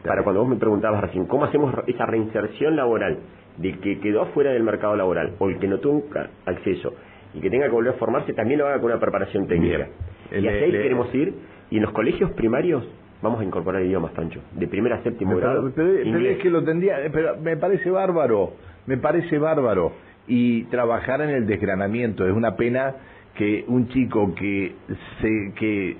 Para 0.05 0.23
cuando 0.23 0.41
vos 0.43 0.51
me 0.51 0.57
preguntabas 0.57 1.01
recién, 1.01 1.27
¿cómo 1.27 1.45
hacemos 1.45 1.75
esa 1.87 2.05
reinserción 2.05 2.77
laboral 2.77 3.19
de 3.57 3.79
que 3.79 4.01
quedó 4.01 4.23
afuera 4.23 4.53
del 4.53 4.63
mercado 4.63 4.97
laboral 4.97 5.35
o 5.39 5.49
el 5.49 5.59
que 5.59 5.69
no 5.69 5.79
tuvo 5.79 6.05
acceso 6.45 6.95
y 7.33 7.41
que 7.41 7.49
tenga 7.49 7.67
que 7.67 7.73
volver 7.73 7.95
a 7.95 7.97
formarse, 7.97 8.33
también 8.35 8.61
lo 8.61 8.67
haga 8.67 8.81
con 8.81 8.91
una 8.91 9.01
preparación 9.01 9.47
técnica? 9.47 9.89
Y 10.31 10.47
así 10.47 10.71
queremos 10.71 11.15
ir, 11.15 11.35
y 11.71 11.77
en 11.77 11.83
los 11.83 11.93
colegios 11.93 12.31
primarios 12.33 12.87
vamos 13.23 13.41
a 13.41 13.45
incorporar 13.45 13.83
idiomas, 13.83 14.13
Pancho, 14.13 14.41
de 14.53 14.69
primera 14.69 14.97
a 14.97 15.03
séptimo 15.03 15.37
grado. 15.37 15.73
Pero, 15.75 16.19
es 16.19 16.39
que 16.39 16.51
lo 16.51 16.63
tendría, 16.63 16.99
pero 17.11 17.37
me 17.41 17.57
parece 17.57 17.91
bárbaro, 17.91 18.53
me 18.87 18.99
parece 18.99 19.39
bárbaro 19.39 19.93
y 20.27 20.65
trabajar 20.65 21.21
en 21.21 21.31
el 21.31 21.47
desgranamiento. 21.47 22.27
Es 22.27 22.33
una 22.35 22.57
pena 22.57 22.95
que 23.35 23.65
un 23.67 23.89
chico 23.89 24.35
que, 24.35 24.75
se, 25.21 25.53
que 25.59 25.91
eh, 25.91 25.97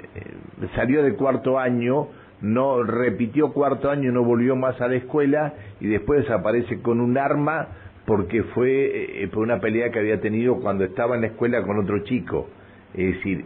salió 0.75 1.03
de 1.03 1.15
cuarto 1.15 1.59
año 1.59 2.09
no 2.41 2.83
repitió 2.83 3.53
cuarto 3.53 3.91
año 3.91 4.13
no 4.13 4.23
volvió 4.23 4.55
más 4.55 4.81
a 4.81 4.89
la 4.89 4.97
escuela 4.97 5.55
y 5.81 5.89
después 5.89 6.29
aparece 6.31 6.81
con 6.81 7.01
un 7.01 7.17
arma 7.17 7.69
porque 8.07 8.43
fue 8.43 9.23
eh, 9.23 9.29
por 9.29 9.43
una 9.43 9.61
pelea 9.61 9.91
que 9.91 9.99
había 9.99 10.21
tenido 10.21 10.61
cuando 10.61 10.85
estaba 10.85 11.15
en 11.15 11.23
la 11.23 11.29
escuela 11.29 11.63
con 11.63 11.79
otro 11.79 12.01
chico. 12.01 12.49
Es 12.93 13.17
decir, 13.17 13.45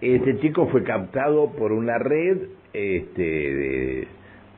este 0.00 0.38
chico 0.40 0.68
fue 0.68 0.84
captado 0.84 1.52
por 1.52 1.72
una 1.72 1.98
red 1.98 2.38
este, 2.72 4.06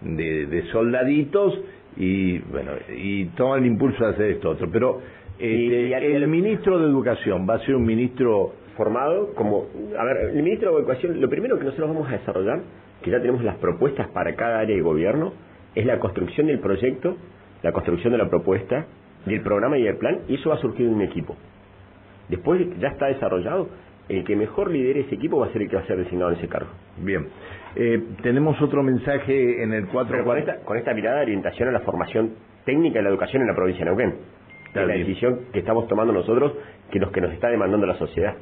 de, 0.02 0.46
de 0.46 0.62
soldaditos 0.72 1.58
y 1.98 2.38
bueno 2.38 2.72
y 2.96 3.26
toma 3.36 3.58
el 3.58 3.66
impulso 3.66 4.04
de 4.04 4.10
hacer 4.10 4.30
esto 4.30 4.50
otro. 4.50 4.70
Pero 4.70 5.00
este, 5.38 6.14
el 6.16 6.28
ministro 6.28 6.78
de 6.78 6.86
educación 6.86 7.46
va 7.48 7.54
a 7.54 7.58
ser 7.66 7.74
un 7.74 7.84
ministro 7.84 8.52
formado 8.76 9.34
como 9.34 9.66
a 9.98 10.04
ver 10.04 10.30
el 10.30 10.42
ministro 10.42 10.72
de 10.72 10.78
educación 10.78 11.20
lo 11.20 11.28
primero 11.28 11.58
que 11.58 11.64
nosotros 11.64 11.88
vamos 11.88 12.08
a 12.08 12.12
desarrollar 12.12 12.62
que 13.02 13.10
ya 13.10 13.18
tenemos 13.18 13.42
las 13.42 13.56
propuestas 13.56 14.08
para 14.08 14.34
cada 14.36 14.60
área 14.60 14.76
de 14.76 14.82
gobierno 14.82 15.32
es 15.74 15.84
la 15.84 15.98
construcción 15.98 16.46
del 16.46 16.60
proyecto 16.60 17.16
la 17.62 17.72
construcción 17.72 18.12
de 18.12 18.18
la 18.18 18.28
propuesta 18.30 18.86
del 19.26 19.40
programa 19.42 19.78
y 19.78 19.82
del 19.82 19.96
plan 19.96 20.20
y 20.28 20.36
eso 20.36 20.50
va 20.50 20.56
a 20.56 20.60
surgir 20.60 20.86
de 20.86 20.94
un 20.94 21.02
equipo. 21.02 21.36
Después 22.28 22.60
ya 22.78 22.88
está 22.88 23.06
desarrollado 23.06 23.68
el 24.08 24.24
que 24.24 24.36
mejor 24.36 24.70
lidere 24.70 25.00
ese 25.00 25.16
equipo 25.16 25.38
va 25.38 25.46
a 25.46 25.52
ser 25.52 25.62
el 25.62 25.68
que 25.68 25.76
va 25.76 25.82
a 25.82 25.86
ser 25.86 25.98
designado 25.98 26.30
en 26.30 26.38
ese 26.38 26.48
cargo. 26.48 26.70
Bien 26.98 27.26
eh, 27.76 28.02
tenemos 28.22 28.60
otro 28.60 28.82
mensaje 28.82 29.62
en 29.62 29.72
el 29.72 29.86
4 29.88 30.24
con 30.24 30.38
esta, 30.38 30.56
con 30.64 30.76
esta 30.76 30.94
mirada 30.94 31.18
de 31.18 31.22
orientación 31.22 31.68
a 31.68 31.72
la 31.72 31.80
formación 31.80 32.34
técnica 32.64 32.98
de 32.98 33.04
la 33.04 33.10
educación 33.10 33.42
en 33.42 33.48
la 33.48 33.54
provincia 33.54 33.84
de 33.84 33.90
Neuquén. 33.90 34.14
la 34.74 34.86
decisión 34.86 35.40
que 35.52 35.60
estamos 35.60 35.88
tomando 35.88 36.12
nosotros, 36.12 36.52
que 36.90 36.98
los 36.98 37.10
que 37.10 37.20
nos 37.20 37.32
está 37.32 37.48
demandando 37.48 37.86
la 37.86 37.96
sociedad. 37.98 38.34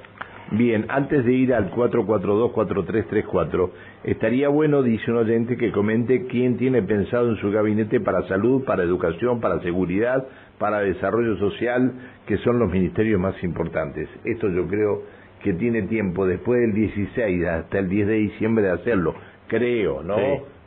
Bien, 0.53 0.87
antes 0.89 1.25
de 1.25 1.33
ir 1.33 1.53
al 1.53 1.73
442-4334, 1.73 3.71
estaría 4.05 4.49
bueno, 4.49 4.81
dice 4.83 5.11
un 5.11 5.17
oyente, 5.17 5.57
que 5.57 5.73
comente 5.73 6.27
quién 6.27 6.57
tiene 6.57 6.83
pensado 6.83 7.31
en 7.31 7.37
su 7.39 7.51
gabinete 7.51 7.99
para 7.99 8.23
salud, 8.29 8.65
para 8.65 8.85
educación, 8.85 9.41
para 9.41 9.59
seguridad, 9.61 10.25
para 10.59 10.79
desarrollo 10.81 11.37
social, 11.39 11.93
que 12.27 12.37
son 12.39 12.61
los 12.61 12.71
ministerios 12.71 13.21
más 13.21 13.43
importantes. 13.43 14.09
Esto 14.25 14.49
yo 14.51 14.69
creo 14.69 15.03
que 15.43 15.53
tiene 15.55 15.83
tiempo 15.83 16.27
después 16.27 16.61
del 16.61 16.73
16 16.73 17.47
hasta 17.47 17.79
el 17.79 17.89
10 17.89 18.07
de 18.07 18.15
diciembre 18.15 18.65
de 18.65 18.73
hacerlo. 18.73 19.15
Creo, 19.49 20.03
¿no? 20.03 20.17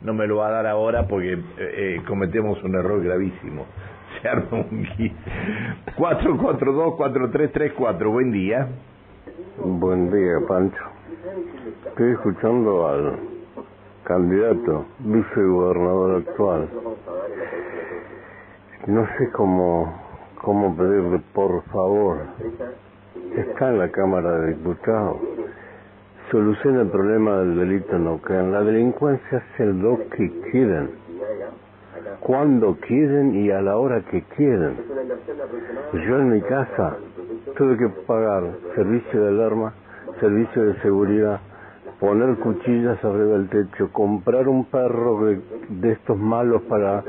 No 0.02 0.14
me 0.14 0.26
lo 0.26 0.36
va 0.36 0.48
a 0.48 0.52
dar 0.52 0.66
ahora 0.66 1.06
porque 1.06 1.34
eh, 1.34 1.42
eh, 1.58 2.00
cometemos 2.06 2.62
un 2.62 2.74
error 2.74 3.02
gravísimo. 3.02 3.66
Se 4.22 4.28
arma 4.28 4.64
un 4.70 4.86
442-4334, 5.96 8.10
buen 8.10 8.32
día. 8.32 8.68
Buen 9.58 10.10
día, 10.10 10.38
Pancho. 10.48 10.82
Estoy 11.88 12.12
escuchando 12.12 12.88
al 12.88 13.18
candidato, 14.04 14.86
vicegobernador 15.00 16.22
actual. 16.26 16.70
No 18.86 19.06
sé 19.18 19.30
cómo, 19.32 20.00
cómo 20.40 20.74
pedirle 20.74 21.20
por 21.34 21.62
favor 21.64 22.20
está 23.36 23.68
en 23.68 23.78
la 23.78 23.88
Cámara 23.88 24.40
de 24.40 24.54
Diputados. 24.54 25.18
soluciona 26.30 26.82
el 26.82 26.88
problema 26.88 27.38
del 27.38 27.58
delito 27.58 27.98
no 27.98 28.20
que 28.22 28.32
La 28.32 28.62
delincuencia 28.62 29.38
hace 29.38 29.66
lo 29.66 29.98
que 30.10 30.30
quieren, 30.50 30.90
cuando 32.20 32.76
quieren 32.76 33.34
y 33.34 33.50
a 33.50 33.60
la 33.60 33.76
hora 33.76 34.00
que 34.02 34.22
quieren. 34.36 34.76
Yo 35.92 36.18
en 36.18 36.30
mi 36.30 36.40
casa 36.42 36.96
tuve 37.56 37.76
que 37.76 37.88
pagar 38.06 38.44
servicio 38.74 39.22
de 39.22 39.28
alarma, 39.28 39.72
servicio 40.20 40.64
de 40.66 40.74
seguridad, 40.82 41.40
poner 41.98 42.36
cuchillas 42.36 43.04
arriba 43.04 43.38
del 43.38 43.48
techo, 43.48 43.90
comprar 43.92 44.48
un 44.48 44.64
perro 44.66 45.26
de, 45.26 45.40
de 45.68 45.92
estos 45.92 46.16
malos 46.16 46.62
para 46.62 47.02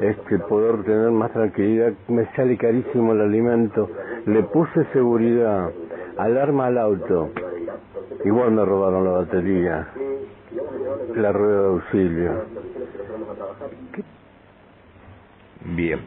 este 0.00 0.38
poder 0.40 0.84
tener 0.84 1.10
más 1.10 1.32
tranquilidad, 1.32 1.92
me 2.08 2.26
sale 2.36 2.56
carísimo 2.56 3.12
el 3.14 3.20
alimento, 3.22 3.88
le 4.28 4.44
puse 4.44 4.84
seguridad, 4.92 5.72
alarma 6.18 6.66
al 6.66 6.78
auto, 6.78 7.30
igual 8.24 8.52
me 8.52 8.64
robaron 8.64 9.04
la 9.04 9.10
batería, 9.10 9.88
la 11.16 11.32
rueda 11.32 11.62
de 11.62 11.68
auxilio. 11.68 12.44
Bien. 15.64 15.98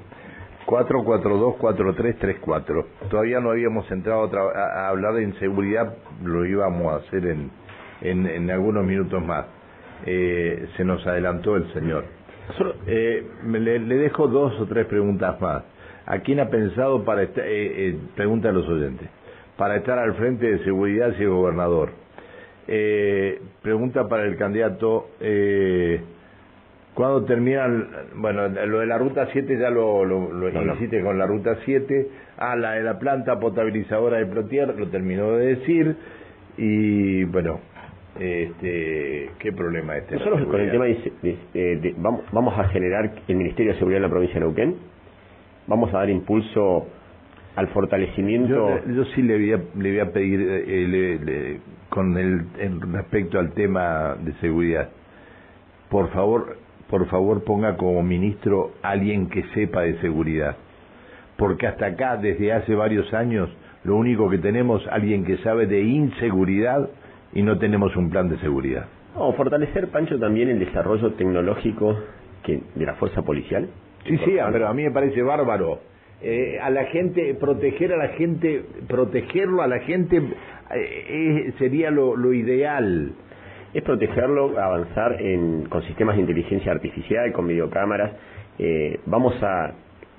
442-4334. 0.67 2.85
Todavía 3.09 3.39
no 3.39 3.49
habíamos 3.49 3.89
entrado 3.91 4.29
a, 4.55 4.89
hablar 4.89 5.15
de 5.15 5.23
inseguridad, 5.23 5.97
lo 6.23 6.45
íbamos 6.45 6.93
a 6.93 6.97
hacer 6.97 7.25
en, 7.25 7.49
en, 8.01 8.27
en 8.27 8.51
algunos 8.51 8.85
minutos 8.85 9.25
más. 9.25 9.47
Eh, 10.05 10.69
se 10.77 10.85
nos 10.85 11.03
adelantó 11.07 11.55
el 11.55 11.73
señor. 11.73 12.05
Eh, 12.85 13.25
le 13.45 13.97
dejo 13.97 14.27
dos 14.27 14.53
o 14.59 14.67
tres 14.67 14.85
preguntas 14.85 15.41
más. 15.41 15.63
¿A 16.05 16.19
quién 16.19 16.39
ha 16.39 16.49
pensado 16.49 17.03
para 17.05 17.23
estar, 17.23 17.45
eh, 17.45 17.89
eh, 17.89 17.95
pregunta 18.15 18.49
a 18.49 18.51
los 18.51 18.67
oyentes, 18.67 19.07
para 19.57 19.75
estar 19.77 19.99
al 19.99 20.13
frente 20.15 20.45
de 20.51 20.59
seguridad 20.63 21.13
si 21.17 21.23
es 21.23 21.29
gobernador? 21.29 21.89
Eh, 22.67 23.39
pregunta 23.61 24.07
para 24.07 24.23
el 24.25 24.35
candidato, 24.37 25.09
eh, 25.19 25.99
¿cuándo 26.93 27.23
termina, 27.25 27.65
el- 27.65 27.85
bueno, 28.15 28.47
lo 28.47 28.79
de 28.79 28.85
la 28.87 28.97
ruta 28.97 29.27
7 29.31 29.57
ya 29.59 29.69
lo, 29.69 30.03
lo, 30.05 30.31
lo 30.31 30.51
No, 30.51 30.61
no. 30.61 30.73
hiciste 30.75 31.01
con 31.01 31.17
la 31.17 31.25
ruta 31.27 31.57
7, 31.65 32.07
ah, 32.37 32.55
la 32.55 32.73
de 32.73 32.83
la 32.83 32.97
planta 32.99 33.39
potabilizadora 33.39 34.17
de 34.17 34.25
Plotier, 34.25 34.75
lo 34.77 34.87
terminó 34.87 35.33
de 35.33 35.55
decir, 35.55 35.95
y 36.57 37.23
bueno, 37.25 37.59
este, 38.19 39.29
¿qué 39.39 39.51
problema 39.53 39.97
este? 39.97 40.15
Nosotros 40.15 40.45
con 40.47 40.59
el 40.61 40.71
tema 40.71 40.85
de- 40.85 41.95
vamos, 41.97 42.21
vamos 42.31 42.57
a 42.57 42.65
generar 42.69 43.11
el 43.27 43.35
Ministerio 43.35 43.73
de 43.73 43.77
Seguridad 43.79 43.97
en 43.97 44.03
la 44.03 44.09
provincia 44.09 44.35
de 44.35 44.41
Neuquén, 44.41 44.75
vamos 45.71 45.91
a 45.93 45.97
dar 45.99 46.09
impulso 46.09 46.85
al 47.55 47.67
fortalecimiento. 47.69 48.81
Yo, 48.85 48.93
yo 48.93 49.05
sí 49.15 49.21
le 49.23 49.35
voy 49.37 49.53
a, 49.53 49.57
le 49.79 49.89
voy 49.91 49.99
a 49.99 50.11
pedir, 50.13 50.39
eh, 50.41 50.87
le- 50.87 51.19
le- 51.19 51.59
con 51.89 52.17
el 52.17 52.43
en 52.59 52.79
respecto 52.93 53.39
al 53.39 53.51
tema 53.53 54.15
de 54.23 54.33
seguridad, 54.35 54.89
por 55.89 56.09
favor, 56.11 56.57
por 56.89 57.05
favor 57.07 57.43
ponga 57.43 57.75
como 57.77 58.01
ministro 58.03 58.71
alguien 58.81 59.27
que 59.29 59.43
sepa 59.53 59.81
de 59.81 59.99
seguridad, 59.99 60.55
porque 61.37 61.67
hasta 61.67 61.87
acá 61.87 62.17
desde 62.17 62.53
hace 62.53 62.75
varios 62.75 63.13
años 63.13 63.49
lo 63.83 63.95
único 63.95 64.29
que 64.29 64.37
tenemos 64.37 64.85
alguien 64.87 65.25
que 65.25 65.37
sabe 65.39 65.65
de 65.67 65.81
inseguridad 65.81 66.89
y 67.33 67.41
no 67.41 67.57
tenemos 67.57 67.95
un 67.97 68.09
plan 68.09 68.29
de 68.29 68.37
seguridad. 68.37 68.85
No, 69.15 69.33
fortalecer, 69.33 69.89
Pancho, 69.89 70.17
también 70.19 70.47
el 70.49 70.59
desarrollo 70.59 71.11
tecnológico 71.13 71.97
que, 72.43 72.61
de 72.75 72.85
la 72.85 72.93
fuerza 72.95 73.21
policial. 73.23 73.67
Sí, 74.05 74.17
sí, 74.25 74.37
pero 74.51 74.67
a 74.67 74.73
mí 74.73 74.83
me 74.83 74.91
parece 74.91 75.21
bárbaro. 75.21 75.79
Eh, 76.23 76.59
a 76.61 76.69
la 76.69 76.85
gente, 76.85 77.33
proteger 77.35 77.93
a 77.93 77.97
la 77.97 78.09
gente, 78.09 78.63
protegerlo 78.87 79.61
a 79.61 79.67
la 79.67 79.79
gente 79.79 80.21
eh, 80.75 81.53
sería 81.57 81.89
lo, 81.91 82.15
lo 82.15 82.33
ideal. 82.33 83.11
Es 83.73 83.83
protegerlo, 83.83 84.59
avanzar 84.59 85.21
en, 85.21 85.65
con 85.69 85.81
sistemas 85.83 86.15
de 86.15 86.21
inteligencia 86.21 86.71
artificial, 86.71 87.31
con 87.31 87.47
videocámaras. 87.47 88.11
Eh, 88.59 88.99
vamos 89.05 89.33
a 89.41 89.71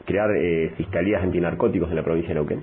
crear 0.07 0.30
eh, 0.37 0.72
fiscalías 0.76 1.22
antinarcóticos 1.22 1.89
en 1.91 1.97
la 1.97 2.03
provincia 2.03 2.30
de 2.30 2.35
Neuquén, 2.35 2.62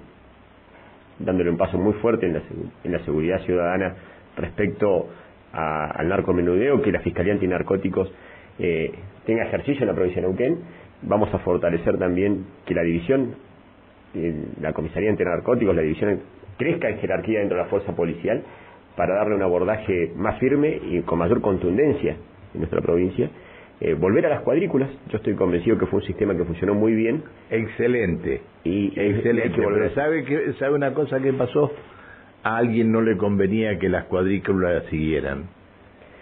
dándole 1.19 1.49
un 1.49 1.57
paso 1.57 1.77
muy 1.77 1.93
fuerte 1.93 2.25
en 2.25 2.33
la, 2.33 2.41
en 2.83 2.91
la 2.91 2.99
seguridad 3.05 3.39
ciudadana 3.45 3.95
respecto 4.35 5.07
a- 5.53 5.91
al 5.91 6.09
narcomenudeo, 6.09 6.81
que 6.81 6.91
la 6.91 6.99
Fiscalía 7.01 7.33
Antinarcóticos 7.33 8.11
eh, 8.57 8.91
tenga 9.25 9.43
ejercicio 9.45 9.83
en 9.83 9.87
la 9.87 9.93
provincia 9.93 10.21
de 10.21 10.27
Neuquén. 10.27 10.57
Vamos 11.01 11.33
a 11.33 11.39
fortalecer 11.39 11.97
también 11.97 12.45
que 12.65 12.73
la 12.73 12.81
división, 12.83 13.35
eh, 14.15 14.43
la 14.61 14.73
Comisaría 14.73 15.09
Antinarcóticos, 15.09 15.75
la 15.75 15.81
división 15.81 16.19
crezca 16.57 16.89
en 16.89 16.97
jerarquía 16.99 17.39
dentro 17.39 17.57
de 17.57 17.63
la 17.63 17.69
fuerza 17.69 17.95
policial 17.95 18.43
para 18.97 19.15
darle 19.15 19.35
un 19.35 19.41
abordaje 19.41 20.11
más 20.15 20.37
firme 20.39 20.77
y 20.89 21.01
con 21.03 21.19
mayor 21.19 21.39
contundencia 21.41 22.17
en 22.53 22.59
nuestra 22.59 22.81
provincia. 22.81 23.29
Eh, 23.81 23.93
volver 23.93 24.25
a 24.25 24.29
las 24.29 24.41
cuadrículas, 24.41 24.89
yo 25.09 25.17
estoy 25.17 25.35
convencido 25.35 25.77
que 25.77 25.85
fue 25.85 25.99
un 26.01 26.05
sistema 26.05 26.35
que 26.35 26.43
funcionó 26.43 26.73
muy 26.73 26.93
bien 26.93 27.23
Excelente, 27.49 28.41
y 28.65 28.87
excelente. 28.99 29.53
que 29.55 29.61
volver 29.61 29.83
Pero 29.83 29.95
¿sabe, 29.95 30.25
que, 30.25 30.53
¿sabe 30.59 30.75
una 30.75 30.93
cosa 30.93 31.21
que 31.21 31.31
pasó? 31.31 31.71
A 32.43 32.57
alguien 32.57 32.91
no 32.91 33.01
le 33.01 33.15
convenía 33.15 33.79
que 33.79 33.87
las 33.87 34.03
cuadrículas 34.05 34.83
siguieran. 34.89 35.43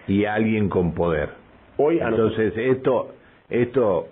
Y 0.08 0.26
a 0.26 0.36
alguien 0.36 0.70
con 0.70 0.94
poder. 0.94 1.30
Hoy 1.78 2.00
a 2.00 2.12
nosotros- 2.12 2.38
Entonces, 2.38 2.76
esto, 2.78 3.14
esto 3.50 4.08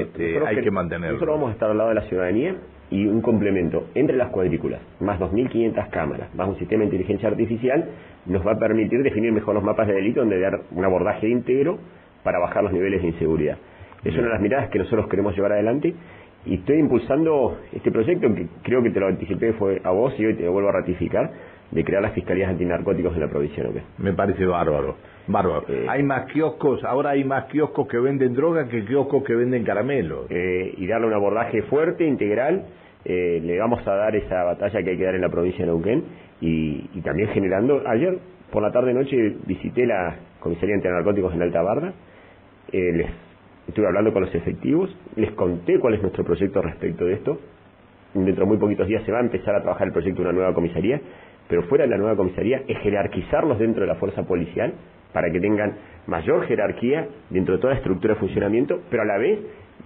este, 0.00 0.38
hay 0.46 0.56
que- 0.56 0.62
que 0.62 0.70
mantenerlo. 0.70 1.14
Nosotros 1.14 1.36
vamos 1.36 1.50
a 1.50 1.52
estar 1.52 1.70
al 1.70 1.76
lado 1.78 1.90
de 1.90 1.94
la 1.96 2.02
ciudadanía 2.02 2.56
y 2.90 3.06
un 3.06 3.20
complemento 3.20 3.86
entre 3.94 4.16
las 4.16 4.28
cuadrículas, 4.30 4.80
más 5.00 5.18
2.500 5.18 5.88
cámaras, 5.88 6.34
más 6.34 6.48
un 6.48 6.56
sistema 6.58 6.80
de 6.80 6.86
inteligencia 6.86 7.28
artificial, 7.28 7.84
nos 8.26 8.46
va 8.46 8.52
a 8.52 8.58
permitir 8.58 9.02
definir 9.02 9.32
mejor 9.32 9.54
los 9.54 9.62
mapas 9.64 9.86
de 9.86 9.94
delito 9.94 10.20
donde 10.20 10.40
dar 10.40 10.60
un 10.70 10.84
abordaje 10.84 11.28
íntegro 11.28 11.78
para 12.24 12.38
bajar 12.38 12.62
los 12.64 12.72
niveles 12.72 13.02
de 13.02 13.08
inseguridad. 13.08 13.58
Es 14.04 14.14
una 14.14 14.24
de 14.24 14.30
las 14.30 14.40
miradas 14.40 14.70
que 14.70 14.78
nosotros 14.78 15.08
queremos 15.08 15.34
llevar 15.34 15.52
adelante 15.52 15.92
y 16.46 16.54
estoy 16.54 16.78
impulsando 16.78 17.58
este 17.72 17.90
proyecto 17.90 18.32
que 18.34 18.46
creo 18.62 18.82
que 18.82 18.90
te 18.90 19.00
lo 19.00 19.08
anticipé 19.08 19.52
fue 19.54 19.80
a 19.84 19.90
vos 19.90 20.14
y 20.18 20.24
hoy 20.24 20.34
te 20.34 20.44
lo 20.44 20.52
vuelvo 20.52 20.70
a 20.70 20.72
ratificar 20.72 21.30
de 21.70 21.84
crear 21.84 22.00
las 22.00 22.12
fiscalías 22.12 22.48
antinarcóticos 22.48 23.12
en 23.14 23.20
la 23.20 23.28
provincia. 23.28 23.62
Me 23.98 24.12
parece 24.14 24.46
bárbaro. 24.46 24.96
Bárbaro. 25.28 25.64
Eh, 25.68 25.86
hay 25.88 26.02
más 26.02 26.26
kioscos, 26.32 26.82
ahora 26.84 27.10
hay 27.10 27.24
más 27.24 27.44
kioscos 27.46 27.86
que 27.86 27.98
venden 27.98 28.34
droga 28.34 28.66
que 28.68 28.84
kioscos 28.84 29.22
que 29.24 29.34
venden 29.34 29.62
caramelos. 29.64 30.26
eh, 30.30 30.74
y 30.76 30.86
darle 30.86 31.06
un 31.06 31.14
abordaje 31.14 31.62
fuerte, 31.62 32.04
integral. 32.04 32.64
Eh, 33.04 33.40
le 33.42 33.58
vamos 33.58 33.86
a 33.86 33.94
dar 33.94 34.16
esa 34.16 34.42
batalla 34.44 34.82
que 34.82 34.90
hay 34.90 34.98
que 34.98 35.04
dar 35.04 35.14
en 35.14 35.20
la 35.22 35.28
provincia 35.28 35.64
de 35.64 35.70
Neuquén 35.70 36.04
y, 36.40 36.90
y 36.94 37.00
también 37.02 37.28
generando. 37.30 37.82
Ayer 37.86 38.18
por 38.50 38.62
la 38.62 38.72
tarde 38.72 38.94
noche 38.94 39.36
visité 39.46 39.86
la 39.86 40.16
comisaría 40.40 40.76
de 40.76 40.90
narcóticos 40.90 41.34
en 41.34 41.42
Alta 41.42 41.62
Barda. 41.62 41.92
Eh, 42.72 42.92
les 42.92 43.06
estuve 43.68 43.86
hablando 43.86 44.12
con 44.12 44.22
los 44.22 44.34
efectivos, 44.34 44.94
les 45.16 45.30
conté 45.32 45.78
cuál 45.78 45.94
es 45.94 46.02
nuestro 46.02 46.24
proyecto 46.24 46.62
respecto 46.62 47.04
de 47.04 47.14
esto. 47.14 47.38
Dentro 48.14 48.44
de 48.44 48.48
muy 48.48 48.56
poquitos 48.56 48.86
días 48.86 49.02
se 49.04 49.12
va 49.12 49.18
a 49.18 49.22
empezar 49.22 49.54
a 49.54 49.60
trabajar 49.62 49.86
el 49.88 49.92
proyecto 49.92 50.22
de 50.22 50.28
una 50.28 50.36
nueva 50.36 50.54
comisaría, 50.54 50.98
pero 51.48 51.62
fuera 51.64 51.84
de 51.84 51.90
la 51.90 51.98
nueva 51.98 52.16
comisaría 52.16 52.62
es 52.66 52.78
jerarquizarlos 52.78 53.58
dentro 53.58 53.82
de 53.82 53.88
la 53.88 53.96
fuerza 53.96 54.22
policial 54.22 54.72
para 55.12 55.30
que 55.30 55.40
tengan 55.40 55.74
mayor 56.06 56.46
jerarquía 56.46 57.08
dentro 57.30 57.54
de 57.54 57.60
toda 57.60 57.74
la 57.74 57.78
estructura 57.78 58.14
de 58.14 58.20
funcionamiento, 58.20 58.80
pero 58.90 59.02
a 59.02 59.06
la 59.06 59.18
vez 59.18 59.38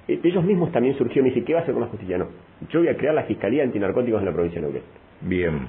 eh, 0.09 0.21
ellos 0.23 0.45
mismos 0.45 0.73
también 0.73 0.97
surgieron 0.97 1.27
y 1.27 1.31
dice, 1.31 1.45
¿qué 1.45 1.55
va 1.55 1.61
a 1.61 1.63
hacer 1.63 1.75
con 1.75 1.83
la 1.83 1.89
justicia? 1.89 2.19
No, 2.19 2.29
yo 2.71 2.81
voy 2.81 2.89
a 2.89 2.97
crear 2.97 3.15
la 3.15 3.25
Fiscalía 3.25 3.63
Antinarcóticos 3.63 4.21
en 4.21 4.27
la 4.27 4.33
provincia 4.33 4.61
de 4.61 4.67
Neuquén. 4.67 4.83
Bien. 5.23 5.69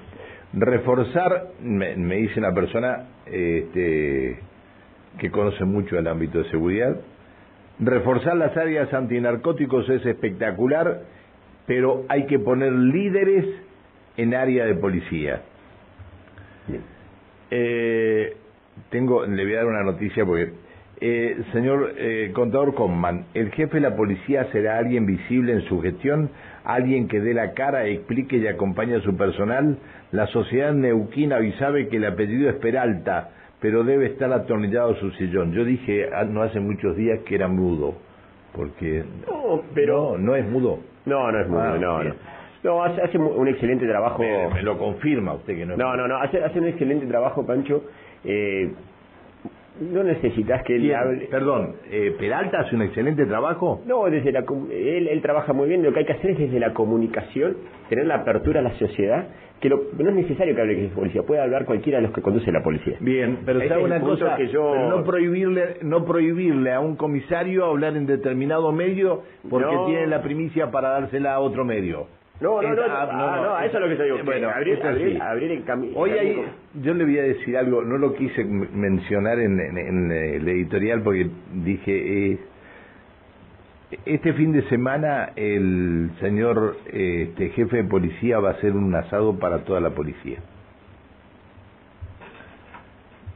Reforzar, 0.54 1.48
me, 1.62 1.96
me 1.96 2.16
dice 2.18 2.40
una 2.40 2.54
persona 2.54 3.08
este, 3.26 4.40
que 5.20 5.32
conoce 5.32 5.66
mucho 5.66 5.98
el 5.98 6.08
ámbito 6.08 6.40
de 6.40 6.50
seguridad, 6.50 6.96
reforzar 7.80 8.38
las 8.38 8.56
áreas 8.56 8.94
antinarcóticos 8.94 9.90
es 9.90 10.06
espectacular, 10.06 11.02
pero 11.66 12.06
hay 12.10 12.26
que 12.26 12.40
poner 12.40 12.72
líderes 12.72 13.46
en 14.18 14.36
área 14.36 14.66
de 14.66 14.76
policía. 14.76 15.42
Bien. 16.68 16.82
Eh, 17.50 18.38
tengo, 18.90 19.26
le 19.26 19.44
voy 19.44 19.54
a 19.54 19.58
dar 19.58 19.66
una 19.66 19.84
noticia 19.84 20.26
porque, 20.26 20.54
eh, 21.02 21.38
señor 21.52 21.94
eh, 21.98 22.32
contador 22.34 22.74
Conman, 22.76 23.26
¿el 23.34 23.52
jefe 23.52 23.76
de 23.76 23.82
la 23.82 23.96
policía 23.96 24.48
será 24.52 24.78
alguien 24.78 25.06
visible 25.06 25.54
en 25.54 25.62
su 25.64 25.82
gestión? 25.82 26.30
¿Alguien 26.64 27.08
que 27.08 27.20
dé 27.20 27.34
la 27.34 27.54
cara, 27.54 27.86
explique 27.88 28.38
y 28.38 28.48
acompañe 28.48 28.96
a 28.96 29.02
su 29.02 29.18
personal? 29.18 29.78
La 30.12 30.28
sociedad 30.28 30.74
neuquina 30.74 31.38
hoy 31.38 31.52
sabe 31.54 31.90
que 31.90 31.98
el 31.98 32.06
apellido 32.06 32.50
es 32.50 32.56
Peralta, 32.56 33.32
pero 33.60 33.84
debe 33.84 34.06
estar 34.06 34.32
atornillado 34.32 34.92
a 34.92 35.00
su 35.00 35.12
sillón. 35.12 35.52
Yo 35.54 35.66
dije 35.66 36.10
ah, 36.14 36.24
no 36.24 36.42
hace 36.42 36.60
muchos 36.60 36.96
días 36.96 37.20
que 37.26 37.36
era 37.36 37.48
mudo, 37.48 37.96
porque... 38.56 39.04
No, 39.28 39.64
pero... 39.74 40.18
No, 40.18 40.20
no 40.20 40.36
es 40.36 40.48
mudo. 40.48 40.80
No, 41.06 41.32
no 41.32 41.40
es 41.40 41.48
muy 41.50 41.60
Ah, 41.60 41.78
no, 41.80 42.04
no. 42.04 42.14
No, 42.64 42.82
hace, 42.82 43.02
hace 43.02 43.18
un 43.18 43.48
excelente 43.50 43.86
trabajo. 43.86 44.20
Me, 44.20 44.48
me 44.48 44.62
lo 44.62 44.78
confirma 44.78 45.34
usted 45.34 45.58
que 45.58 45.66
no 45.66 45.74
es 45.74 45.78
No, 45.80 45.98
no, 45.98 46.08
no, 46.08 46.16
hace, 46.18 46.42
hace 46.42 46.60
un 46.60 46.68
excelente 46.68 47.06
trabajo, 47.08 47.46
Pancho. 47.46 47.84
Eh, 48.26 48.72
no 49.80 50.04
necesitas 50.04 50.64
que 50.64 50.76
él 50.76 50.94
hable. 50.94 51.28
Perdón, 51.32 51.76
eh, 51.90 52.16
¿Peralta 52.18 52.60
hace 52.60 52.76
un 52.76 52.84
excelente 52.84 53.26
trabajo? 53.26 53.82
No, 53.86 54.06
desde 54.06 54.32
la, 54.32 54.46
él, 54.72 55.08
él 55.08 55.22
trabaja 55.22 55.52
muy 55.52 55.68
bien. 55.68 55.82
Lo 55.82 55.92
que 55.92 56.00
hay 56.00 56.06
que 56.06 56.14
hacer 56.14 56.32
es 56.32 56.38
desde 56.38 56.60
la 56.60 56.74
comunicación, 56.74 57.58
tener 57.90 58.06
la 58.06 58.16
apertura 58.16 58.60
a 58.60 58.64
la 58.64 58.78
sociedad, 58.78 59.28
que 59.60 59.70
lo, 59.70 59.82
no 59.98 60.10
es 60.10 60.16
necesario 60.16 60.54
que 60.54 60.62
hable 60.62 60.76
que 60.76 60.86
es 60.86 60.92
policía, 60.92 61.24
puede 61.24 61.42
hablar 61.42 61.66
cualquiera 61.66 61.98
de 62.00 62.04
los 62.04 62.14
que 62.14 62.22
conduce 62.22 62.52
la 62.52 62.62
policía. 62.62 62.98
Bien, 63.00 63.40
pero 63.46 63.66
sabe 63.68 63.84
una 63.84 64.00
cosa, 64.02 64.36
que 64.36 64.50
yo... 64.50 64.76
no 64.90 65.04
prohibirle, 65.04 65.78
no 65.82 66.06
prohibirle 66.06 66.74
a 66.74 66.80
un 66.80 66.96
comisario 66.96 67.66
hablar 67.66 67.96
en 67.96 68.06
determinado 68.06 68.72
medio 68.72 69.24
porque 69.50 69.76
tiene 69.88 70.08
la 70.08 70.22
primicia 70.22 70.70
para 70.70 70.90
dársela 70.90 71.34
a 71.34 71.40
otro 71.40 71.66
medio. 71.66 72.08
No, 72.44 72.62
no, 72.62 72.76
no, 72.76 72.84
ah, 72.90 73.42
no, 73.42 73.56
a 73.56 73.66
eso 73.66 73.78
es 73.78 73.84
lo 73.84 73.88
que 73.88 73.96
te 73.96 74.04
digo. 74.04 74.18
Bueno, 74.26 74.50
abrir, 74.50 74.78
abrir, 75.22 75.52
el 75.52 75.64
camino. 75.64 75.98
Hoy 75.98 76.12
hay, 76.12 76.44
yo 76.74 76.94
le 76.94 77.06
voy 77.06 77.18
a 77.18 77.24
decir 77.24 77.56
algo, 77.56 77.84
no 77.84 77.98
lo 77.98 78.14
quise 78.16 78.44
mencionar 78.44 79.40
en, 79.40 79.62
en, 79.62 80.12
el 80.12 80.46
editorial 80.50 81.02
porque 81.04 81.30
dije, 81.54 82.32
eh, 82.32 82.40
este 84.06 84.34
fin 84.34 84.52
de 84.52 84.64
semana 84.64 85.32
el 85.38 86.12
señor 86.20 86.76
este, 86.92 87.48
jefe 87.52 87.78
de 87.78 87.84
policía 87.86 88.40
va 88.40 88.50
a 88.50 88.54
hacer 88.54 88.74
un 88.74 88.94
asado 88.94 89.40
para 89.40 89.60
toda 89.60 89.80
la 89.80 89.92
policía. 89.92 90.40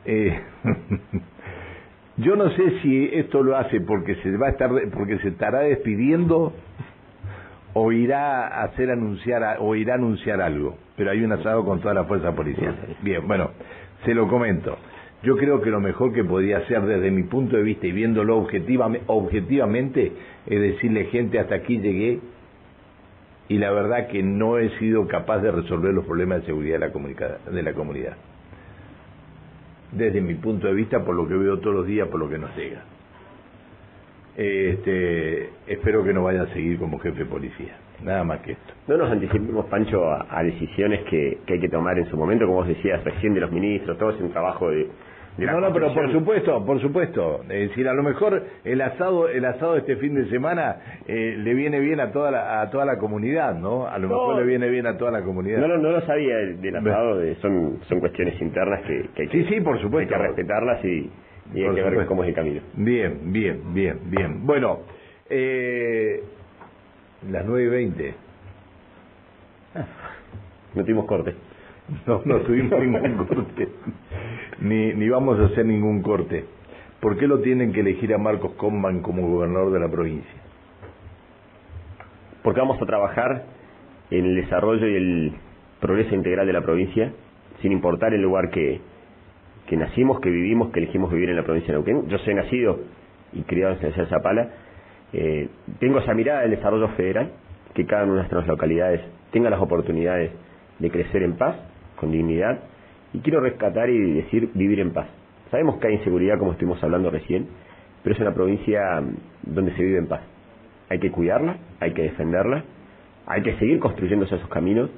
Eh, 0.03 0.37
yo 2.17 2.35
no 2.35 2.49
sé 2.49 2.81
si 2.81 3.09
esto 3.13 3.41
lo 3.41 3.55
hace 3.55 3.79
porque 3.79 4.15
se 4.15 4.35
va 4.35 4.47
a 4.47 4.49
estar 4.49 4.69
porque 4.93 5.17
se 5.19 5.29
estará 5.29 5.59
despidiendo 5.61 6.51
o 7.79 7.91
irá 7.91 8.47
a 8.47 8.63
hacer 8.63 8.89
anunciar 8.89 9.57
o 9.59 9.75
irá 9.75 9.93
a 9.93 9.97
anunciar 9.97 10.41
algo, 10.41 10.75
pero 10.95 11.11
hay 11.11 11.23
un 11.23 11.31
asado 11.31 11.63
con 11.63 11.79
toda 11.79 11.93
la 11.93 12.05
fuerza 12.05 12.33
policial. 12.33 12.75
Bien, 13.03 13.27
bueno, 13.27 13.51
se 14.03 14.15
lo 14.15 14.27
comento. 14.27 14.75
Yo 15.21 15.37
creo 15.37 15.61
que 15.61 15.69
lo 15.69 15.79
mejor 15.79 16.11
que 16.11 16.23
podía 16.23 16.57
hacer 16.57 16.81
desde 16.81 17.11
mi 17.11 17.23
punto 17.23 17.55
de 17.55 17.61
vista 17.61 17.85
y 17.85 17.91
viéndolo 17.91 18.37
objetivamente 18.37 20.11
es 20.47 20.59
decirle 20.59 21.05
gente 21.05 21.39
hasta 21.39 21.55
aquí 21.55 21.77
llegué 21.77 22.19
y 23.47 23.59
la 23.59 23.71
verdad 23.71 24.07
que 24.07 24.23
no 24.23 24.57
he 24.57 24.69
sido 24.79 25.07
capaz 25.07 25.39
de 25.39 25.51
resolver 25.51 25.93
los 25.93 26.05
problemas 26.05 26.41
de 26.41 26.47
seguridad 26.47 26.79
de 26.79 26.87
la, 26.87 27.51
de 27.51 27.63
la 27.63 27.73
comunidad. 27.73 28.17
Desde 29.91 30.19
mi 30.19 30.33
punto 30.33 30.65
de 30.65 30.73
vista, 30.73 31.05
por 31.05 31.15
lo 31.15 31.27
que 31.27 31.35
veo 31.35 31.59
todos 31.59 31.75
los 31.75 31.85
días, 31.87 32.07
por 32.07 32.19
lo 32.19 32.27
que 32.27 32.39
nos 32.39 32.55
llega. 32.57 32.96
Este, 34.37 35.49
espero 35.65 36.03
que 36.03 36.13
no 36.13 36.23
vaya 36.23 36.43
a 36.43 36.47
seguir 36.53 36.77
como 36.77 36.99
jefe 36.99 37.19
de 37.19 37.25
policía. 37.25 37.75
Nada 38.03 38.23
más 38.23 38.41
que 38.41 38.51
esto. 38.51 38.73
No 38.87 38.97
nos 38.97 39.11
anticipemos, 39.11 39.65
Pancho, 39.65 40.11
a, 40.11 40.43
decisiones 40.43 41.03
que, 41.09 41.39
hay 41.47 41.59
que 41.59 41.69
tomar 41.69 41.97
en 41.97 42.05
su 42.05 42.15
momento, 42.15 42.45
como 42.45 42.59
vos 42.59 42.67
decías, 42.67 43.03
recién 43.03 43.33
de 43.33 43.39
los 43.41 43.51
ministros, 43.51 43.97
todo 43.97 44.11
es 44.11 44.21
un 44.21 44.31
trabajo 44.31 44.69
de, 44.69 44.87
no, 45.39 45.61
no, 45.61 45.71
pero 45.71 45.93
por 45.93 46.11
supuesto, 46.11 46.65
por 46.65 46.81
supuesto. 46.81 47.41
Es 47.43 47.69
decir, 47.69 47.87
a 47.87 47.93
lo 47.93 48.01
mejor 48.01 48.43
el 48.63 48.81
asado, 48.81 49.29
el 49.29 49.45
asado 49.45 49.73
de 49.73 49.79
este 49.79 49.95
fin 49.97 50.15
de 50.15 50.27
semana 50.29 50.77
eh, 51.07 51.35
le 51.37 51.53
viene 51.53 51.79
bien 51.79 51.99
a 51.99 52.11
toda 52.11 52.31
la, 52.31 52.61
a 52.61 52.69
toda 52.71 52.85
la 52.85 52.97
comunidad, 52.97 53.53
¿no? 53.53 53.87
A 53.87 53.99
lo 53.99 54.07
mejor 54.07 54.37
le 54.37 54.45
viene 54.45 54.67
bien 54.69 54.87
a 54.87 54.97
toda 54.97 55.11
la 55.11 55.21
comunidad. 55.21 55.59
No, 55.59 55.67
no, 55.67 55.77
no 55.77 55.91
lo 55.91 56.01
sabía 56.01 56.37
del 56.37 56.75
asado, 56.77 57.21
son, 57.41 57.79
son 57.87 57.99
cuestiones 57.99 58.41
internas 58.41 58.81
que, 58.81 59.21
hay 59.21 59.27
que, 59.27 59.43
sí, 59.43 59.45
sí, 59.47 59.61
por 59.61 59.79
supuesto. 59.79 60.15
Hay 60.15 60.21
que 60.21 60.27
respetarlas 60.27 60.83
y, 60.83 61.07
y 61.53 61.63
hay 61.63 61.75
que 61.75 61.81
ver 61.81 62.05
cómo 62.05 62.23
es 62.23 62.29
el 62.29 62.35
camino. 62.35 62.61
Bien, 62.75 63.31
bien, 63.31 63.73
bien, 63.73 63.99
bien. 64.05 64.45
Bueno, 64.45 64.79
eh, 65.29 66.23
las 67.29 67.45
nueve 67.45 67.63
y 67.63 67.67
veinte. 67.67 68.15
No 70.75 70.83
tuvimos 70.83 71.05
corte. 71.05 71.33
No, 72.05 72.21
no 72.25 72.41
tuvimos 72.41 72.79
ningún 72.81 73.25
corte. 73.25 73.67
Ni, 74.59 74.93
ni 74.93 75.09
vamos 75.09 75.39
a 75.39 75.45
hacer 75.45 75.65
ningún 75.65 76.03
corte. 76.03 76.45
¿Por 76.99 77.17
qué 77.17 77.25
lo 77.25 77.39
tienen 77.39 77.73
que 77.73 77.79
elegir 77.79 78.13
a 78.13 78.17
Marcos 78.17 78.51
Comban 78.53 79.01
como 79.01 79.27
gobernador 79.27 79.71
de 79.71 79.79
la 79.79 79.89
provincia? 79.89 80.41
Porque 82.43 82.59
vamos 82.59 82.79
a 82.81 82.85
trabajar 82.85 83.45
en 84.11 84.25
el 84.25 84.35
desarrollo 84.35 84.87
y 84.87 84.95
el 84.95 85.33
progreso 85.79 86.15
integral 86.15 86.47
de 86.47 86.53
la 86.53 86.61
provincia, 86.61 87.11
sin 87.61 87.71
importar 87.71 88.13
el 88.13 88.21
lugar 88.21 88.49
que, 88.49 88.79
que 89.67 89.77
nacimos, 89.77 90.19
que 90.21 90.29
vivimos, 90.29 90.71
que 90.71 90.79
elegimos 90.79 91.11
vivir 91.11 91.29
en 91.29 91.35
la 91.35 91.43
provincia 91.43 91.73
de 91.73 91.73
Neuquén. 91.73 92.09
Yo 92.09 92.17
soy 92.19 92.33
nacido 92.33 92.79
y 93.33 93.41
criado 93.43 93.77
en 93.79 93.93
San 93.93 94.07
Zapala. 94.07 94.49
Eh, 95.13 95.49
tengo 95.79 95.99
esa 95.99 96.13
mirada 96.13 96.41
del 96.41 96.51
desarrollo 96.51 96.87
federal, 96.89 97.31
que 97.73 97.85
cada 97.85 98.03
una 98.03 98.13
de 98.13 98.17
nuestras 98.19 98.47
localidades 98.47 99.01
tenga 99.31 99.49
las 99.49 99.61
oportunidades 99.61 100.31
de 100.79 100.89
crecer 100.89 101.21
en 101.23 101.37
paz, 101.37 101.55
con 101.97 102.11
dignidad, 102.11 102.59
y 103.13 103.19
quiero 103.19 103.41
rescatar 103.41 103.89
y 103.89 104.13
decir 104.13 104.49
vivir 104.53 104.79
en 104.79 104.91
paz. 104.91 105.07
Sabemos 105.51 105.77
que 105.77 105.87
hay 105.87 105.95
inseguridad, 105.95 106.39
como 106.39 106.53
estuvimos 106.53 106.81
hablando 106.83 107.09
recién, 107.09 107.47
pero 108.03 108.15
es 108.15 108.21
una 108.21 108.33
provincia 108.33 109.01
mm, 109.01 109.53
donde 109.53 109.73
se 109.75 109.83
vive 109.83 109.97
en 109.99 110.07
paz. 110.07 110.21
Hay 110.89 110.99
que 110.99 111.11
cuidarla, 111.11 111.57
hay 111.79 111.93
que 111.93 112.03
defenderla, 112.03 112.63
hay 113.25 113.41
que 113.43 113.57
seguir 113.57 113.79
construyendo 113.79 114.25
esos 114.25 114.47
caminos, 114.47 114.89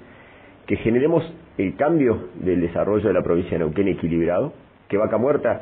que 0.67 0.75
generemos 0.77 1.23
el 1.59 1.75
cambio 1.75 2.29
del 2.35 2.61
desarrollo 2.61 3.05
de 3.09 3.13
la 3.13 3.21
provincia 3.21 3.51
de 3.51 3.59
Neuquén 3.59 3.89
equilibrado, 3.89 4.53
que 4.87 4.97
Vaca 4.97 5.17
Muerta 5.17 5.61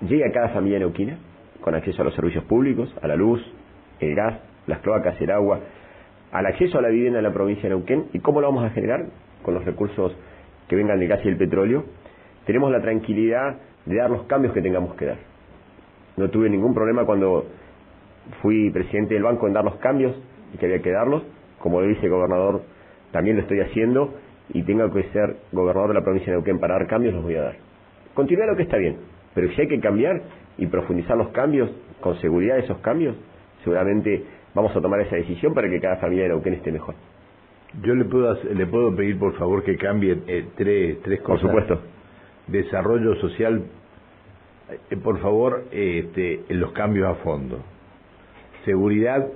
llegue 0.00 0.24
a 0.24 0.32
cada 0.32 0.48
familia 0.48 0.78
neuquina 0.78 1.18
con 1.60 1.74
acceso 1.74 2.00
a 2.00 2.06
los 2.06 2.14
servicios 2.14 2.44
públicos, 2.44 2.90
a 3.02 3.06
la 3.06 3.16
luz, 3.16 3.42
el 4.00 4.14
gas, 4.14 4.40
las 4.66 4.78
cloacas, 4.80 5.20
el 5.20 5.30
agua, 5.30 5.60
al 6.32 6.46
acceso 6.46 6.78
a 6.78 6.82
la 6.82 6.88
vivienda 6.88 7.18
en 7.18 7.24
la 7.24 7.34
provincia 7.34 7.64
de 7.64 7.68
Neuquén. 7.68 8.06
¿Y 8.14 8.20
cómo 8.20 8.40
lo 8.40 8.46
vamos 8.46 8.64
a 8.64 8.70
generar? 8.70 9.08
Con 9.42 9.52
los 9.52 9.64
recursos 9.66 10.16
que 10.68 10.74
vengan 10.74 10.98
del 10.98 11.08
gas 11.08 11.20
y 11.22 11.28
el 11.28 11.36
petróleo. 11.36 11.84
Tenemos 12.46 12.72
la 12.72 12.80
tranquilidad 12.80 13.58
de 13.84 13.94
dar 13.94 14.10
los 14.10 14.22
cambios 14.22 14.54
que 14.54 14.62
tengamos 14.62 14.94
que 14.94 15.04
dar. 15.04 15.18
No 16.16 16.30
tuve 16.30 16.48
ningún 16.48 16.72
problema 16.72 17.04
cuando 17.04 17.44
fui 18.40 18.70
presidente 18.70 19.12
del 19.12 19.22
banco 19.22 19.46
en 19.46 19.52
dar 19.52 19.64
los 19.64 19.76
cambios 19.76 20.16
que 20.58 20.64
había 20.64 20.80
que 20.80 20.92
darlos. 20.92 21.24
Como 21.58 21.82
lo 21.82 21.88
dice 21.88 22.08
gobernador, 22.08 22.62
también 23.12 23.36
lo 23.36 23.42
estoy 23.42 23.60
haciendo 23.60 24.14
y 24.50 24.62
tenga 24.62 24.90
que 24.92 25.02
ser 25.10 25.36
gobernador 25.52 25.88
de 25.88 25.94
la 25.94 26.02
provincia 26.02 26.32
de 26.32 26.38
Neuquén 26.38 26.58
para 26.58 26.74
dar 26.74 26.86
cambios, 26.86 27.14
los 27.14 27.22
voy 27.22 27.36
a 27.36 27.42
dar. 27.42 27.56
Continuar 28.14 28.48
lo 28.48 28.56
que 28.56 28.62
está 28.62 28.76
bien, 28.76 28.96
pero 29.34 29.50
si 29.52 29.60
hay 29.60 29.68
que 29.68 29.80
cambiar 29.80 30.22
y 30.58 30.66
profundizar 30.66 31.16
los 31.16 31.28
cambios, 31.28 31.70
con 32.00 32.18
seguridad 32.20 32.58
esos 32.58 32.78
cambios, 32.78 33.16
seguramente 33.64 34.24
vamos 34.54 34.74
a 34.74 34.80
tomar 34.80 35.00
esa 35.00 35.16
decisión 35.16 35.54
para 35.54 35.68
que 35.68 35.80
cada 35.80 35.96
familia 35.96 36.24
de 36.24 36.28
Neuquén 36.30 36.54
esté 36.54 36.72
mejor. 36.72 36.94
Yo 37.82 37.94
le 37.94 38.04
puedo 38.04 38.34
le 38.44 38.66
puedo 38.66 38.94
pedir 38.94 39.18
por 39.18 39.36
favor 39.36 39.62
que 39.62 39.76
cambie 39.76 40.18
eh, 40.26 40.46
tres 40.56 41.02
tres 41.02 41.20
cosas. 41.20 41.42
Por 41.42 41.50
supuesto. 41.50 41.80
Desarrollo 42.46 43.16
social, 43.16 43.64
eh, 44.90 44.96
por 44.96 45.18
favor, 45.20 45.64
este, 45.72 46.42
los 46.48 46.72
cambios 46.72 47.08
a 47.08 47.14
fondo. 47.22 47.58
Seguridad 48.64 49.26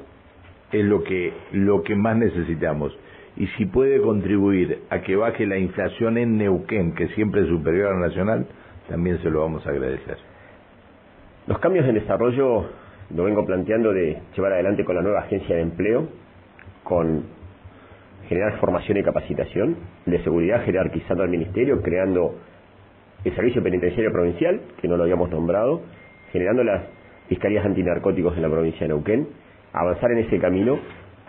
es 0.72 0.84
lo 0.84 1.02
que 1.02 1.32
lo 1.52 1.82
que 1.82 1.96
más 1.96 2.16
necesitamos 2.16 2.96
y 3.36 3.46
si 3.58 3.66
puede 3.66 4.00
contribuir 4.00 4.82
a 4.90 5.00
que 5.00 5.16
baje 5.16 5.46
la 5.46 5.58
inflación 5.58 6.18
en 6.18 6.36
Neuquén, 6.38 6.94
que 6.94 7.08
siempre 7.08 7.42
es 7.42 7.48
superior 7.48 7.88
a 7.88 7.94
la 7.94 8.08
nacional, 8.08 8.46
también 8.88 9.20
se 9.22 9.30
lo 9.30 9.40
vamos 9.40 9.66
a 9.66 9.70
agradecer. 9.70 10.18
Los 11.46 11.58
cambios 11.58 11.86
en 11.86 11.94
desarrollo 11.94 12.66
lo 13.14 13.24
vengo 13.24 13.44
planteando 13.44 13.92
de 13.92 14.18
llevar 14.36 14.52
adelante 14.52 14.84
con 14.84 14.96
la 14.96 15.02
nueva 15.02 15.20
agencia 15.20 15.56
de 15.56 15.62
empleo, 15.62 16.08
con 16.84 17.24
generar 18.28 18.58
formación 18.60 18.98
y 18.98 19.02
capacitación, 19.02 19.76
de 20.06 20.22
seguridad 20.22 20.64
jerarquizando 20.64 21.22
al 21.22 21.30
ministerio, 21.30 21.82
creando 21.82 22.36
el 23.24 23.34
servicio 23.34 23.62
penitenciario 23.62 24.12
provincial, 24.12 24.60
que 24.80 24.88
no 24.88 24.96
lo 24.96 25.04
habíamos 25.04 25.30
nombrado, 25.30 25.82
generando 26.32 26.62
las 26.62 26.82
fiscalías 27.28 27.64
antinarcóticos 27.64 28.36
en 28.36 28.42
la 28.42 28.48
provincia 28.48 28.82
de 28.82 28.88
Neuquén, 28.88 29.28
avanzar 29.72 30.10
en 30.12 30.18
ese 30.18 30.38
camino 30.38 30.78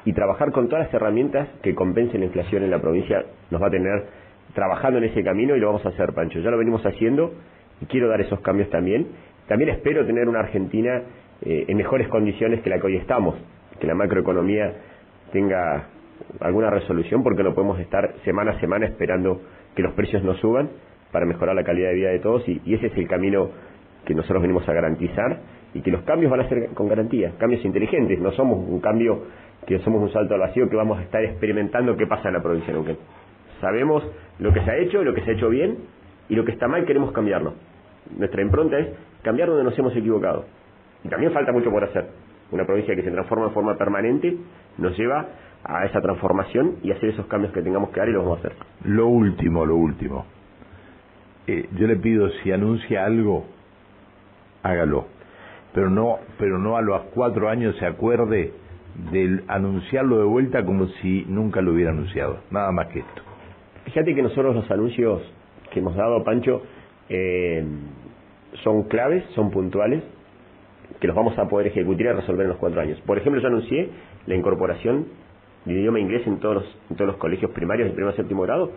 y 0.06 0.14
trabajar 0.14 0.52
con 0.52 0.68
todas 0.68 0.86
las 0.86 0.93
herramientas 0.93 1.47
que 1.62 1.76
compensen 1.76 2.22
la 2.22 2.28
inflación 2.28 2.64
en 2.64 2.72
la 2.72 2.80
provincia 2.80 3.24
nos 3.49 3.62
va 3.62 3.68
a 3.68 3.72
tener 3.72 4.06
trabajando 4.54 4.97
en 4.97 5.06
ese 5.06 5.24
camino 5.24 5.56
y 5.56 5.60
lo 5.60 5.68
vamos 5.68 5.86
a 5.86 5.89
hacer, 5.89 6.14
Pancho. 6.14 6.39
Ya 6.39 6.49
lo 6.49 6.58
venimos 6.58 6.86
haciendo 6.86 7.34
y 7.82 7.86
quiero 7.86 8.10
dar 8.10 8.22
esos 8.22 8.39
cambios 8.41 8.70
también. 8.70 9.08
También 9.47 9.70
espero 9.70 10.06
tener 10.06 10.28
una 10.28 10.39
Argentina 10.39 11.04
eh, 11.41 11.66
en 11.68 11.78
mejores 11.78 12.08
condiciones 12.08 12.62
que 12.62 12.70
la 12.70 12.80
que 12.80 12.88
hoy 12.88 12.97
estamos, 12.97 13.36
que 13.80 13.88
la 13.88 13.95
macroeconomía 13.95 14.74
tenga 15.32 15.88
alguna 16.39 16.70
resolución 16.70 17.24
porque 17.24 17.43
no 17.43 17.54
podemos 17.54 17.80
estar 17.80 18.14
semana 18.24 18.52
a 18.52 18.60
semana 18.60 18.86
esperando 18.86 19.41
que 19.76 19.82
los 19.82 19.93
precios 19.93 20.24
no 20.24 20.36
suban 20.36 20.70
para 21.12 21.26
mejorar 21.26 21.56
la 21.56 21.64
calidad 21.64 21.89
de 21.89 21.95
vida 21.95 22.10
de 22.10 22.20
todos 22.20 22.47
y, 22.47 22.62
y 22.66 22.76
ese 22.76 22.88
es 22.88 22.97
el 22.97 23.08
camino 23.08 23.49
que 24.06 24.14
nosotros 24.14 24.41
venimos 24.41 24.68
a 24.68 24.74
garantizar 24.74 25.39
y 25.74 25.82
que 25.82 25.91
los 25.91 26.03
cambios 26.03 26.32
van 26.32 26.41
a 26.41 26.49
ser 26.49 26.69
con 26.74 26.88
garantía, 26.88 27.34
cambios 27.38 27.63
inteligentes, 27.63 28.19
no 28.19 28.32
somos 28.32 28.57
un 28.67 28.80
cambio 28.80 29.24
que 29.65 29.80
somos 29.80 30.01
un 30.01 30.11
salto 30.11 30.34
al 30.34 30.39
vacío 30.39 30.69
que 30.69 30.76
vamos 30.76 30.99
a 30.99 31.03
estar 31.03 31.24
experimentando 31.24 31.95
qué 31.95 32.07
pasa 32.07 32.30
en 32.30 32.34
la 32.34 32.41
provincia 32.41 32.74
de. 32.74 32.97
Sabemos 33.59 34.03
lo 34.39 34.51
que 34.51 34.61
se 34.61 34.72
ha 34.72 34.78
hecho, 34.78 35.03
lo 35.03 35.13
que 35.13 35.22
se 35.22 35.32
ha 35.32 35.34
hecho 35.34 35.49
bien 35.49 35.78
y 36.30 36.36
lo 36.36 36.43
que 36.43 36.51
está 36.51 36.67
mal 36.67 36.86
queremos 36.86 37.11
cambiarlo. 37.11 37.53
Nuestra 38.17 38.41
impronta 38.41 38.80
es 38.80 38.88
cambiar 39.22 39.49
donde 39.49 39.63
nos 39.63 39.78
hemos 39.78 39.95
equivocado. 39.95 40.45
Y 41.03 41.09
también 41.09 41.32
falta 41.32 41.51
mucho 41.51 41.69
por 41.69 41.84
hacer. 41.84 42.07
Una 42.51 42.65
provincia 42.65 42.95
que 42.95 43.03
se 43.03 43.11
transforma 43.11 43.45
en 43.45 43.53
forma 43.53 43.78
permanente 43.78 44.36
nos 44.78 44.97
lleva 44.97 45.28
a 45.63 45.86
esa 45.86 46.01
transformación 46.01 46.78
y 46.84 46.91
hacer 46.91 47.09
esos 47.09 47.28
cambios 47.28 47.53
que 47.53 47.61
tengamos 47.61 47.91
que 47.91 47.99
dar 47.99 48.09
y 48.09 48.13
los 48.13 48.24
vamos 48.24 48.39
a 48.39 48.47
hacer. 48.47 48.57
Lo 48.86 49.07
último, 49.07 49.65
lo 49.65 49.76
último. 49.76 50.26
Eh, 51.47 51.67
yo 51.78 51.88
le 51.88 51.95
pido 51.97 52.30
si 52.43 52.51
anuncia 52.51 53.05
algo 53.05 53.45
hágalo. 54.63 55.05
Pero 55.74 55.89
no, 55.89 56.19
pero 56.38 56.57
no 56.57 56.78
a 56.78 56.82
los 56.82 57.01
cuatro 57.13 57.49
años 57.49 57.76
se 57.78 57.86
acuerde 57.86 58.53
de 59.11 59.43
anunciarlo 59.47 60.17
de 60.17 60.26
vuelta 60.26 60.65
como 60.65 60.88
si 61.01 61.26
nunca 61.28 61.61
lo 61.61 61.72
hubiera 61.74 61.91
anunciado. 61.91 62.39
Nada 62.51 62.72
más 62.72 62.88
que 62.88 62.99
esto. 62.99 63.22
Fíjate 63.86 64.13
que 64.13 64.22
nosotros 64.22 64.55
los 64.55 64.69
anuncios 64.69 65.22
que 65.72 65.80
hemos 65.80 65.95
dado, 65.95 66.24
Pancho, 66.24 66.61
eh, 67.09 67.65
son 68.63 68.84
claves, 68.84 69.24
son 69.34 69.49
puntuales, 69.49 70.03
que 70.99 71.07
los 71.07 71.15
vamos 71.15 71.38
a 71.38 71.47
poder 71.47 71.67
ejecutar 71.67 72.07
y 72.07 72.11
resolver 72.11 72.43
en 72.43 72.49
los 72.49 72.57
cuatro 72.57 72.82
años. 72.82 72.99
Por 73.05 73.17
ejemplo, 73.17 73.41
yo 73.41 73.47
anuncié 73.47 73.89
la 74.28 74.36
incorporación 74.36 75.07
del 75.65 75.78
idioma 75.78 75.99
inglés 75.99 76.26
en 76.28 76.39
todos 76.39 76.55
los, 76.55 76.80
en 76.89 76.95
todos 76.97 77.07
los 77.07 77.17
colegios 77.17 77.51
primarios 77.51 77.89
de 77.89 77.95
primer 77.95 78.13
a 78.13 78.17
séptimo 78.17 78.41
grado 78.43 78.72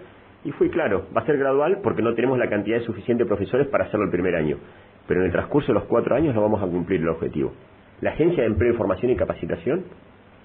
y 0.44 0.52
fui 0.52 0.68
claro, 0.68 1.06
va 1.16 1.22
a 1.22 1.26
ser 1.26 1.38
gradual 1.38 1.80
porque 1.82 2.02
no 2.02 2.14
tenemos 2.14 2.38
la 2.38 2.48
cantidad 2.48 2.78
de 2.78 2.84
suficientes 2.84 3.26
profesores 3.26 3.66
para 3.68 3.84
hacerlo 3.84 4.04
el 4.04 4.10
primer 4.10 4.36
año, 4.36 4.58
pero 5.06 5.20
en 5.20 5.26
el 5.26 5.32
transcurso 5.32 5.68
de 5.68 5.74
los 5.74 5.84
cuatro 5.84 6.14
años 6.14 6.34
no 6.34 6.42
vamos 6.42 6.62
a 6.62 6.66
cumplir 6.66 7.00
el 7.00 7.08
objetivo. 7.08 7.52
La 8.00 8.10
Agencia 8.10 8.42
de 8.42 8.48
Empleo, 8.48 8.72
Información 8.72 9.12
y 9.12 9.16
Capacitación 9.16 9.84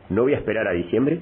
no 0.09 0.23
voy 0.23 0.33
a 0.33 0.37
esperar 0.37 0.67
a 0.67 0.71
diciembre, 0.71 1.19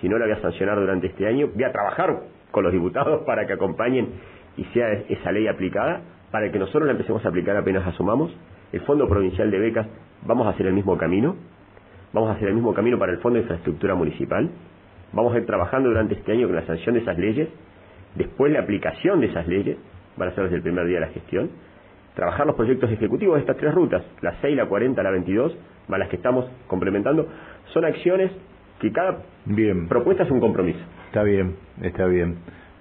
sino 0.00 0.18
la 0.18 0.26
voy 0.26 0.34
a 0.34 0.40
sancionar 0.40 0.78
durante 0.78 1.06
este 1.06 1.26
año, 1.26 1.48
voy 1.54 1.64
a 1.64 1.72
trabajar 1.72 2.22
con 2.50 2.64
los 2.64 2.72
diputados 2.72 3.22
para 3.24 3.46
que 3.46 3.54
acompañen 3.54 4.08
y 4.56 4.64
sea 4.66 4.92
esa 5.08 5.32
ley 5.32 5.48
aplicada, 5.48 6.02
para 6.30 6.50
que 6.50 6.58
nosotros 6.58 6.84
la 6.86 6.92
empecemos 6.92 7.24
a 7.24 7.28
aplicar 7.28 7.56
apenas 7.56 7.86
asumamos. 7.86 8.34
El 8.72 8.80
Fondo 8.82 9.08
Provincial 9.08 9.50
de 9.50 9.58
Becas, 9.58 9.86
vamos 10.26 10.46
a 10.46 10.50
hacer 10.50 10.66
el 10.66 10.74
mismo 10.74 10.96
camino, 10.96 11.36
vamos 12.12 12.30
a 12.30 12.32
hacer 12.34 12.48
el 12.48 12.54
mismo 12.54 12.74
camino 12.74 12.98
para 12.98 13.12
el 13.12 13.18
Fondo 13.18 13.36
de 13.36 13.42
Infraestructura 13.42 13.94
Municipal, 13.94 14.50
vamos 15.12 15.34
a 15.34 15.38
ir 15.38 15.46
trabajando 15.46 15.88
durante 15.88 16.14
este 16.14 16.32
año 16.32 16.46
con 16.46 16.56
la 16.56 16.66
sanción 16.66 16.94
de 16.94 17.02
esas 17.02 17.18
leyes, 17.18 17.48
después 18.16 18.52
la 18.52 18.60
aplicación 18.60 19.20
de 19.20 19.26
esas 19.26 19.46
leyes, 19.46 19.76
van 20.16 20.28
a 20.28 20.34
ser 20.34 20.44
desde 20.44 20.56
el 20.56 20.62
primer 20.62 20.86
día 20.86 21.00
de 21.00 21.06
la 21.06 21.12
gestión, 21.12 21.50
trabajar 22.16 22.46
los 22.46 22.56
proyectos 22.56 22.90
ejecutivos 22.90 23.36
de 23.36 23.40
estas 23.42 23.58
tres 23.58 23.72
rutas, 23.74 24.02
la 24.22 24.34
6, 24.40 24.56
la 24.56 24.66
40, 24.66 25.00
la 25.02 25.10
22, 25.10 25.56
más 25.86 25.98
las 26.00 26.08
que 26.08 26.16
estamos 26.16 26.46
complementando, 26.66 27.28
son 27.72 27.84
acciones 27.84 28.32
que 28.80 28.90
cada 28.90 29.18
bien. 29.44 29.86
propuesta 29.86 30.24
es 30.24 30.30
un 30.30 30.40
compromiso. 30.40 30.80
Está 31.06 31.22
bien, 31.22 31.54
está 31.82 32.06
bien. 32.06 32.36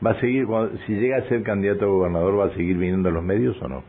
¿Va 0.05 0.11
a 0.11 0.19
seguir, 0.21 0.47
si 0.87 0.93
llega 0.95 1.17
a 1.17 1.21
ser 1.23 1.43
candidato 1.43 1.85
a 1.85 1.87
gobernador, 1.89 2.39
va 2.39 2.45
a 2.45 2.49
seguir 2.55 2.77
viniendo 2.77 3.09
a 3.09 3.11
los 3.11 3.23
medios 3.23 3.61
o 3.61 3.67
no? 3.67 3.83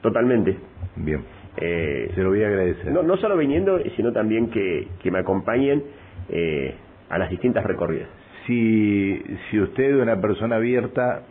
Totalmente. 0.00 0.56
Bien. 0.96 1.22
Eh, 1.56 2.10
Se 2.14 2.22
lo 2.22 2.30
voy 2.30 2.44
a 2.44 2.48
agradecer. 2.48 2.92
No, 2.92 3.02
no 3.02 3.16
solo 3.16 3.36
viniendo, 3.36 3.78
sino 3.96 4.12
también 4.12 4.50
que, 4.50 4.88
que 5.02 5.10
me 5.10 5.18
acompañen 5.20 5.82
eh, 6.28 6.74
a 7.08 7.18
las 7.18 7.30
distintas 7.30 7.64
recorridas. 7.64 8.08
Si, 8.46 9.22
si 9.50 9.60
usted 9.60 9.96
es 9.96 10.02
una 10.02 10.20
persona 10.20 10.56
abierta, 10.56 11.22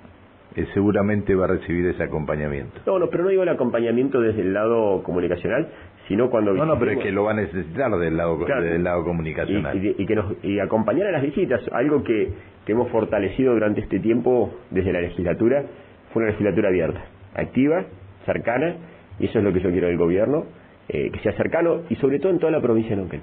eh, 0.55 0.67
seguramente 0.73 1.35
va 1.35 1.45
a 1.45 1.47
recibir 1.47 1.85
ese 1.87 2.03
acompañamiento. 2.03 2.79
No, 2.85 2.99
no, 2.99 3.09
pero 3.09 3.23
no 3.23 3.29
digo 3.29 3.43
el 3.43 3.49
acompañamiento 3.49 4.21
desde 4.21 4.41
el 4.41 4.53
lado 4.53 5.01
comunicacional, 5.03 5.67
sino 6.07 6.29
cuando... 6.29 6.53
No, 6.53 6.65
no, 6.65 6.77
pero 6.77 6.91
es 6.91 6.99
que 6.99 7.11
lo 7.11 7.23
va 7.23 7.31
a 7.31 7.35
necesitar 7.35 7.91
del 7.91 8.17
lado, 8.17 8.37
del 8.37 8.83
lado 8.83 9.03
comunicacional. 9.03 9.83
Y, 9.83 9.95
y, 9.97 10.05
que 10.05 10.15
nos, 10.15 10.43
y 10.43 10.59
acompañar 10.59 11.07
a 11.07 11.11
las 11.11 11.23
visitas, 11.23 11.61
algo 11.71 12.03
que, 12.03 12.29
que 12.65 12.71
hemos 12.71 12.89
fortalecido 12.91 13.53
durante 13.53 13.81
este 13.81 13.99
tiempo 13.99 14.53
desde 14.69 14.93
la 14.93 15.01
legislatura, 15.01 15.63
fue 16.11 16.23
una 16.23 16.31
legislatura 16.31 16.69
abierta, 16.69 17.01
activa, 17.35 17.85
cercana, 18.25 18.75
y 19.19 19.25
eso 19.25 19.39
es 19.39 19.43
lo 19.43 19.53
que 19.53 19.59
yo 19.59 19.71
quiero 19.71 19.87
del 19.87 19.97
gobierno, 19.97 20.45
eh, 20.89 21.09
que 21.11 21.19
sea 21.19 21.33
cercano 21.33 21.81
y 21.89 21.95
sobre 21.95 22.19
todo 22.19 22.31
en 22.31 22.39
toda 22.39 22.51
la 22.51 22.61
provincia 22.61 22.91
de 22.91 22.97
Neuquén. 22.97 23.21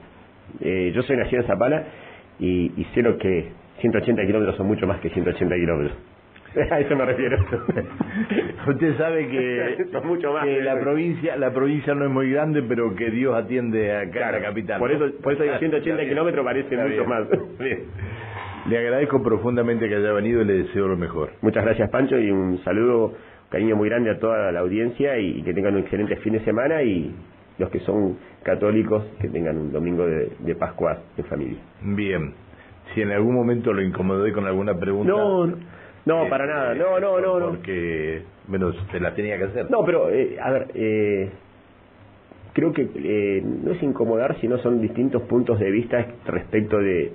Eh, 0.61 0.93
yo 0.95 1.03
soy 1.03 1.17
nacido 1.17 1.43
en 1.43 1.47
Zapala 1.47 1.85
y, 2.39 2.73
y 2.77 2.85
sé 2.95 3.03
lo 3.03 3.19
que 3.19 3.53
180 3.81 4.27
kilómetros 4.27 4.57
son 4.57 4.67
mucho 4.67 4.87
más 4.87 5.01
que 5.01 5.11
180 5.11 5.55
kilómetros. 5.55 5.97
A 6.71 6.81
eso 6.81 6.97
me 6.97 7.05
refiero. 7.05 7.39
Usted 8.69 8.97
sabe 8.97 9.29
que, 9.29 9.87
mucho 10.05 10.33
más 10.33 10.45
que 10.45 10.61
la 10.61 10.79
provincia 10.79 11.37
la 11.37 11.53
provincia 11.53 11.95
no 11.95 12.05
es 12.05 12.11
muy 12.11 12.31
grande, 12.31 12.63
pero 12.63 12.95
que 12.95 13.11
Dios 13.11 13.35
atiende 13.37 13.97
acá 13.97 14.29
a 14.29 14.33
la 14.33 14.41
capital. 14.41 14.79
Por 14.79 14.91
eso, 14.91 15.07
por 15.23 15.33
eso 15.33 15.59
180 15.59 16.05
kilómetros 16.05 16.45
parece 16.45 16.77
mucho 16.77 17.05
más. 17.05 17.27
Le 18.69 18.79
agradezco 18.79 19.23
profundamente 19.23 19.89
que 19.89 19.95
haya 19.95 20.13
venido 20.13 20.43
y 20.43 20.45
le 20.45 20.53
deseo 20.65 20.87
lo 20.87 20.97
mejor. 20.97 21.31
Muchas 21.41 21.65
gracias, 21.65 21.89
Pancho, 21.91 22.19
y 22.19 22.31
un 22.31 22.63
saludo, 22.63 23.15
cariño 23.49 23.75
muy 23.77 23.89
grande 23.89 24.11
a 24.11 24.19
toda 24.19 24.53
la 24.53 24.61
audiencia 24.61 25.19
y 25.19 25.43
que 25.43 25.55
tengan 25.55 25.75
un 25.75 25.81
excelente 25.81 26.17
fin 26.17 26.35
de 26.35 26.41
semana 26.41 26.83
y 26.83 27.15
los 27.59 27.71
que 27.71 27.81
son 27.81 28.19
católicos 28.43 29.05
que 29.21 29.29
tengan 29.29 29.57
un 29.57 29.73
domingo 29.73 30.07
de, 30.07 30.33
de 30.41 30.55
Pascua 30.57 30.99
en 31.17 31.25
familia. 31.25 31.59
Bien. 31.83 32.35
Si 32.95 33.03
en 33.03 33.13
algún 33.13 33.35
momento 33.35 33.73
lo 33.73 33.83
incomodé 33.83 34.33
con 34.33 34.47
alguna 34.47 34.75
pregunta. 34.75 35.13
No, 35.13 35.47
no, 35.47 35.57
para 36.29 36.47
nada. 36.47 36.75
No, 36.75 36.99
no, 37.01 37.21
no, 37.21 37.41
no. 37.41 37.47
Porque, 37.51 38.23
bueno, 38.47 38.73
se 38.91 39.01
la 39.01 39.15
tenía 39.15 39.37
que 39.39 39.45
hacer. 39.45 39.71
No, 39.71 39.85
pero, 39.85 40.11
eh, 40.11 40.37
a 40.41 40.51
ver, 40.51 40.69
eh, 40.75 41.31
creo 42.53 42.73
que 42.73 42.89
eh, 42.95 43.43
no 43.43 43.73
es 43.73 43.83
incomodar, 43.83 44.39
sino 44.41 44.59
son 44.59 44.81
distintos 44.81 45.23
puntos 45.23 45.59
de 45.59 45.71
vista 45.71 46.07
respecto 46.27 46.79
de, 46.79 47.13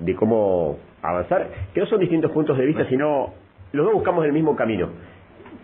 de 0.00 0.14
cómo 0.14 0.78
avanzar. 1.02 1.48
Que 1.74 1.80
no 1.80 1.86
son 1.86 2.00
distintos 2.00 2.30
puntos 2.30 2.56
de 2.58 2.66
vista, 2.66 2.88
sino 2.88 3.34
los 3.72 3.86
dos 3.86 3.94
buscamos 3.94 4.24
el 4.24 4.32
mismo 4.32 4.56
camino. 4.56 4.90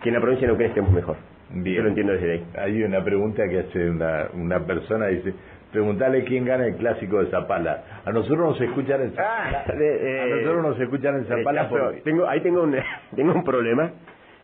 Que 0.01 0.09
en 0.09 0.15
la 0.15 0.21
provincia 0.21 0.47
no 0.47 0.57
que 0.57 0.65
estemos 0.65 0.91
mejor. 0.91 1.17
Bien. 1.51 1.77
Yo 1.77 1.83
lo 1.83 1.89
entiendo 1.89 2.13
desde 2.13 2.31
ahí. 2.33 2.45
Hay 2.57 2.83
una 2.83 3.03
pregunta 3.03 3.47
que 3.49 3.59
hace 3.59 3.89
una, 3.89 4.27
una 4.33 4.59
persona, 4.65 5.07
dice, 5.07 5.33
preguntarle 5.71 6.23
quién 6.25 6.45
gana 6.45 6.65
el 6.65 6.75
clásico 6.75 7.23
de 7.23 7.29
Zapala. 7.29 8.01
A 8.05 8.11
nosotros 8.11 8.39
nos 8.39 8.61
escuchan 8.61 9.01
en 9.01 9.11
Zapala. 9.11 9.65
Ah, 9.67 9.73
de, 9.73 10.21
a 10.21 10.25
nosotros 10.27 10.63
nos 10.63 10.79
escuchan 10.79 11.15
en 11.15 11.25
Zapala. 11.25 11.63
Eh, 11.63 11.67
por... 11.69 11.95
tengo, 12.03 12.27
ahí 12.27 12.41
tengo 12.41 12.63
un, 12.63 12.75
tengo 13.15 13.33
un 13.33 13.43
problema. 13.43 13.91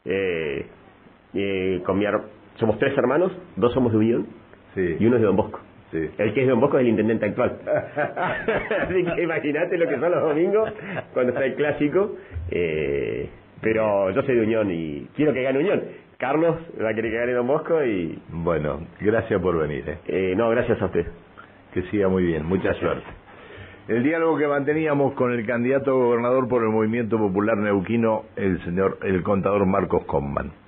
Eh, 0.06 0.66
eh, 1.34 1.82
con 1.86 1.98
mi 1.98 2.06
somos 2.56 2.80
tres 2.80 2.98
hermanos, 2.98 3.32
dos 3.56 3.74
somos 3.74 3.92
de 3.92 3.98
Unión 3.98 4.28
sí. 4.76 4.98
y 5.00 5.06
uno 5.06 5.16
es 5.16 5.22
de 5.22 5.28
Don 5.28 5.36
Bosco. 5.36 5.60
Sí. 5.92 6.10
El 6.18 6.34
que 6.34 6.42
es 6.42 6.48
de 6.48 6.52
Don 6.52 6.60
Bosco 6.60 6.78
es 6.78 6.82
el 6.82 6.90
intendente 6.90 7.26
actual. 7.26 7.58
Así 8.82 9.04
que 9.04 9.24
imagínate 9.24 9.78
lo 9.78 9.88
que 9.88 10.00
son 10.00 10.12
los 10.12 10.22
domingos 10.22 10.72
cuando 11.14 11.34
está 11.34 11.46
el 11.46 11.56
clásico. 11.56 12.16
Eh, 12.52 13.30
pero 13.62 14.12
yo 14.12 14.22
soy 14.22 14.36
de 14.36 14.42
Unión 14.42 14.70
y 14.72 15.08
quiero 15.16 15.34
que 15.34 15.42
gane 15.42 15.60
Unión. 15.60 15.82
Carlos 16.18 16.56
va 16.82 16.90
a 16.90 16.94
querer 16.94 17.12
que 17.12 17.18
gane 17.18 17.34
Don 17.34 17.48
Bosco 17.48 17.84
y... 17.84 18.18
Bueno, 18.30 18.80
gracias 19.02 19.42
por 19.42 19.58
venir. 19.58 19.88
¿eh? 19.88 20.00
Eh, 20.08 20.34
no, 20.36 20.50
gracias 20.50 20.82
a 20.82 20.86
usted. 20.86 21.06
Que 21.74 21.84
siga 21.90 22.08
muy 22.08 22.24
bien, 22.24 22.46
mucha 22.46 22.74
suerte. 22.76 23.06
El 23.88 24.02
diálogo 24.02 24.38
que 24.38 24.48
manteníamos 24.48 25.14
con 25.14 25.32
el 25.34 25.46
candidato 25.46 25.92
a 25.92 25.94
gobernador 25.94 26.48
por 26.48 26.64
el 26.64 26.70
Movimiento 26.70 27.18
Popular 27.18 27.58
Neuquino, 27.58 28.24
el 28.36 28.64
señor, 28.64 28.98
el 29.04 29.22
contador 29.24 29.66
Marcos 29.66 30.06
Comman. 30.06 30.65